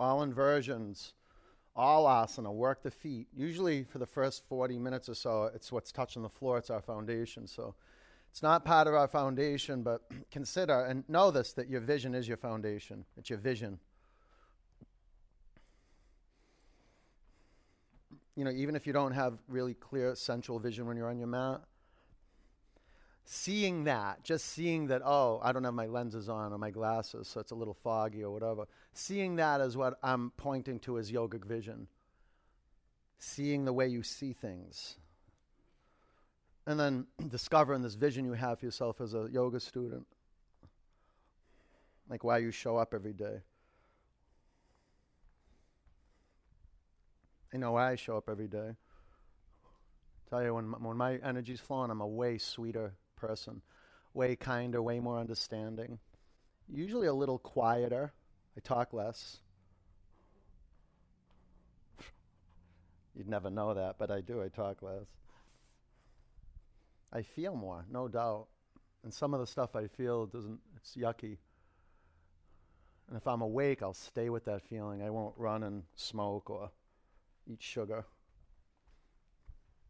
All 0.00 0.22
inversions, 0.22 1.12
all 1.76 2.06
asana, 2.06 2.52
work 2.52 2.82
the 2.82 2.90
feet. 2.90 3.28
Usually 3.36 3.84
for 3.84 3.98
the 3.98 4.06
first 4.06 4.42
40 4.48 4.78
minutes 4.78 5.08
or 5.08 5.14
so, 5.14 5.50
it's 5.54 5.70
what's 5.70 5.92
touching 5.92 6.22
the 6.22 6.28
floor, 6.28 6.56
it's 6.56 6.70
our 6.70 6.80
foundation. 6.80 7.46
So 7.46 7.74
it's 8.30 8.42
not 8.42 8.64
part 8.64 8.88
of 8.88 8.94
our 8.94 9.06
foundation, 9.06 9.82
but 9.82 10.00
consider 10.30 10.86
and 10.86 11.06
know 11.08 11.30
this 11.30 11.52
that 11.52 11.68
your 11.68 11.80
vision 11.80 12.14
is 12.14 12.26
your 12.26 12.38
foundation. 12.38 13.04
It's 13.18 13.28
your 13.28 13.38
vision. 13.38 13.78
You 18.36 18.44
know, 18.44 18.50
even 18.52 18.74
if 18.74 18.86
you 18.86 18.94
don't 18.94 19.12
have 19.12 19.34
really 19.48 19.74
clear 19.74 20.14
central 20.14 20.58
vision 20.58 20.86
when 20.86 20.96
you're 20.96 21.10
on 21.10 21.18
your 21.18 21.28
mat, 21.28 21.60
seeing 23.24 23.84
that, 23.84 24.22
just 24.24 24.46
seeing 24.46 24.88
that, 24.88 25.02
oh, 25.04 25.40
I 25.42 25.52
don't 25.52 25.64
have 25.64 25.74
my 25.74 25.86
lenses 25.86 26.28
on 26.28 26.52
or 26.52 26.58
my 26.58 26.70
glasses, 26.70 27.28
so 27.28 27.40
it's 27.40 27.52
a 27.52 27.54
little 27.54 27.74
foggy 27.74 28.24
or 28.24 28.30
whatever, 28.32 28.66
seeing 28.92 29.36
that 29.36 29.60
is 29.60 29.76
what 29.76 29.98
I'm 30.02 30.32
pointing 30.36 30.78
to 30.80 30.98
as 30.98 31.12
yogic 31.12 31.44
vision. 31.44 31.86
Seeing 33.18 33.64
the 33.64 33.72
way 33.72 33.86
you 33.86 34.02
see 34.02 34.32
things. 34.32 34.96
And 36.66 36.80
then 36.80 37.06
discovering 37.28 37.82
this 37.82 37.94
vision 37.94 38.24
you 38.24 38.32
have 38.32 38.58
for 38.58 38.64
yourself 38.66 39.00
as 39.00 39.14
a 39.14 39.28
yoga 39.30 39.60
student. 39.60 40.06
Like 42.08 42.24
why 42.24 42.38
you 42.38 42.50
show 42.50 42.76
up 42.76 42.94
every 42.94 43.12
day. 43.12 43.40
I 47.52 47.56
know 47.56 47.72
why 47.72 47.92
I 47.92 47.96
show 47.96 48.16
up 48.16 48.28
every 48.28 48.48
day. 48.48 48.70
Tell 50.28 50.42
you, 50.42 50.54
when, 50.54 50.66
when 50.82 50.96
my 50.96 51.16
energy's 51.24 51.60
flowing, 51.60 51.90
I'm 51.90 52.00
a 52.00 52.06
way 52.06 52.38
sweeter 52.38 52.92
person, 53.20 53.62
way 54.14 54.34
kinder, 54.36 54.82
way 54.82 54.98
more 54.98 55.18
understanding, 55.18 55.98
usually 56.68 57.06
a 57.06 57.14
little 57.14 57.38
quieter. 57.38 58.12
I 58.56 58.60
talk 58.60 58.92
less. 58.92 59.38
You'd 63.14 63.28
never 63.28 63.50
know 63.50 63.74
that, 63.74 63.96
but 63.98 64.10
I 64.10 64.20
do. 64.20 64.42
I 64.42 64.48
talk 64.48 64.82
less. 64.82 65.06
I 67.12 67.22
feel 67.22 67.54
more, 67.54 67.84
no 67.90 68.08
doubt. 68.08 68.46
And 69.02 69.12
some 69.12 69.34
of 69.34 69.40
the 69.40 69.46
stuff 69.46 69.74
I 69.74 69.86
feel 69.86 70.26
doesn't, 70.26 70.60
it's 70.76 70.94
yucky. 70.96 71.38
And 73.08 73.16
if 73.16 73.26
I'm 73.26 73.42
awake, 73.42 73.82
I'll 73.82 73.94
stay 73.94 74.30
with 74.30 74.44
that 74.44 74.62
feeling. 74.62 75.02
I 75.02 75.10
won't 75.10 75.34
run 75.36 75.64
and 75.64 75.82
smoke 75.96 76.48
or 76.48 76.70
eat 77.50 77.60
sugar. 77.60 78.04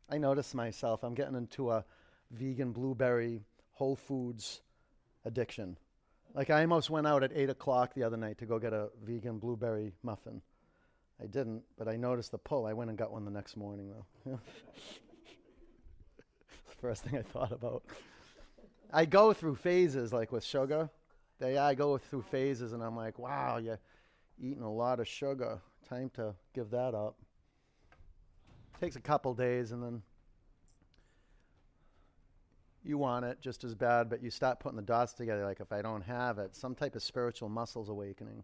I 0.08 0.18
notice 0.18 0.54
myself, 0.54 1.04
I'm 1.04 1.14
getting 1.14 1.36
into 1.36 1.70
a 1.70 1.84
vegan 2.30 2.72
blueberry 2.72 3.40
Whole 3.72 3.96
Foods 3.96 4.62
addiction. 5.24 5.76
Like 6.34 6.50
I 6.50 6.60
almost 6.60 6.90
went 6.90 7.06
out 7.06 7.24
at 7.24 7.32
8 7.34 7.50
o'clock 7.50 7.94
the 7.94 8.04
other 8.04 8.16
night 8.16 8.38
to 8.38 8.46
go 8.46 8.58
get 8.58 8.72
a 8.72 8.88
vegan 9.04 9.38
blueberry 9.38 9.92
muffin. 10.02 10.42
I 11.22 11.26
didn't, 11.26 11.62
but 11.76 11.88
I 11.88 11.96
noticed 11.96 12.30
the 12.30 12.38
pull. 12.38 12.66
I 12.66 12.72
went 12.72 12.88
and 12.88 12.98
got 12.98 13.12
one 13.12 13.24
the 13.24 13.30
next 13.30 13.56
morning, 13.56 13.90
though. 13.90 14.38
the 16.24 16.76
first 16.80 17.04
thing 17.04 17.18
I 17.18 17.22
thought 17.22 17.52
about. 17.52 17.82
I 18.92 19.04
go 19.04 19.32
through 19.32 19.56
phases, 19.56 20.12
like 20.12 20.32
with 20.32 20.44
sugar. 20.44 20.88
They, 21.38 21.58
I 21.58 21.74
go 21.74 21.98
through 21.98 22.22
phases, 22.22 22.72
and 22.72 22.82
I'm 22.82 22.96
like, 22.96 23.18
wow, 23.18 23.58
you're 23.58 23.78
eating 24.38 24.62
a 24.62 24.72
lot 24.72 24.98
of 24.98 25.06
sugar. 25.06 25.60
Time 25.88 26.10
to 26.14 26.34
give 26.54 26.70
that 26.70 26.94
up. 26.94 27.16
Takes 28.80 28.96
a 28.96 29.00
couple 29.00 29.34
days, 29.34 29.72
and 29.72 29.82
then 29.82 30.02
you 32.82 32.98
want 32.98 33.24
it 33.24 33.38
just 33.40 33.64
as 33.64 33.74
bad, 33.74 34.08
but 34.08 34.22
you 34.22 34.30
start 34.30 34.60
putting 34.60 34.76
the 34.76 34.82
dots 34.82 35.12
together. 35.12 35.44
Like, 35.44 35.60
if 35.60 35.72
I 35.72 35.82
don't 35.82 36.02
have 36.02 36.38
it, 36.38 36.56
some 36.56 36.74
type 36.74 36.94
of 36.94 37.02
spiritual 37.02 37.48
muscles 37.48 37.88
awakening. 37.88 38.42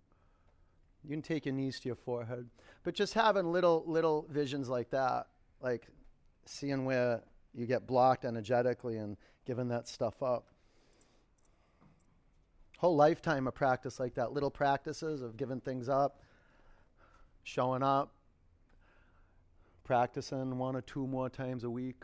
You 1.03 1.11
can 1.11 1.22
take 1.22 1.47
your 1.47 1.55
knees 1.55 1.80
to 1.80 1.89
your 1.89 1.97
forehead. 1.97 2.49
But 2.82 2.95
just 2.95 3.14
having 3.14 3.53
little, 3.53 3.84
little 3.87 4.26
visions 4.30 4.68
like 4.68 4.91
that, 4.91 5.26
like 5.61 5.87
seeing 6.45 6.84
where 6.84 7.22
you 7.55 7.66
get 7.66 7.87
blocked 7.87 8.24
energetically 8.24 8.97
and 8.97 9.16
giving 9.47 9.68
that 9.68 9.89
stuff 9.89 10.22
up. 10.22 10.49
Whole 12.78 12.97
lifetime 12.97 13.47
of 13.47 13.55
practice 13.55 13.99
like 13.99 14.14
that, 14.14 14.32
little 14.32 14.51
practices 14.51 15.22
of 15.22 15.37
giving 15.37 15.61
things 15.61 15.89
up, 15.89 16.20
showing 17.45 17.82
up, 17.82 18.12
practicing 19.84 20.59
one 20.59 20.76
or 20.76 20.82
two 20.82 21.07
more 21.07 21.30
times 21.30 21.64
a 21.64 21.70
week. 21.70 22.03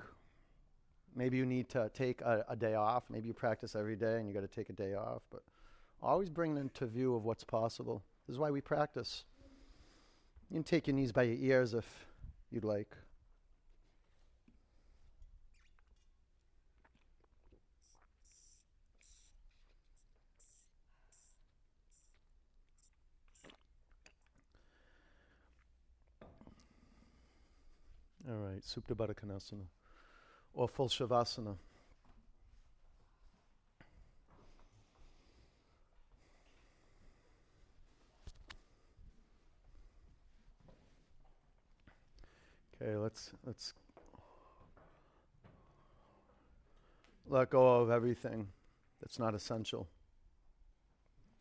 Maybe 1.15 1.37
you 1.37 1.45
need 1.45 1.69
to 1.71 1.91
take 1.93 2.21
a, 2.23 2.45
a 2.49 2.57
day 2.57 2.75
off. 2.75 3.05
Maybe 3.11 3.29
you 3.29 3.35
practice 3.35 3.77
every 3.77 3.97
day 3.97 4.17
and 4.17 4.27
you 4.27 4.35
got 4.35 4.41
to 4.41 4.49
take 4.49 4.71
a 4.71 4.73
day 4.73 4.95
off. 4.95 5.23
But 5.31 5.43
always 6.03 6.31
bring 6.31 6.57
into 6.57 6.87
view 6.87 7.15
of 7.15 7.25
what's 7.25 7.45
possible. 7.45 8.03
This 8.27 8.35
is 8.35 8.39
why 8.39 8.51
we 8.51 8.61
practice. 8.61 9.25
You 10.51 10.57
can 10.57 10.65
take 10.65 10.87
your 10.87 10.97
knees 10.97 11.13
by 11.13 11.25
your 11.25 11.37
ears 11.37 11.75
if 11.75 11.87
you'd 12.51 12.65
like. 12.65 12.97
All 28.29 28.37
right, 28.37 28.63
Supta 28.63 28.95
Baddha 28.95 29.15
Konasana 29.15 29.67
or 30.55 30.69
full 30.69 30.89
Shavasana. 30.89 31.57
Okay, 42.83 42.97
let's 42.97 43.31
let's 43.47 43.75
let 47.29 47.51
go 47.51 47.81
of 47.81 47.91
everything 47.91 48.49
that's 49.01 49.19
not 49.19 49.35
essential 49.35 49.89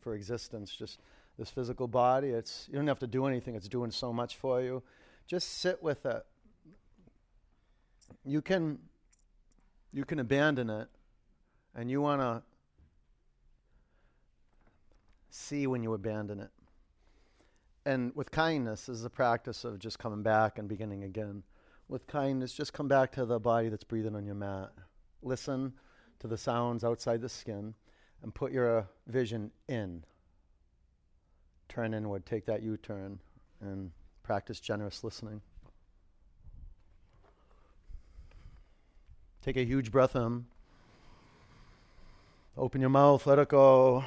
for 0.00 0.14
existence. 0.14 0.74
Just 0.74 1.00
this 1.38 1.50
physical 1.50 1.88
body. 1.88 2.28
It's 2.28 2.68
you 2.70 2.76
don't 2.76 2.86
have 2.86 3.00
to 3.00 3.06
do 3.06 3.26
anything. 3.26 3.56
It's 3.56 3.68
doing 3.68 3.90
so 3.90 4.12
much 4.12 4.36
for 4.36 4.62
you. 4.62 4.82
Just 5.26 5.58
sit 5.58 5.82
with 5.82 6.06
it. 6.06 6.24
You 8.24 8.40
can 8.40 8.78
you 9.92 10.04
can 10.04 10.18
abandon 10.18 10.70
it, 10.70 10.88
and 11.74 11.90
you 11.90 12.00
want 12.00 12.20
to 12.20 12.42
see 15.30 15.66
when 15.66 15.82
you 15.82 15.94
abandon 15.94 16.40
it 16.40 16.50
and 17.84 18.14
with 18.14 18.30
kindness 18.30 18.88
is 18.88 19.02
the 19.02 19.10
practice 19.10 19.64
of 19.64 19.78
just 19.78 19.98
coming 19.98 20.22
back 20.22 20.58
and 20.58 20.68
beginning 20.68 21.04
again. 21.04 21.42
With 21.88 22.06
kindness, 22.06 22.52
just 22.52 22.72
come 22.72 22.88
back 22.88 23.12
to 23.12 23.24
the 23.24 23.40
body 23.40 23.68
that's 23.68 23.84
breathing 23.84 24.14
on 24.14 24.24
your 24.24 24.34
mat. 24.34 24.72
Listen 25.22 25.72
to 26.20 26.28
the 26.28 26.38
sounds 26.38 26.84
outside 26.84 27.20
the 27.20 27.28
skin 27.28 27.74
and 28.22 28.34
put 28.34 28.52
your 28.52 28.78
uh, 28.78 28.84
vision 29.08 29.50
in. 29.68 30.04
Turn 31.68 31.92
inward, 31.92 32.24
take 32.24 32.46
that 32.46 32.62
U 32.62 32.76
turn, 32.76 33.18
and 33.60 33.90
practice 34.22 34.60
generous 34.60 35.02
listening. 35.02 35.40
Take 39.44 39.56
a 39.56 39.64
huge 39.64 39.90
breath 39.90 40.14
in. 40.14 40.46
Open 42.56 42.80
your 42.80 42.90
mouth, 42.90 43.26
let 43.26 43.40
it 43.40 43.48
go. 43.48 44.04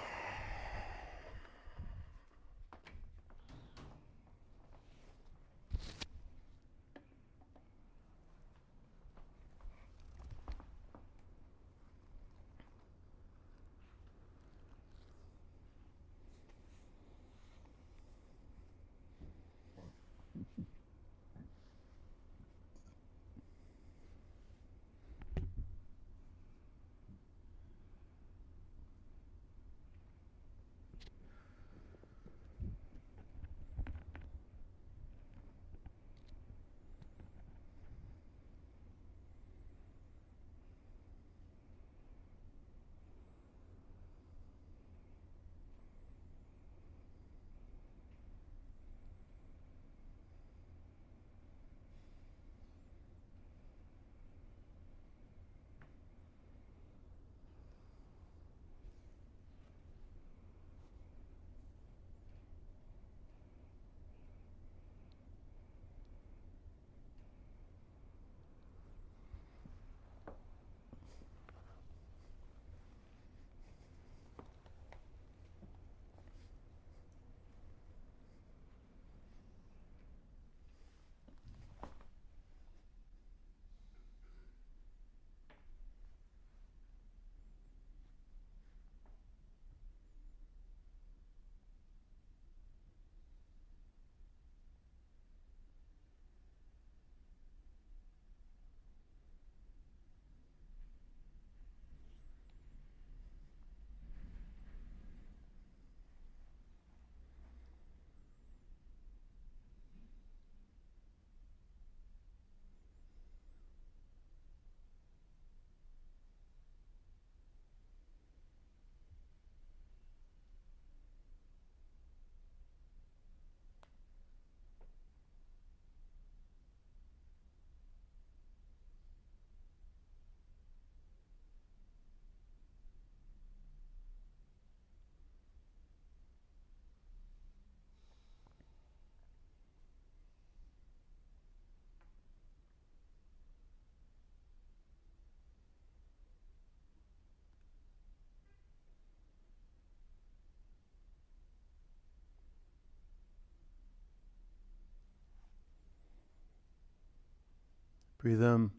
Breathe 158.26 158.42
in. 158.42 158.72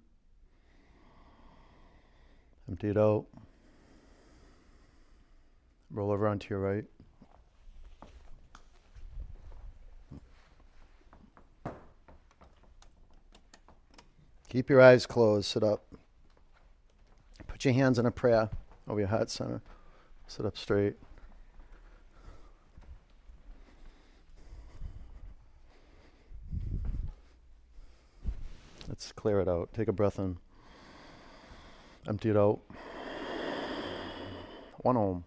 Empty 2.69 2.89
it 2.89 2.97
out. 2.97 3.27
Roll 5.89 6.11
over 6.11 6.27
onto 6.27 6.53
your 6.53 6.59
right. 6.59 6.85
Keep 14.49 14.69
your 14.69 14.81
eyes 14.81 15.07
closed. 15.07 15.47
Sit 15.47 15.63
up. 15.63 15.85
Put 17.47 17.65
your 17.65 17.75
hands 17.75 18.01
in 18.01 18.07
a 18.07 18.11
prayer 18.11 18.51
over 18.89 18.99
your 18.99 19.09
heart 19.11 19.31
center. 19.31 19.63
Sit 20.27 20.45
up 20.45 20.59
straight. 20.59 20.97
Clear 29.17 29.41
it 29.41 29.49
out. 29.49 29.71
Take 29.75 29.89
a 29.89 29.93
breath 29.93 30.19
in. 30.19 30.37
Empty 32.07 32.31
it 32.31 32.37
out. 32.37 32.61
One 34.79 34.97
om. 34.97 35.25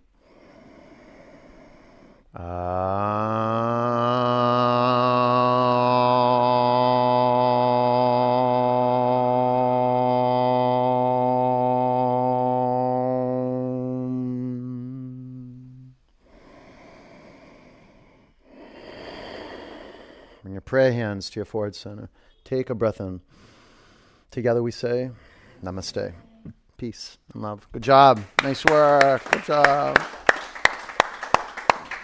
Bring 20.41 20.53
your 20.53 20.61
prayer 20.61 20.93
hands 20.93 21.29
to 21.31 21.39
your 21.39 21.45
forehead 21.45 21.75
center. 21.75 22.09
Take 22.45 22.69
a 22.69 22.75
breath 22.75 23.01
in. 23.01 23.19
Together 24.31 24.61
we 24.61 24.71
say, 24.71 25.11
Namaste. 25.63 26.13
Peace 26.77 27.17
and 27.33 27.41
love. 27.41 27.67
Good 27.73 27.83
job. 27.83 28.21
Nice 28.41 28.63
work. 28.65 29.29
Good 29.31 29.43
job. 29.43 30.01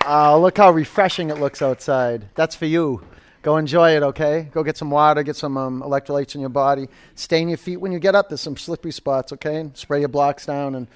Oh, 0.05 0.39
look 0.39 0.57
how 0.57 0.71
refreshing 0.71 1.29
it 1.29 1.39
looks 1.39 1.61
outside. 1.61 2.29
That's 2.35 2.55
for 2.55 2.65
you. 2.65 3.01
Go 3.41 3.57
enjoy 3.57 3.95
it, 3.95 4.03
okay? 4.03 4.49
Go 4.51 4.63
get 4.63 4.75
some 4.75 4.89
water, 4.89 5.23
get 5.23 5.35
some 5.35 5.55
um, 5.55 5.81
electrolytes 5.81 6.35
in 6.35 6.41
your 6.41 6.49
body. 6.49 6.89
Stain 7.13 7.47
your 7.47 7.57
feet 7.57 7.77
when 7.77 7.91
you 7.91 7.99
get 7.99 8.15
up. 8.15 8.27
There's 8.27 8.41
some 8.41 8.57
slippery 8.57 8.91
spots, 8.91 9.31
okay? 9.33 9.69
Spray 9.75 9.99
your 9.99 10.09
blocks 10.09 10.47
down, 10.47 10.75
and 10.75 10.87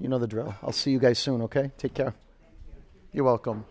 you 0.00 0.08
know 0.08 0.18
the 0.18 0.26
drill. 0.26 0.54
I'll 0.62 0.72
see 0.72 0.90
you 0.90 0.98
guys 0.98 1.18
soon, 1.18 1.42
okay? 1.42 1.70
Take 1.78 1.94
care. 1.94 2.14
You're 3.12 3.24
welcome. 3.24 3.66